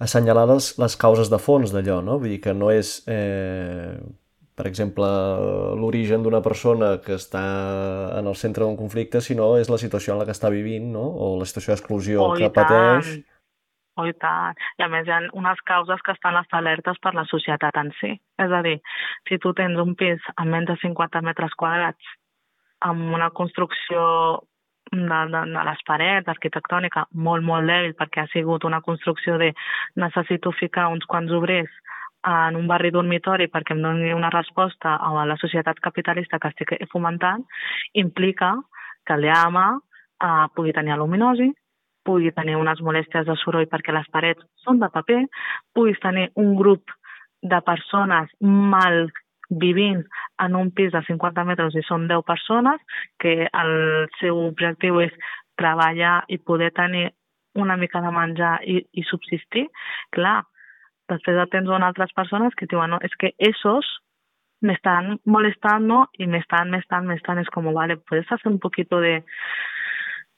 assenyalar 0.00 0.46
les, 0.48 0.72
les 0.80 0.96
causes 0.96 1.30
de 1.30 1.38
fons 1.38 1.72
d'allò, 1.74 2.00
no? 2.04 2.18
Vull 2.18 2.34
dir 2.34 2.40
que 2.44 2.54
no 2.56 2.70
és, 2.72 2.94
eh, 3.10 3.96
per 4.56 4.66
exemple, 4.70 5.08
l'origen 5.80 6.24
d'una 6.24 6.40
persona 6.44 6.94
que 7.04 7.18
està 7.20 7.42
en 8.18 8.30
el 8.30 8.38
centre 8.42 8.64
d'un 8.64 8.78
conflicte, 8.80 9.20
sinó 9.20 9.52
és 9.60 9.70
la 9.72 9.80
situació 9.80 10.14
en 10.14 10.22
la 10.22 10.28
que 10.28 10.36
està 10.36 10.50
vivint, 10.52 10.88
no? 10.94 11.04
O 11.04 11.34
la 11.40 11.48
situació 11.48 11.74
d'exclusió 11.74 12.24
oh, 12.24 12.32
que 12.38 12.50
pateix. 12.54 13.12
Oh, 14.00 14.06
i 14.08 14.14
tant. 14.16 14.56
I 14.80 14.86
a 14.86 14.88
més 14.88 15.08
hi 15.08 15.12
ha 15.12 15.20
unes 15.36 15.60
causes 15.68 16.00
que 16.06 16.14
estan 16.16 16.38
establertes 16.40 16.96
per 17.04 17.12
la 17.12 17.26
societat 17.28 17.76
en 17.76 17.92
si. 18.00 18.14
És 18.40 18.56
a 18.56 18.62
dir, 18.64 18.78
si 19.28 19.36
tu 19.42 19.52
tens 19.58 19.76
un 19.82 19.92
pis 20.00 20.24
amb 20.36 20.54
menys 20.54 20.72
de 20.72 20.78
50 20.80 21.20
metres 21.26 21.52
quadrats 21.60 22.16
amb 22.80 23.12
una 23.12 23.28
construcció 23.36 24.00
de, 24.92 25.20
de, 25.32 25.42
de 25.54 25.64
les 25.68 25.82
parets, 25.86 26.28
arquitectònica, 26.28 27.06
molt, 27.12 27.44
molt 27.46 27.68
dèbil, 27.70 27.94
perquè 27.98 28.24
ha 28.24 28.32
sigut 28.32 28.64
una 28.66 28.80
construcció 28.82 29.38
de 29.38 29.52
necessito 30.02 30.52
ficar 30.58 30.88
uns 30.90 31.06
quants 31.06 31.32
obrers 31.32 31.70
en 32.26 32.56
un 32.56 32.66
barri 32.68 32.90
dormitori 32.92 33.46
perquè 33.48 33.72
em 33.72 33.80
doni 33.82 34.12
una 34.12 34.32
resposta 34.34 34.96
a 35.00 35.24
la 35.24 35.36
societat 35.40 35.80
capitalista 35.80 36.38
que 36.38 36.50
estic 36.52 36.74
fomentant, 36.92 37.46
implica 37.94 38.52
que 39.06 39.16
l'EAMA 39.16 39.66
eh, 39.78 40.46
pugui 40.54 40.74
tenir 40.76 40.92
aluminosi, 40.92 41.48
pugui 42.04 42.32
tenir 42.36 42.56
unes 42.56 42.80
molèsties 42.84 43.26
de 43.26 43.36
soroll 43.40 43.68
perquè 43.70 43.94
les 43.94 44.08
parets 44.12 44.44
són 44.64 44.80
de 44.80 44.90
paper, 44.92 45.22
puguis 45.74 46.00
tenir 46.00 46.28
un 46.36 46.54
grup 46.56 46.92
de 47.40 47.60
persones 47.64 48.28
mal 48.40 49.06
vivint 49.50 50.04
en 50.38 50.56
un 50.56 50.70
pis 50.70 50.92
de 50.92 51.02
50 51.06 51.44
metres 51.44 51.74
i 51.74 51.82
són 51.86 52.06
10 52.08 52.24
persones, 52.26 52.80
que 53.18 53.48
el 53.50 53.72
seu 54.20 54.38
objectiu 54.46 55.00
és 55.02 55.14
treballar 55.58 56.24
i 56.28 56.38
poder 56.38 56.70
tenir 56.76 57.10
una 57.58 57.76
mica 57.76 58.00
de 58.00 58.12
menjar 58.14 58.60
i, 58.62 58.78
i 58.94 59.02
subsistir, 59.08 59.66
clar, 60.14 60.44
després 61.10 61.50
tens 61.50 61.68
altres 61.68 62.12
persones 62.14 62.54
que 62.54 62.70
diuen, 62.70 62.94
no, 62.94 63.00
és 63.02 63.14
que 63.18 63.34
esos 63.38 63.86
me 64.60 64.74
están 64.74 65.20
molestando 65.24 66.10
y 66.12 66.26
me 66.26 66.38
están, 66.38 66.70
me 66.70 66.78
están, 66.78 67.06
me 67.06 67.72
vale, 67.72 67.96
puedes 67.96 68.30
hacer 68.30 68.52
un 68.52 68.58
poquito 68.58 69.00
de, 69.00 69.24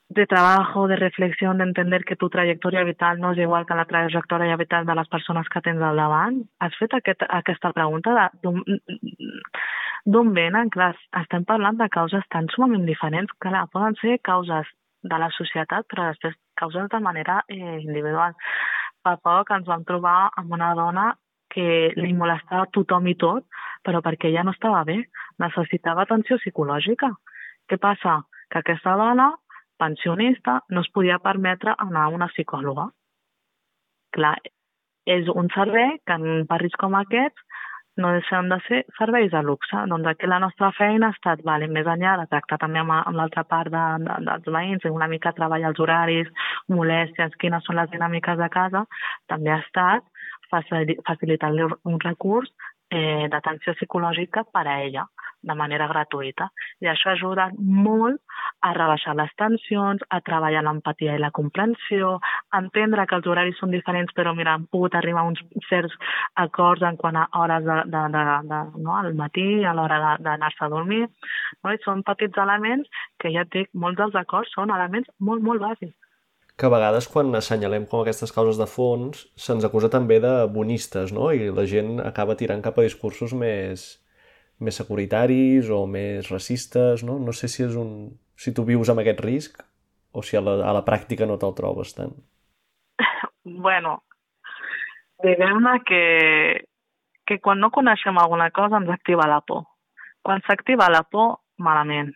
de 0.09 0.25
trabajo, 0.27 0.87
de 0.87 0.95
reflexió, 0.95 1.53
d'entender 1.53 2.03
que 2.05 2.15
tu 2.15 2.29
trajectòria 2.29 2.83
vital 2.83 3.19
no 3.19 3.31
és 3.33 3.39
igual 3.41 3.65
que 3.65 3.75
la 3.75 3.85
trajectòria 3.89 4.57
vital 4.57 4.85
de 4.85 4.95
les 4.95 5.09
persones 5.09 5.49
que 5.49 5.61
tens 5.61 5.81
al 5.81 5.97
davant? 5.97 6.43
Has 6.59 6.75
fet 6.77 6.93
aquest, 6.93 7.23
aquesta 7.29 7.71
pregunta 7.73 8.29
d'on 10.05 10.33
venen? 10.35 10.69
Clar, 10.69 10.93
estem 11.23 11.45
parlant 11.49 11.79
de 11.79 11.89
causes 11.89 12.23
tan 12.29 12.47
sumament 12.53 12.85
diferents. 12.85 13.31
Clar, 13.39 13.65
poden 13.73 13.95
ser 14.01 14.19
causes 14.21 14.69
de 15.03 15.17
la 15.19 15.29
societat, 15.35 15.87
però 15.89 16.11
després 16.11 16.35
causes 16.59 16.89
de 16.91 16.99
manera 16.99 17.41
eh, 17.47 17.79
individual. 17.81 18.35
Fa 19.03 19.17
poc 19.17 19.51
ens 19.51 19.67
vam 19.67 19.83
trobar 19.83 20.31
amb 20.39 20.53
una 20.55 20.73
dona 20.77 21.11
que 21.53 21.91
li 21.95 22.13
molestava 22.17 22.69
tothom 22.73 23.07
i 23.11 23.15
tot, 23.19 23.45
però 23.85 24.01
perquè 24.01 24.29
ella 24.29 24.45
no 24.47 24.53
estava 24.55 24.83
bé, 24.87 25.03
necessitava 25.43 26.05
atenció 26.05 26.39
psicològica. 26.41 27.11
Què 27.69 27.77
passa? 27.77 28.21
Que 28.49 28.61
aquesta 28.61 28.95
dona 28.97 29.31
pensionista 29.79 30.61
no 30.69 30.81
es 30.81 30.89
podia 30.93 31.19
permetre 31.19 31.75
anar 31.77 32.07
a 32.07 32.13
una 32.13 32.29
psicòloga. 32.31 32.89
Clar, 34.13 34.35
és 35.09 35.27
un 35.27 35.49
servei 35.55 35.97
que 36.05 36.17
en 36.19 36.45
barris 36.49 36.75
com 36.79 36.95
aquests 36.95 37.41
no 38.01 38.11
deixen 38.15 38.49
de 38.49 38.57
ser 38.67 38.79
serveis 38.97 39.31
de 39.31 39.41
luxe. 39.45 39.77
Doncs 39.89 40.07
aquí 40.09 40.27
la 40.27 40.39
nostra 40.41 40.71
feina 40.73 41.09
ha 41.09 41.15
estat, 41.15 41.43
vale, 41.45 41.67
més 41.69 41.85
enllà 41.85 42.15
de 42.21 42.27
tractar 42.31 42.57
també 42.61 42.81
amb, 42.81 42.93
amb 42.95 43.19
l'altra 43.19 43.43
part 43.45 43.69
de, 43.73 43.83
de, 44.05 44.17
dels 44.29 44.49
veïns, 44.55 44.87
una 44.89 45.09
mica 45.11 45.33
treballar 45.37 45.73
els 45.73 45.81
horaris, 45.83 46.31
molèsties, 46.73 47.37
quines 47.41 47.65
són 47.67 47.77
les 47.81 47.91
dinàmiques 47.93 48.39
de 48.39 48.49
casa, 48.53 48.85
també 49.29 49.53
ha 49.53 49.61
estat 49.61 50.09
facilitar-li 50.53 51.65
un 51.89 51.99
recurs 52.01 52.49
eh, 52.93 53.25
d'atenció 53.29 53.73
psicològica 53.77 54.45
per 54.53 54.67
a 54.67 54.79
ella 54.85 55.05
de 55.43 55.55
manera 55.59 55.87
gratuïta. 55.91 56.49
I 56.81 56.89
això 56.91 57.11
ajuda 57.13 57.49
molt 57.59 58.21
a 58.63 58.73
rebaixar 58.75 59.15
les 59.19 59.31
tensions, 59.39 60.03
a 60.09 60.21
treballar 60.25 60.63
l'empatia 60.63 61.15
i 61.17 61.21
la 61.21 61.31
comprensió, 61.35 62.17
a 62.51 62.61
entendre 62.63 63.05
que 63.07 63.17
els 63.19 63.27
horaris 63.27 63.59
són 63.59 63.73
diferents, 63.75 64.13
però 64.15 64.33
mira, 64.37 64.55
han 64.55 64.67
pogut 64.71 64.95
arribar 64.95 65.25
a 65.25 65.31
uns 65.31 65.41
certs 65.69 65.95
acords 66.45 66.85
en 66.87 66.97
quant 67.01 67.19
a 67.19 67.27
hores 67.39 67.65
de, 67.67 67.79
de, 67.95 68.03
de, 68.15 68.23
de, 68.51 68.61
no, 68.85 68.95
al 68.97 69.13
matí, 69.19 69.47
a 69.63 69.73
l'hora 69.75 69.99
d'anar-se 70.23 70.63
a 70.65 70.71
dormir. 70.71 71.03
No? 71.63 71.73
I 71.73 71.81
són 71.83 72.05
petits 72.07 72.39
elements 72.39 73.03
que 73.19 73.33
ja 73.35 73.43
et 73.43 73.51
dic, 73.53 73.69
molts 73.73 73.99
dels 73.99 74.15
acords 74.23 74.53
són 74.55 74.71
elements 74.71 75.11
molt, 75.19 75.43
molt 75.43 75.63
bàsics. 75.63 75.97
que 76.57 76.67
a 76.67 76.69
vegades 76.69 77.07
quan 77.09 77.33
assenyalem 77.33 77.87
com 77.89 78.03
aquestes 78.03 78.31
causes 78.31 78.59
de 78.61 78.67
fons 78.69 79.23
se'ns 79.45 79.65
acusa 79.65 79.89
també 79.89 80.19
de 80.21 80.33
bonistes, 80.53 81.09
no? 81.11 81.31
I 81.33 81.49
la 81.49 81.65
gent 81.65 81.97
acaba 82.05 82.35
tirant 82.37 82.61
cap 82.61 82.77
a 82.77 82.85
discursos 82.85 83.33
més, 83.33 83.87
més 84.63 84.79
securitaris 84.79 85.69
o 85.73 85.83
més 85.89 86.29
racistes, 86.31 87.03
no? 87.07 87.19
No 87.19 87.35
sé 87.35 87.49
si 87.51 87.65
és 87.65 87.75
un... 87.79 88.13
si 88.35 88.53
tu 88.55 88.65
vius 88.67 88.89
amb 88.89 89.03
aquest 89.03 89.21
risc 89.23 89.61
o 90.13 90.23
si 90.23 90.37
a 90.37 90.41
la, 90.41 90.57
a 90.69 90.73
la 90.75 90.85
pràctica 90.87 91.27
no 91.29 91.37
te'l 91.41 91.55
trobes 91.57 91.93
tant. 91.97 92.15
Bueno, 93.43 93.97
diguem-ne 95.23 95.77
que, 95.87 96.03
que 97.27 97.39
quan 97.43 97.59
no 97.59 97.73
coneixem 97.75 98.17
alguna 98.17 98.49
cosa 98.55 98.79
ens 98.79 98.91
activa 98.93 99.27
la 99.27 99.41
por. 99.43 99.65
Quan 100.23 100.39
s'activa 100.47 100.87
la 100.91 101.03
por, 101.03 101.41
malament 101.59 102.13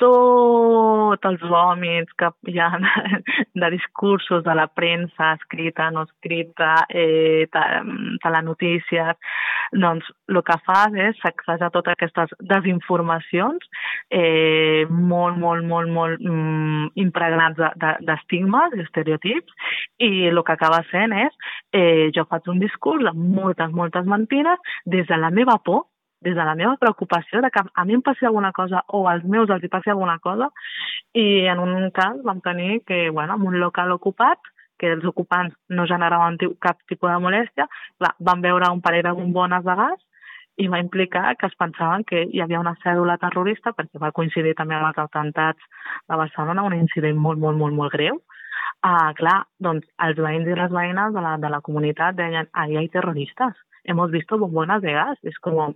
tots 0.00 1.28
els 1.28 1.42
vòmits 1.50 2.14
que 2.18 2.30
hi 2.50 2.58
ha 2.58 2.70
de 3.60 3.70
discursos 3.74 4.44
de 4.44 4.54
la 4.58 4.66
premsa 4.66 5.32
escrita, 5.38 5.90
no 5.94 6.04
escrita, 6.08 6.86
eh, 6.88 7.46
telenotícies, 8.22 9.14
doncs 9.72 10.08
el 10.28 10.40
que 10.46 10.56
fas 10.66 10.94
és 11.06 11.18
sacsejar 11.22 11.70
totes 11.74 11.94
aquestes 11.94 12.34
desinformacions 12.50 13.64
eh, 14.10 14.84
molt, 14.90 15.38
molt, 15.38 15.64
molt, 15.66 15.90
molt 15.90 16.20
mm, 16.20 16.92
impregnats 17.06 17.58
d'estigmes, 18.04 18.74
de, 18.74 18.84
estereotips, 18.84 19.72
i 20.02 20.28
el 20.30 20.42
que 20.42 20.56
acaba 20.58 20.82
sent 20.90 21.14
és 21.24 21.50
eh, 21.72 22.10
jo 22.14 22.26
faig 22.30 22.50
un 22.50 22.62
discurs 22.62 23.06
amb 23.10 23.34
moltes, 23.38 23.72
moltes 23.74 24.06
mentides 24.10 24.78
des 24.90 25.06
de 25.10 25.18
la 25.20 25.30
meva 25.34 25.58
por 25.64 25.86
des 26.24 26.34
de 26.34 26.44
la 26.48 26.56
meva 26.58 26.76
preocupació 26.80 27.42
de 27.44 27.50
que 27.52 27.62
a 27.62 27.84
mi 27.84 27.94
em 27.94 28.02
passi 28.02 28.26
alguna 28.26 28.52
cosa 28.52 28.82
o 28.88 29.04
als 29.08 29.24
meus 29.24 29.50
els 29.50 29.64
hi 29.64 29.70
passi 29.72 29.92
alguna 29.92 30.18
cosa 30.18 30.50
i 31.12 31.46
en 31.52 31.60
un 31.60 31.90
cas 31.90 32.16
vam 32.24 32.40
tenir 32.40 32.82
que, 32.88 33.10
bueno, 33.10 33.36
en 33.36 33.46
un 33.46 33.60
local 33.60 33.92
ocupat 33.92 34.40
que 34.78 34.90
els 34.96 35.04
ocupants 35.04 35.54
no 35.68 35.86
generaven 35.86 36.38
cap 36.60 36.80
tipus 36.88 37.10
de 37.10 37.20
molèstia, 37.22 37.68
clar, 37.98 38.14
van 38.18 38.42
veure 38.42 38.72
un 38.72 38.82
parell 38.82 39.06
de 39.06 39.14
bombones 39.20 39.64
de 39.64 39.76
gas 39.78 40.00
i 40.56 40.66
va 40.70 40.80
implicar 40.82 41.34
que 41.36 41.46
es 41.50 41.56
pensaven 41.58 42.04
que 42.08 42.24
hi 42.30 42.40
havia 42.42 42.62
una 42.62 42.76
cèdula 42.82 43.18
terrorista 43.22 43.72
perquè 43.74 44.00
va 44.02 44.12
coincidir 44.18 44.54
també 44.58 44.76
amb 44.78 44.88
els 44.90 45.00
atemptats 45.02 45.62
de 46.08 46.18
Barcelona, 46.20 46.66
un 46.66 46.76
incident 46.78 47.18
molt, 47.18 47.40
molt, 47.42 47.58
molt, 47.58 47.74
molt 47.74 47.94
greu. 47.94 48.20
Ah, 48.86 49.12
clar, 49.18 49.38
doncs 49.66 49.86
els 50.06 50.20
veïns 50.20 50.50
i 50.50 50.58
les 50.58 50.70
veïnes 50.70 51.14
de 51.14 51.22
la, 51.24 51.36
de 51.42 51.50
la 51.50 51.62
comunitat 51.64 52.18
deien, 52.18 52.50
ahí 52.52 52.76
hay 52.76 52.88
terroristas, 52.92 53.54
hemos 53.84 54.10
visto 54.10 54.38
bombones 54.38 54.82
de 54.82 54.92
gas. 54.92 55.18
És 55.22 55.38
com, 55.38 55.74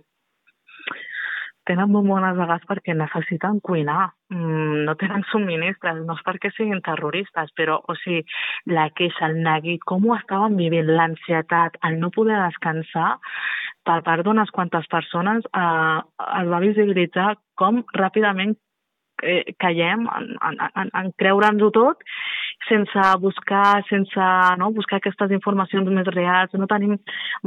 tenen 1.69 1.93
bombones 1.93 2.37
de 2.37 2.47
gas 2.49 2.65
perquè 2.69 2.95
necessiten 2.97 3.59
cuinar, 3.65 4.09
mm, 4.33 4.85
no 4.87 4.95
tenen 4.99 5.23
subministres, 5.31 6.01
no 6.05 6.17
és 6.17 6.23
perquè 6.25 6.51
siguin 6.55 6.81
terroristes, 6.85 7.53
però, 7.57 7.79
o 7.87 7.95
sigui, 8.01 8.23
la 8.73 8.89
queixa, 8.89 9.29
el 9.29 9.41
neguit, 9.45 9.83
com 9.85 10.05
ho 10.05 10.15
estaven 10.17 10.57
vivint, 10.57 10.89
l'ansietat, 10.97 11.77
el 11.87 11.99
no 12.01 12.09
poder 12.15 12.39
descansar, 12.41 13.11
per 13.85 14.01
part 14.07 14.25
d'unes 14.25 14.49
quantes 14.55 14.87
persones 14.91 15.45
eh, 15.53 15.99
es 16.41 16.49
va 16.51 16.63
visibilitzar 16.65 17.29
com 17.59 17.83
ràpidament 17.95 18.57
eh, 19.23 19.53
caiem 19.59 20.07
en, 20.15 20.29
en, 20.49 20.59
en, 20.69 20.91
en 21.01 21.11
creure'ns-ho 21.21 21.71
tot 21.75 22.03
sense 22.67 23.05
buscar, 23.19 23.83
sense 23.89 24.25
no, 24.59 24.71
buscar 24.75 24.99
aquestes 24.99 25.31
informacions 25.31 25.89
més 25.93 26.09
reals. 26.13 26.53
No 26.59 26.67
tenim, 26.69 26.97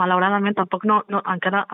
malauradament, 0.01 0.57
tampoc 0.59 0.87
no, 0.89 1.03
no, 1.13 1.21
encara 1.35 1.65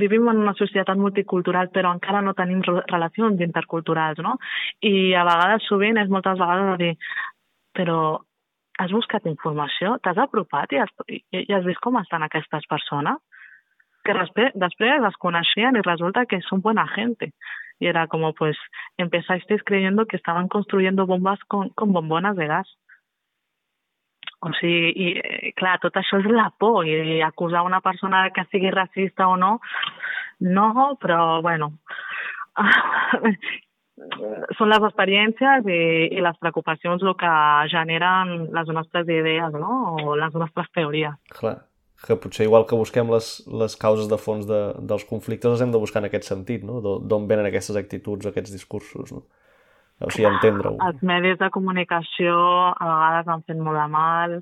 vivim 0.00 0.28
en 0.30 0.42
una 0.44 0.54
societat 0.58 1.00
multicultural, 1.00 1.70
però 1.74 1.94
encara 1.94 2.22
no 2.24 2.36
tenim 2.36 2.62
relacions 2.66 3.40
interculturals, 3.40 4.20
no? 4.24 4.36
I 4.82 5.14
a 5.14 5.24
vegades, 5.26 5.66
sovint, 5.70 5.98
és 6.02 6.12
moltes 6.12 6.38
vegades 6.40 6.78
dir, 6.82 6.94
però 7.74 7.98
has 8.82 8.90
buscat 8.90 9.26
informació, 9.30 9.98
t'has 10.02 10.18
apropat 10.18 10.72
i 10.74 10.80
has, 10.82 10.90
i, 11.06 11.20
i 11.44 11.52
has 11.54 11.66
vist 11.66 11.82
com 11.84 11.98
estan 12.00 12.26
aquestes 12.26 12.66
persones? 12.70 13.22
Que 14.04 14.14
després, 14.16 14.52
després 14.54 15.04
es 15.08 15.20
coneixien 15.22 15.76
i 15.76 15.84
resulta 15.84 16.26
que 16.28 16.40
són 16.44 16.62
bona 16.64 16.86
gente 16.94 17.32
y 17.78 17.86
era 17.86 18.06
como 18.06 18.32
pues 18.34 18.56
empezasteis 18.96 19.62
creyendo 19.64 20.06
que 20.06 20.16
estaban 20.16 20.48
construyendo 20.48 21.06
bombas 21.06 21.38
con, 21.48 21.70
con 21.70 21.92
bombonas 21.92 22.36
de 22.36 22.46
gas. 22.46 22.68
O 24.40 24.52
sigui, 24.60 24.92
i, 24.92 25.06
eh, 25.16 25.52
clar, 25.56 25.78
tot 25.80 25.94
això 25.96 26.18
és 26.20 26.26
la 26.28 26.50
por, 26.60 26.84
i 26.84 27.22
acusar 27.24 27.62
una 27.64 27.80
persona 27.80 28.26
que 28.34 28.44
sigui 28.52 28.70
racista 28.70 29.28
o 29.28 29.38
no, 29.40 29.56
no, 30.40 30.98
però, 31.00 31.40
bueno, 31.40 31.70
són 34.58 34.68
les 34.68 34.88
experiències 34.90 35.64
i, 35.64 35.80
i 36.12 36.20
les 36.20 36.36
preocupacions 36.44 37.02
el 37.02 37.16
que 37.16 37.34
generen 37.72 38.50
les 38.52 38.68
nostres 38.68 39.08
idees, 39.08 39.56
no?, 39.56 39.96
o 40.04 40.18
les 40.20 40.36
nostres 40.36 40.68
teories. 40.76 41.16
Clar 41.40 41.62
que 42.04 42.16
potser 42.20 42.46
igual 42.48 42.66
que 42.68 42.76
busquem 42.76 43.10
les, 43.12 43.30
les 43.62 43.76
causes 43.80 44.08
de 44.10 44.18
fons 44.20 44.44
de, 44.48 44.60
dels 44.90 45.06
conflictes, 45.08 45.54
les 45.54 45.64
hem 45.64 45.72
de 45.72 45.80
buscar 45.80 46.02
en 46.02 46.10
aquest 46.10 46.28
sentit, 46.28 46.64
no? 46.66 46.80
D'on 46.82 47.28
venen 47.30 47.48
aquestes 47.48 47.78
actituds, 47.80 48.28
aquests 48.28 48.52
discursos, 48.52 49.14
no? 49.14 49.24
O 50.02 50.10
sigui, 50.10 50.26
entendre-ho. 50.26 50.78
Els 50.82 51.02
medis 51.06 51.38
de 51.38 51.50
comunicació 51.54 52.34
a 52.72 52.88
vegades 52.88 53.28
han 53.30 53.44
fet 53.46 53.60
molt 53.62 53.78
de 53.78 53.86
mal, 53.92 54.40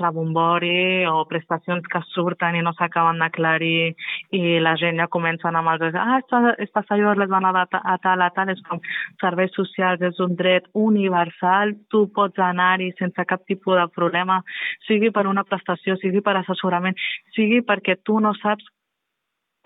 rebombori 0.00 1.04
o 1.06 1.24
prestacions 1.28 1.86
que 1.92 2.00
surten 2.14 2.56
i 2.56 2.62
no 2.64 2.72
s'acaben 2.72 3.20
d'aclarir 3.20 3.94
i 4.32 4.58
la 4.64 4.74
gent 4.80 4.98
ja 4.98 5.08
comença 5.12 5.50
amb 5.52 5.68
els 5.74 5.94
ah, 5.94 6.20
estas 6.58 6.90
ayudas 6.90 7.18
les 7.18 7.28
van 7.28 7.44
a 7.44 7.52
a 7.52 7.98
tal, 7.98 8.22
a 8.22 8.30
tal, 8.30 8.48
és 8.48 8.60
com 8.68 8.80
serveis 9.20 9.52
socials 9.54 10.00
és 10.00 10.18
un 10.20 10.34
dret 10.36 10.64
universal, 10.72 11.74
tu 11.90 12.08
pots 12.14 12.38
anar-hi 12.38 12.92
sense 12.98 13.24
cap 13.24 13.44
tipus 13.46 13.76
de 13.76 13.86
problema, 13.94 14.42
sigui 14.88 15.10
per 15.10 15.26
una 15.26 15.44
prestació, 15.44 15.96
sigui 15.96 16.20
per 16.20 16.36
assessorament, 16.36 16.96
sigui 17.36 17.60
perquè 17.60 18.00
tu 18.02 18.20
no 18.20 18.32
saps 18.40 18.64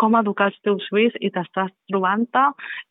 com 0.01 0.16
educar 0.18 0.51
els 0.51 0.59
teus 0.64 0.86
fills 0.92 1.16
i 1.24 1.30
t'estàs 1.32 1.72
trobant-te 1.90 2.42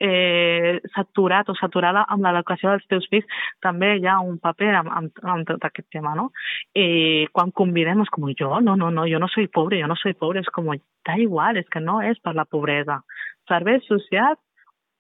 eh, 0.04 0.80
saturat 0.96 1.50
o 1.50 1.56
saturada 1.60 2.06
amb 2.12 2.26
l'educació 2.26 2.74
dels 2.74 2.88
teus 2.92 3.06
fills, 3.12 3.28
també 3.64 3.96
hi 4.00 4.08
ha 4.10 4.18
un 4.26 4.40
paper 4.42 4.72
amb, 4.82 4.94
amb, 5.00 5.22
amb 5.36 5.50
tot 5.50 5.68
aquest 5.70 5.88
tema, 5.94 6.16
no? 6.18 6.30
I 6.74 7.28
quan 7.36 7.54
convidem 7.62 8.02
és 8.04 8.12
com, 8.14 8.28
jo, 8.38 8.52
no, 8.66 8.76
no, 8.80 8.90
no, 8.94 9.06
jo 9.12 9.22
no 9.22 9.30
soy 9.32 9.48
pobre, 9.60 9.80
jo 9.82 9.92
no 9.92 10.00
soy 10.00 10.18
pobre, 10.18 10.42
és 10.42 10.52
com, 10.56 10.72
da 11.06 11.20
igual, 11.22 11.62
és 11.62 11.70
que 11.72 11.84
no 11.84 12.02
és 12.02 12.20
per 12.24 12.36
la 12.38 12.48
pobresa. 12.50 13.02
Serveis 13.50 13.86
socials 13.90 14.42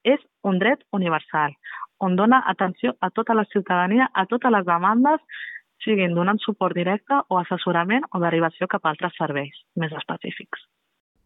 és 0.06 0.22
un 0.45 0.62
dret 0.62 0.86
universal, 0.93 1.58
on 2.06 2.16
dona 2.20 2.43
atenció 2.51 2.93
a 3.01 3.10
tota 3.10 3.34
la 3.34 3.47
ciutadania, 3.49 4.12
a 4.14 4.28
totes 4.30 4.53
les 4.53 4.66
demandes, 4.68 5.41
siguin 5.84 6.14
donant 6.16 6.39
suport 6.43 6.78
directe 6.78 7.18
o 7.30 7.41
assessorament 7.41 8.06
o 8.14 8.22
derivació 8.24 8.70
cap 8.72 8.86
a 8.86 8.93
altres 8.93 9.18
serveis 9.20 9.58
més 9.82 9.93
específics 9.97 10.64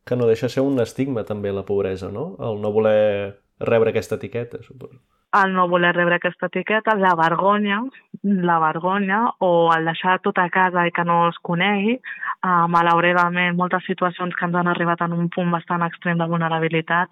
que 0.05 0.15
no 0.15 0.27
deixa 0.27 0.49
ser 0.49 0.63
un 0.65 0.79
estigma 0.83 1.25
també 1.27 1.53
la 1.53 1.65
pobresa, 1.67 2.09
no? 2.11 2.33
El 2.39 2.61
no 2.61 2.73
voler 2.73 3.39
rebre 3.59 3.91
aquesta 3.93 4.15
etiqueta, 4.15 4.63
suposo 4.63 4.99
el 5.33 5.53
no 5.53 5.67
voler 5.67 5.93
rebre 5.95 6.15
aquesta 6.15 6.47
etiqueta, 6.47 6.95
la 6.95 7.13
vergonya, 7.15 7.83
la 8.23 8.57
vergonya 8.59 9.19
o 9.39 9.71
el 9.75 9.85
deixar 9.85 10.17
tot 10.25 10.39
a 10.41 10.49
casa 10.49 10.87
i 10.87 10.91
que 10.91 11.05
no 11.05 11.27
es 11.29 11.37
conegui. 11.45 11.99
Uh, 12.39 12.65
malauradament, 12.71 13.57
moltes 13.59 13.85
situacions 13.85 14.35
que 14.35 14.47
ens 14.47 14.55
han 14.55 14.69
arribat 14.71 15.03
en 15.05 15.13
un 15.13 15.29
punt 15.29 15.51
bastant 15.53 15.83
extrem 15.85 16.17
de 16.17 16.27
vulnerabilitat 16.31 17.11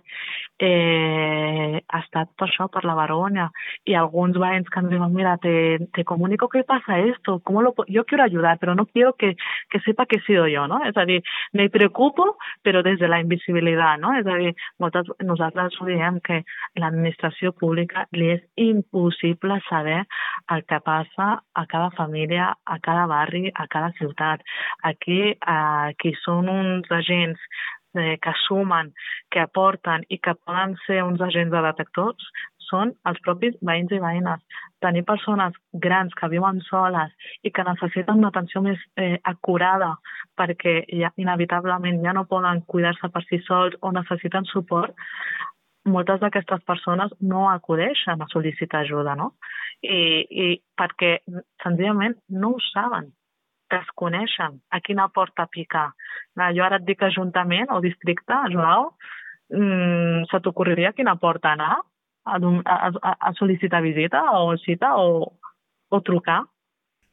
eh, 0.59 1.83
ha 1.87 1.99
estat 1.99 2.29
per 2.37 2.47
això, 2.47 2.67
per 2.73 2.83
la 2.85 2.95
vergonya. 2.97 3.47
I 3.85 3.95
alguns 3.97 4.37
veïns 4.41 4.69
que 4.73 4.81
ens 4.81 4.89
diuen, 4.91 5.13
mira, 5.13 5.37
te, 5.41 5.53
te 5.93 6.03
comunico 6.03 6.49
que 6.49 6.63
pasa 6.63 6.99
esto, 6.99 7.39
¿cómo 7.43 7.61
lo 7.61 7.73
yo 7.87 8.05
quiero 8.05 8.23
ayudar, 8.23 8.57
pero 8.59 8.75
no 8.75 8.85
quiero 8.85 9.13
que, 9.13 9.35
que 9.69 9.79
sepa 9.81 10.05
que 10.05 10.17
he 10.17 10.21
sido 10.21 10.47
yo, 10.47 10.67
no? 10.67 10.81
És 10.85 10.97
a 10.97 11.05
dir, 11.05 11.21
me 11.53 11.69
preocupo, 11.69 12.37
però 12.63 12.81
des 12.83 12.99
de 12.99 13.07
la 13.07 13.21
invisibilitat, 13.21 13.99
no? 14.01 14.13
És 14.17 14.27
a 14.27 14.37
dir, 14.41 14.53
moltes, 14.79 15.09
nosaltres 15.23 15.77
ho 15.79 15.85
diem 15.85 16.19
que 16.25 16.43
l'administració 16.75 17.53
pública 17.53 18.07
li 18.11 18.31
és 18.37 18.43
impossible 18.55 19.59
saber 19.69 20.03
el 20.53 20.63
que 20.65 20.81
passa 20.81 21.29
a 21.53 21.65
cada 21.65 21.91
família, 21.91 22.53
a 22.65 22.79
cada 22.79 23.05
barri, 23.07 23.51
a 23.53 23.67
cada 23.67 23.91
ciutat. 23.99 24.41
Aquí, 24.83 25.21
eh, 25.33 25.89
qui 26.01 26.13
són 26.23 26.49
uns 26.49 26.91
agents 26.91 27.39
eh, 27.97 28.17
que 28.21 28.33
sumen, 28.45 28.93
que 29.31 29.41
aporten 29.43 30.05
i 30.09 30.19
que 30.19 30.35
poden 30.45 30.77
ser 30.85 31.01
uns 31.03 31.21
agents 31.21 31.53
de 31.53 31.63
detectors 31.65 32.29
són 32.67 32.93
els 33.09 33.19
propis 33.25 33.55
veïns 33.63 33.93
i 33.95 33.99
veïnes. 34.03 34.41
Tenir 34.83 35.05
persones 35.07 35.55
grans 35.85 36.13
que 36.19 36.29
viuen 36.31 36.59
soles 36.67 37.13
i 37.43 37.51
que 37.51 37.65
necessiten 37.67 38.19
una 38.19 38.31
atenció 38.33 38.61
més 38.65 38.81
eh, 38.99 39.17
acurada 39.23 39.95
perquè 40.37 40.81
ja, 41.01 41.11
inevitablement 41.17 42.03
ja 42.03 42.13
no 42.13 42.27
poden 42.29 42.61
cuidar-se 42.67 43.09
per 43.13 43.23
si 43.25 43.39
sols 43.47 43.77
o 43.81 43.93
necessiten 43.95 44.45
suport, 44.51 44.93
moltes 45.87 46.19
d'aquestes 46.19 46.63
persones 46.67 47.13
no 47.21 47.47
acudeixen 47.49 48.21
a 48.21 48.27
sol·licitar 48.33 48.83
ajuda, 48.83 49.15
no? 49.15 49.31
I, 49.81 50.25
i 50.27 50.47
perquè 50.77 51.17
senzillament 51.63 52.17
no 52.43 52.55
ho 52.55 52.63
saben, 52.71 53.11
desconeixen 53.73 54.61
a 54.71 54.81
quina 54.81 55.07
porta 55.13 55.47
picar. 55.51 55.89
Jo 56.55 56.65
ara 56.65 56.79
et 56.81 56.87
dic 56.87 57.03
ajuntament 57.03 57.71
o 57.73 57.81
districte, 57.83 58.37
Joao, 58.53 58.93
mmm, 59.53 60.27
se 60.31 60.41
t'ocorreria 60.43 60.93
a 60.93 60.97
quina 60.97 61.17
porta 61.19 61.53
anar 61.53 61.75
a, 62.27 62.37
a, 62.37 62.77
a, 62.87 63.11
a 63.29 63.33
sol·licitar 63.39 63.81
visita 63.83 64.23
o 64.39 64.55
cita 64.63 64.95
o 64.99 65.33
o 65.89 66.01
trucar. 66.01 66.43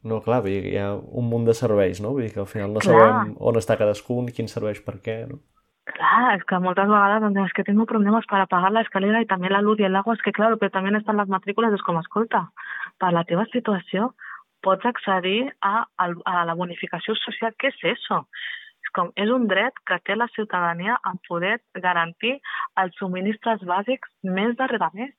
No, 0.04 0.20
clar, 0.20 0.42
vull 0.44 0.52
dir, 0.52 0.74
hi 0.74 0.78
ha 0.82 0.90
un 0.92 1.28
munt 1.30 1.46
de 1.48 1.54
serveis, 1.56 2.00
no? 2.04 2.12
Vull 2.16 2.26
dir 2.26 2.34
que 2.34 2.42
al 2.42 2.50
final 2.50 2.74
no 2.76 2.82
clar. 2.84 2.96
sabem 2.96 3.36
on 3.40 3.60
està 3.60 3.78
cadascun, 3.80 4.28
quin 4.36 4.50
serveix 4.52 4.82
per 4.84 4.98
què, 5.04 5.22
no? 5.30 5.40
Clar, 5.88 6.34
és 6.36 6.44
que 6.48 6.58
moltes 6.64 6.88
vegades 6.88 7.22
doncs, 7.24 7.40
és 7.48 7.56
que 7.56 7.64
tengo 7.64 7.86
problemes 7.88 8.26
per 8.28 8.40
apagar 8.40 8.70
la 8.72 8.82
escalera 8.84 9.20
i 9.24 9.28
també 9.30 9.50
la 9.52 9.62
luz 9.64 9.80
i 9.80 9.88
el 9.88 9.96
agua, 9.96 10.16
és 10.16 10.24
que 10.24 10.32
claro, 10.36 10.58
però 10.60 10.72
també 10.72 10.92
estan 10.96 11.20
les 11.20 11.32
matrícules, 11.32 11.72
és 11.76 11.84
com, 11.84 12.00
escolta, 12.00 12.46
per 13.00 13.12
la 13.16 13.24
teva 13.28 13.44
situació 13.52 14.12
pots 14.64 14.86
accedir 14.88 15.52
a, 15.60 15.84
a 16.00 16.36
la 16.48 16.56
bonificació 16.58 17.16
social. 17.20 17.54
Què 17.60 17.70
és 17.72 17.82
això? 17.94 18.22
És 18.84 18.92
com, 18.96 19.10
és 19.20 19.30
un 19.32 19.46
dret 19.50 19.76
que 19.88 20.00
té 20.04 20.16
la 20.16 20.28
ciutadania 20.34 20.96
en 21.10 21.20
poder 21.28 21.58
garantir 21.86 22.38
els 22.80 22.96
subministres 23.00 23.64
bàsics 23.68 24.10
més 24.38 24.56
darrere 24.60 24.90
més. 24.94 25.12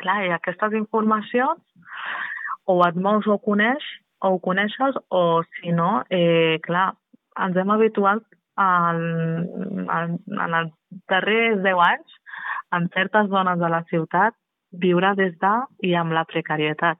Clar, 0.00 0.20
i 0.26 0.34
aquestes 0.34 0.76
informacions 0.78 1.60
o 2.70 2.78
et 2.86 2.96
mous 2.96 3.26
o 3.26 3.36
coneix, 3.42 3.84
o 4.20 4.34
ho 4.34 4.38
coneixes, 4.44 4.96
o 5.10 5.42
si 5.56 5.72
no, 5.76 6.04
eh, 6.10 6.58
clar, 6.64 6.90
ens 7.40 7.56
hem 7.56 7.72
habituat 7.74 8.22
en, 8.60 9.00
en, 9.96 10.18
en 10.46 10.56
els 10.60 10.72
darrers 11.10 11.62
10 11.64 11.82
anys, 11.86 12.18
en 12.76 12.86
certes 12.94 13.30
zones 13.32 13.58
de 13.58 13.70
la 13.72 13.82
ciutat, 13.90 14.36
viure 14.84 15.14
des 15.18 15.34
de 15.42 15.54
i 15.88 15.94
amb 15.98 16.14
la 16.14 16.26
precarietat. 16.30 16.98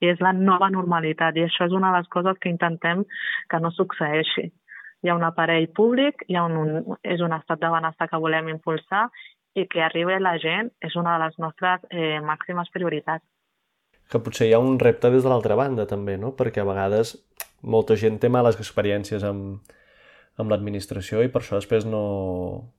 I 0.00 0.12
és 0.12 0.20
la 0.22 0.32
nova 0.32 0.68
normalitat 0.70 1.36
i 1.36 1.44
això 1.46 1.66
és 1.66 1.74
una 1.74 1.92
de 1.92 2.00
les 2.00 2.10
coses 2.12 2.38
que 2.40 2.50
intentem 2.52 3.04
que 3.50 3.60
no 3.62 3.72
succeeixi. 3.74 4.48
Hi 5.02 5.10
ha 5.10 5.16
un 5.18 5.24
aparell 5.26 5.68
públic, 5.74 6.24
hi 6.28 6.36
ha 6.38 6.44
un, 6.46 6.56
un, 6.58 6.98
és 7.02 7.20
un 7.22 7.34
estat 7.34 7.60
de 7.62 7.70
benestar 7.70 8.08
que 8.10 8.20
volem 8.22 8.50
impulsar 8.54 9.08
i 9.58 9.66
que 9.70 9.82
arribi 9.82 10.18
la 10.20 10.36
gent 10.42 10.70
és 10.84 10.94
una 10.96 11.16
de 11.16 11.24
les 11.24 11.38
nostres 11.42 11.86
eh, 11.90 12.18
màximes 12.22 12.70
prioritats. 12.74 13.24
Que 14.08 14.20
potser 14.24 14.48
hi 14.48 14.54
ha 14.56 14.62
un 14.62 14.78
repte 14.80 15.10
des 15.12 15.24
de 15.24 15.30
l'altra 15.30 15.56
banda 15.58 15.86
també, 15.86 16.16
no? 16.16 16.32
Perquè 16.36 16.62
a 16.62 16.68
vegades 16.68 17.16
molta 17.62 17.96
gent 17.98 18.18
té 18.22 18.30
males 18.32 18.56
experiències 18.56 19.24
amb, 19.26 19.74
amb 20.38 20.52
l'administració 20.52 21.24
i 21.24 21.32
per 21.32 21.42
això 21.42 21.58
després 21.58 21.86
no, 21.86 22.04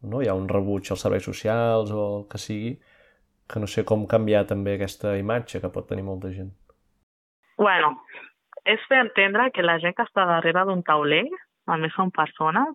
no 0.01 0.21
hi 0.23 0.29
ha 0.31 0.37
un 0.37 0.47
rebuig 0.49 0.89
als 0.89 1.03
serveis 1.05 1.27
socials 1.27 1.91
o 1.91 2.05
el 2.05 2.25
que 2.31 2.41
sigui, 2.41 2.73
que 3.49 3.59
no 3.59 3.67
sé 3.67 3.83
com 3.85 4.07
canviar 4.07 4.45
també 4.47 4.77
aquesta 4.77 5.17
imatge 5.19 5.61
que 5.61 5.71
pot 5.73 5.87
tenir 5.89 6.05
molta 6.07 6.31
gent. 6.31 6.51
Bueno, 7.59 7.97
és 8.63 8.83
fer 8.87 9.01
entendre 9.03 9.49
que 9.51 9.65
la 9.65 9.77
gent 9.83 9.95
que 9.97 10.05
està 10.07 10.23
darrere 10.29 10.63
d'un 10.67 10.79
tauler, 10.87 11.25
a 11.67 11.75
més 11.81 11.91
són 11.91 12.11
persones, 12.15 12.71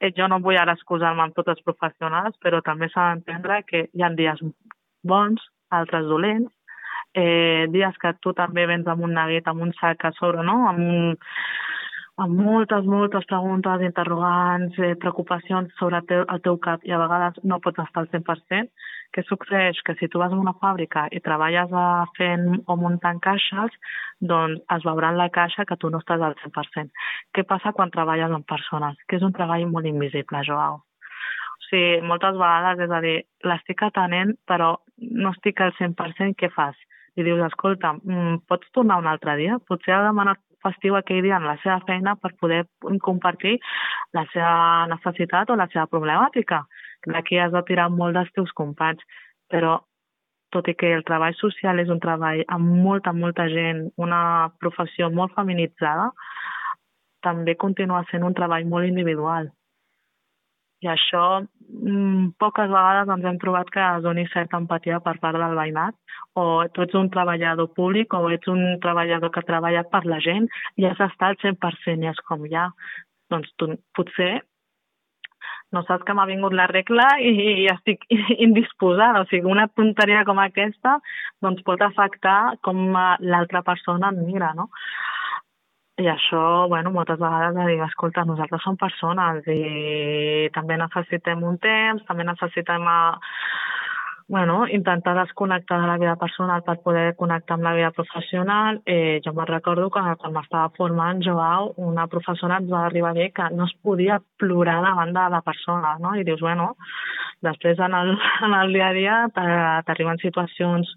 eh, 0.00 0.10
jo 0.16 0.26
no 0.28 0.40
vull 0.42 0.58
ara 0.58 0.74
excusar-me 0.74 1.22
amb 1.22 1.36
tots 1.36 1.54
els 1.54 1.62
professionals, 1.62 2.34
però 2.42 2.58
també 2.66 2.90
s'ha 2.90 3.12
d'entendre 3.12 3.60
que 3.68 3.84
hi 3.94 4.02
ha 4.02 4.10
dies 4.18 4.42
bons, 5.06 5.46
altres 5.70 6.10
dolents, 6.10 6.50
eh, 7.14 7.66
dies 7.70 7.96
que 8.02 8.12
tu 8.20 8.34
també 8.34 8.66
vens 8.66 8.90
amb 8.90 9.06
un 9.06 9.14
neguet, 9.14 9.46
amb 9.48 9.62
un 9.62 9.72
sac 9.78 10.04
a 10.04 10.12
sobre, 10.18 10.42
no? 10.42 10.58
amb 10.68 10.82
un, 10.82 11.16
amb 12.22 12.38
moltes, 12.38 12.84
moltes 12.86 13.24
preguntes, 13.26 13.82
interrogants, 13.82 14.78
eh, 14.78 14.94
preocupacions 15.02 15.72
sobre 15.78 15.98
el 15.98 16.06
teu, 16.06 16.22
el 16.30 16.42
teu 16.42 16.58
cap 16.62 16.84
i 16.86 16.92
a 16.94 16.98
vegades 17.00 17.40
no 17.42 17.58
pots 17.64 17.82
estar 17.82 18.04
al 18.04 18.10
100%. 18.12 18.70
Què 19.14 19.24
succeeix? 19.26 19.80
Que 19.86 19.96
si 19.98 20.08
tu 20.08 20.18
vas 20.22 20.32
a 20.32 20.38
una 20.38 20.54
fàbrica 20.62 21.08
i 21.10 21.20
treballes 21.20 21.72
a 21.72 22.06
fent 22.18 22.62
o 22.66 22.76
muntant 22.76 23.20
caixes, 23.20 23.74
doncs 24.20 24.62
es 24.76 24.86
veurà 24.86 25.10
en 25.10 25.18
la 25.18 25.28
caixa 25.28 25.66
que 25.66 25.76
tu 25.76 25.90
no 25.90 25.98
estàs 26.02 26.22
al 26.22 26.38
100%. 26.42 26.90
Què 27.34 27.46
passa 27.50 27.72
quan 27.72 27.90
treballes 27.90 28.30
amb 28.30 28.46
persones? 28.46 28.96
Que 29.08 29.18
és 29.18 29.22
un 29.22 29.34
treball 29.34 29.66
molt 29.66 29.86
invisible, 29.86 30.42
Joao. 30.46 30.82
O 31.58 31.68
sigui, 31.68 32.00
moltes 32.06 32.38
vegades, 32.38 32.86
és 32.86 32.90
a 32.90 33.00
dir, 33.00 33.20
l'estic 33.42 33.82
atenent, 33.82 34.34
però 34.46 34.76
no 34.98 35.30
estic 35.34 35.60
al 35.60 35.74
100%, 35.78 36.34
què 36.38 36.50
fas? 36.54 36.76
i 37.14 37.22
dius, 37.22 37.38
escolta, 37.46 37.92
mm, 37.94 38.42
pots 38.50 38.70
tornar 38.74 38.98
un 38.98 39.06
altre 39.06 39.36
dia? 39.38 39.58
Potser 39.68 39.94
ha 39.94 40.02
demanat 40.02 40.40
festiu 40.64 40.96
aquell 40.98 41.22
dia 41.24 41.38
en 41.40 41.48
la 41.48 41.56
seva 41.62 41.80
feina 41.88 42.16
per 42.16 42.32
poder 42.40 42.64
compartir 43.04 43.58
la 44.16 44.24
seva 44.32 44.54
necessitat 44.92 45.50
o 45.50 45.58
la 45.60 45.68
seva 45.72 45.86
problemàtica. 45.92 46.64
D'aquí 47.06 47.38
has 47.38 47.52
de 47.52 47.62
tirar 47.68 47.90
molt 47.92 48.16
dels 48.16 48.32
teus 48.36 48.52
companys, 48.56 49.02
però 49.52 49.78
tot 50.54 50.68
i 50.70 50.76
que 50.78 50.92
el 50.94 51.04
treball 51.08 51.34
social 51.36 51.82
és 51.82 51.90
un 51.90 52.00
treball 52.00 52.44
amb 52.56 52.78
molta, 52.86 53.12
molta 53.12 53.48
gent, 53.50 53.88
una 54.06 54.50
professió 54.62 55.10
molt 55.10 55.34
feminitzada, 55.34 56.10
també 57.26 57.56
continua 57.56 58.04
sent 58.10 58.24
un 58.28 58.36
treball 58.36 58.66
molt 58.70 58.86
individual. 58.86 59.50
I 60.84 60.90
això 60.92 61.24
mm, 61.40 62.34
poques 62.40 62.68
vegades 62.68 63.12
ens 63.14 63.28
hem 63.28 63.38
trobat 63.42 63.70
que 63.72 63.82
es 63.84 64.02
doni 64.04 64.26
certa 64.32 64.60
empatia 64.60 65.00
per 65.04 65.16
part 65.22 65.38
del 65.40 65.56
veïnat 65.58 65.96
o 66.40 66.44
tu 66.74 66.84
ets 66.84 66.96
un 67.00 67.10
treballador 67.14 67.70
públic 67.78 68.14
o 68.14 68.26
ets 68.36 68.50
un 68.52 68.64
treballador 68.84 69.32
que 69.34 69.44
treballa 69.48 69.84
per 69.88 70.04
la 70.10 70.20
gent 70.24 70.50
i 70.76 70.88
has 70.88 70.98
d'estar 71.00 71.32
al 71.32 71.38
100% 71.44 72.04
i 72.04 72.10
és 72.12 72.20
com 72.28 72.44
ja, 72.52 72.68
doncs 73.32 73.54
tu 73.56 73.70
potser 73.96 74.34
no 75.74 75.82
saps 75.88 76.04
que 76.06 76.14
m'ha 76.14 76.28
vingut 76.28 76.54
la 76.54 76.68
regla 76.70 77.06
i, 77.18 77.32
i 77.64 77.66
estic 77.72 78.04
indisposada. 78.46 79.24
O 79.24 79.28
sigui, 79.30 79.50
una 79.50 79.66
tonteria 79.72 80.22
com 80.28 80.38
aquesta 80.42 80.98
doncs 81.44 81.64
pot 81.66 81.82
afectar 81.82 82.54
com 82.66 82.86
l'altra 82.94 83.64
persona 83.66 84.12
em 84.14 84.22
mira, 84.28 84.52
no? 84.54 84.68
I 86.02 86.08
això, 86.10 86.66
bueno, 86.68 86.90
moltes 86.90 87.20
vegades 87.20 87.54
de 87.54 87.64
dir, 87.70 87.82
escolta, 87.86 88.24
nosaltres 88.26 88.64
som 88.66 88.74
persones 88.76 89.44
i 89.46 90.48
també 90.54 90.74
necessitem 90.80 91.44
un 91.46 91.60
temps, 91.62 92.02
també 92.08 92.26
necessitem 92.26 92.88
a, 92.90 92.96
bueno, 94.26 94.66
intentar 94.66 95.14
desconnectar 95.20 95.80
de 95.80 95.86
la 95.86 95.98
vida 95.98 96.16
personal 96.16 96.64
per 96.66 96.80
poder 96.82 97.14
connectar 97.14 97.54
amb 97.54 97.68
la 97.68 97.74
vida 97.74 97.90
professional. 97.92 98.80
Eh, 98.86 99.20
jo 99.24 99.34
me'n 99.36 99.46
recordo 99.46 99.86
que 99.90 100.02
quan 100.18 100.34
m'estava 100.34 100.72
formant, 100.78 101.22
Joao, 101.22 101.74
una 101.76 102.08
professora 102.08 102.58
ens 102.58 102.72
va 102.72 102.86
arribar 102.86 103.12
a 103.12 103.18
dir 103.20 103.30
que 103.36 103.46
no 103.54 103.70
es 103.70 103.76
podia 103.82 104.18
plorar 104.38 104.80
davant 104.82 105.14
de 105.14 105.28
la 105.36 105.42
persona, 105.46 105.94
no? 106.00 106.16
I 106.16 106.24
dius, 106.24 106.40
bueno, 106.40 106.72
després 107.42 107.78
en 107.78 107.94
el, 107.94 108.16
en 108.48 108.58
el 108.64 108.72
dia 108.72 108.90
a 108.90 108.98
dia 108.98 109.22
t'arriben 109.86 110.18
situacions 110.26 110.90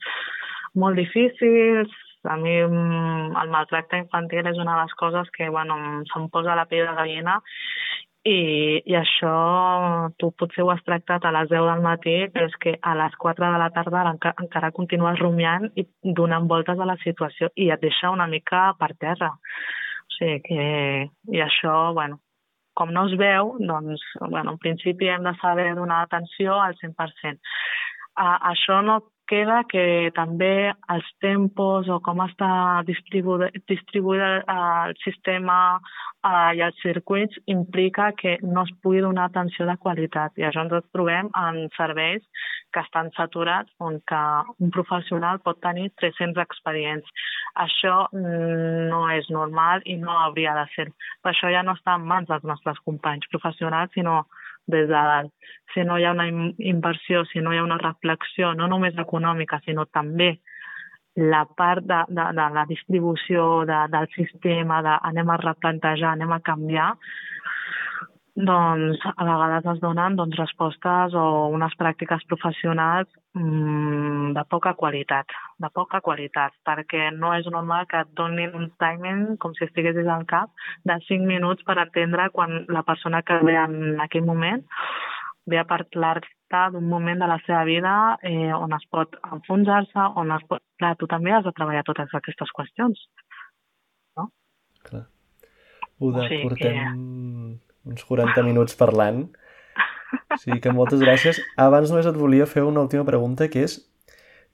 molt 0.74 0.98
difícils, 0.98 1.94
a 2.30 2.36
mi 2.40 2.56
mm, 2.64 3.38
el 3.42 3.54
maltracte 3.54 4.00
infantil 4.04 4.48
és 4.52 4.60
una 4.60 4.76
de 4.76 4.84
les 4.86 4.94
coses 5.00 5.32
que, 5.36 5.50
bueno, 5.50 5.78
se'm 6.12 6.30
posa 6.34 6.56
la 6.56 6.68
pell 6.70 6.86
de 6.88 6.96
gallina 6.98 7.40
i, 8.28 8.82
i 8.84 8.96
això 8.98 9.34
tu 10.20 10.32
potser 10.40 10.66
ho 10.66 10.72
has 10.74 10.84
tractat 10.84 11.26
a 11.26 11.32
les 11.36 11.50
10 11.52 11.64
del 11.70 11.84
matí, 11.86 12.16
però 12.34 12.48
és 12.50 12.56
que 12.64 12.74
a 12.82 12.96
les 13.00 13.16
4 13.24 13.52
de 13.54 13.60
la 13.62 13.70
tarda 13.76 14.04
enca 14.12 14.34
encara 14.44 14.74
continues 14.76 15.20
rumiant 15.22 15.70
i 15.80 15.86
donant 16.20 16.48
voltes 16.52 16.80
a 16.80 16.88
la 16.90 16.98
situació 17.04 17.52
i 17.56 17.70
et 17.72 17.84
deixa 17.84 18.12
una 18.12 18.28
mica 18.28 18.72
per 18.80 18.94
terra. 19.00 19.32
O 19.32 20.18
sigui 20.18 20.42
que... 20.48 20.66
I 21.32 21.44
això, 21.46 21.76
bueno, 21.96 22.20
com 22.78 22.92
no 22.94 23.06
es 23.08 23.16
veu, 23.20 23.56
doncs, 23.60 24.04
bueno, 24.20 24.56
en 24.56 24.60
principi 24.66 25.10
hem 25.10 25.24
de 25.24 25.36
saber 25.42 25.74
donar 25.76 26.04
atenció 26.04 26.60
al 26.62 26.76
100%. 26.82 27.40
Uh, 28.18 28.36
això 28.52 28.82
no 28.82 29.02
queda 29.28 29.62
que 29.70 30.10
també 30.16 30.72
els 30.94 31.08
tempos 31.24 31.90
o 31.92 32.00
com 32.04 32.22
està 32.26 32.50
distribuït, 32.88 33.56
distribuït 33.70 34.48
el 34.54 34.96
sistema 35.04 35.58
eh, 35.78 36.52
i 36.58 36.64
els 36.66 36.80
circuits 36.84 37.38
implica 37.52 38.12
que 38.20 38.38
no 38.44 38.64
es 38.64 38.74
pugui 38.82 39.04
donar 39.06 39.28
atenció 39.28 39.68
de 39.70 39.78
qualitat. 39.84 40.34
I 40.40 40.48
això 40.48 40.66
ens 40.66 40.90
trobem 40.96 41.32
en 41.44 41.68
serveis 41.78 42.24
que 42.74 42.84
estan 42.84 43.12
saturats 43.18 43.72
on 43.84 44.00
que 44.08 44.24
un 44.64 44.74
professional 44.74 45.40
pot 45.44 45.62
tenir 45.64 45.90
300 46.02 46.44
expedients. 46.44 47.14
Això 47.68 48.08
mm, 48.12 48.90
no 48.92 49.06
és 49.16 49.30
normal 49.34 49.86
i 49.86 49.98
no 50.02 50.18
hauria 50.26 50.56
de 50.58 50.68
ser. 50.76 50.90
Per 51.22 51.34
això 51.34 51.52
ja 51.54 51.64
no 51.64 51.78
està 51.78 51.96
en 51.98 52.08
mans 52.08 52.30
dels 52.32 52.46
nostres 52.48 52.80
companys 52.86 53.28
professionals, 53.34 53.94
sinó 53.96 54.24
des 54.68 54.88
de 54.88 54.94
dalt. 54.94 55.34
Si 55.74 55.84
no 55.84 55.98
hi 55.98 56.06
ha 56.06 56.14
una 56.16 56.28
inversió, 56.28 57.24
si 57.32 57.42
no 57.44 57.54
hi 57.54 57.60
ha 57.60 57.66
una 57.66 57.80
reflexió, 57.82 58.54
no 58.54 58.68
només 58.68 58.98
econòmica, 58.98 59.62
sinó 59.66 59.86
també 59.86 60.38
la 61.18 61.46
part 61.58 61.84
de, 61.90 62.04
de, 62.14 62.26
de 62.38 62.48
la 62.54 62.66
distribució 62.70 63.66
de, 63.66 63.80
del 63.94 64.08
sistema, 64.14 64.84
de 64.86 64.98
anem 65.10 65.32
a 65.34 65.40
replantejar, 65.42 66.14
anem 66.14 66.36
a 66.36 66.44
canviar, 66.46 66.92
doncs 68.38 69.02
a 69.18 69.24
vegades 69.26 69.66
es 69.66 69.80
donen 69.82 70.16
doncs, 70.18 70.38
respostes 70.38 71.16
o 71.18 71.50
unes 71.50 71.74
pràctiques 71.80 72.22
professionals 72.30 73.10
mmm, 73.34 74.36
de 74.38 74.44
poca 74.46 74.76
qualitat, 74.78 75.34
de 75.58 75.70
poca 75.74 76.04
qualitat, 76.06 76.54
perquè 76.68 77.10
no 77.16 77.34
és 77.34 77.50
normal 77.50 77.88
que 77.90 78.04
et 78.06 78.14
donin 78.14 78.54
un 78.54 78.70
timing 78.78 79.40
com 79.42 79.58
si 79.58 79.66
estiguessis 79.66 80.06
al 80.06 80.28
cap 80.30 80.54
de 80.86 81.00
5 81.10 81.26
minuts 81.26 81.66
per 81.66 81.80
atendre 81.82 82.30
quan 82.30 82.62
la 82.70 82.86
persona 82.86 83.24
que 83.26 83.42
ve 83.42 83.58
en 83.58 83.98
aquell 84.06 84.26
moment 84.30 84.62
ve 85.50 85.58
a 85.58 85.66
parlar-te 85.66 86.64
d'un 86.74 86.86
moment 86.86 87.18
de 87.18 87.28
la 87.28 87.42
seva 87.46 87.64
vida 87.66 88.20
eh, 88.22 88.54
on 88.54 88.74
es 88.78 88.86
pot 88.92 89.18
enfonsar-se, 89.34 90.12
on 90.16 90.32
es 90.38 90.46
pot... 90.46 90.62
Clar, 90.78 90.94
tu 91.02 91.10
també 91.10 91.34
has 91.34 91.46
de 91.48 91.56
treballar 91.58 91.82
totes 91.88 92.14
aquestes 92.14 92.52
qüestions, 92.54 93.00
no? 94.20 94.30
Clar. 94.86 95.08
Uda, 95.98 96.22
o 96.22 96.28
sigui 96.28 96.52
portem... 96.52 96.76
Que 96.78 97.67
uns 97.88 98.06
40 98.08 98.44
minuts 98.46 98.78
parlant. 98.80 99.26
O 100.32 100.40
sigui 100.40 100.60
que 100.64 100.74
moltes 100.76 101.02
gràcies. 101.04 101.40
Abans 101.60 101.92
només 101.92 102.08
et 102.08 102.18
volia 102.18 102.48
fer 102.48 102.64
una 102.68 102.84
última 102.86 103.06
pregunta, 103.08 103.50
que 103.52 103.66
és 103.68 103.80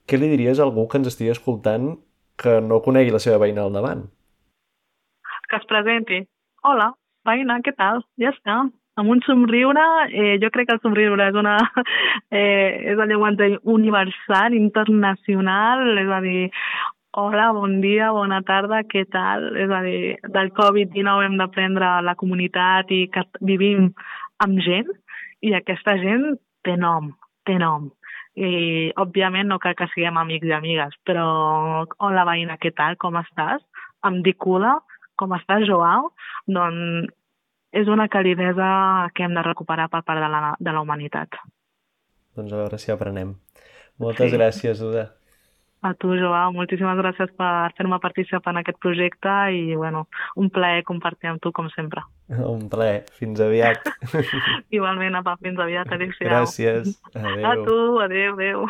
què 0.10 0.20
li 0.20 0.32
diries 0.34 0.60
a 0.60 0.68
algú 0.68 0.88
que 0.88 1.00
ens 1.00 1.10
estigui 1.12 1.34
escoltant 1.34 1.94
que 2.40 2.60
no 2.62 2.82
conegui 2.86 3.14
la 3.14 3.22
seva 3.24 3.40
veïna 3.44 3.66
al 3.66 3.76
davant. 3.76 4.08
Que 5.50 5.60
es 5.60 5.68
presenti. 5.70 6.24
Hola, 6.66 6.94
veïna, 7.28 7.60
què 7.66 7.76
tal? 7.78 8.02
Ja 8.22 8.32
està. 8.34 8.64
Amb 9.02 9.10
un 9.10 9.24
somriure, 9.26 9.84
eh, 10.14 10.36
jo 10.42 10.50
crec 10.54 10.68
que 10.70 10.76
el 10.78 10.84
somriure 10.86 11.30
és 11.32 11.40
una... 11.40 11.58
Eh, 12.34 12.90
és 12.90 12.98
el 12.98 13.12
llenguatge 13.12 13.60
universal, 13.70 14.56
internacional, 14.58 15.84
és 16.02 16.08
a 16.10 16.18
dir, 16.24 16.48
hola, 17.14 17.52
bon 17.54 17.80
dia, 17.82 18.12
bona 18.12 18.42
tarda, 18.46 18.82
què 18.90 19.06
tal? 19.12 19.52
És 19.60 19.72
a 19.72 19.82
dir, 19.86 20.16
del 20.34 20.52
Covid-19 20.58 21.28
hem 21.28 21.40
d'aprendre 21.42 21.96
la 22.02 22.16
comunitat 22.20 22.92
i 22.92 23.06
que 23.14 23.26
vivim 23.42 23.92
amb 24.44 24.62
gent 24.66 24.90
i 25.46 25.54
aquesta 25.54 25.96
gent 26.02 26.34
té 26.66 26.76
nom, 26.80 27.12
té 27.46 27.60
nom 27.62 27.92
i 28.34 28.90
òbviament 28.98 29.50
no 29.50 29.60
cal 29.62 29.76
que 29.78 29.88
siguem 29.94 30.18
amics 30.18 30.50
i 30.50 30.56
amigues, 30.58 30.96
però 31.06 31.26
hola 32.02 32.26
veïna, 32.26 32.58
què 32.58 32.74
tal, 32.74 32.98
com 32.98 33.20
estàs? 33.22 33.62
Em 34.10 34.22
dic 34.26 34.46
Ula, 34.50 34.80
com 35.20 35.36
estàs, 35.38 35.68
Joao? 35.70 36.10
Doncs 36.50 37.12
és 37.74 37.90
una 37.90 38.08
calidesa 38.10 39.10
que 39.14 39.26
hem 39.26 39.38
de 39.38 39.46
recuperar 39.46 39.90
per 39.90 40.04
part 40.06 40.22
de 40.22 40.30
la, 40.30 40.54
de 40.60 40.74
la 40.74 40.82
humanitat. 40.82 41.38
Doncs 42.38 42.54
a 42.54 42.62
veure 42.64 42.82
si 42.82 42.94
aprenem. 42.94 43.36
Moltes 44.02 44.32
sí. 44.32 44.38
gràcies, 44.38 44.82
Uda. 44.82 45.12
A 45.84 45.92
tu, 46.00 46.14
Joao, 46.16 46.54
moltíssimes 46.56 46.96
gràcies 46.96 47.34
per 47.36 47.74
fer-me 47.76 47.98
participar 48.00 48.54
en 48.54 48.62
aquest 48.62 48.78
projecte 48.80 49.34
i, 49.52 49.76
bueno, 49.76 50.06
un 50.40 50.48
plaer 50.54 50.86
compartir 50.88 51.34
amb 51.34 51.44
tu, 51.44 51.52
com 51.52 51.68
sempre. 51.74 52.06
Un 52.32 52.70
plaer. 52.72 53.04
Fins 53.20 53.44
aviat. 53.44 53.84
Igualment, 54.78 55.20
apa, 55.20 55.36
fins 55.44 55.60
aviat. 55.60 55.92
Adéu-siau. 55.92 56.32
Gràcies. 56.32 56.96
Adéu. 57.12 57.46
A 57.52 57.54
tu, 57.68 57.78
adéu, 58.08 58.34
adéu. 58.40 58.66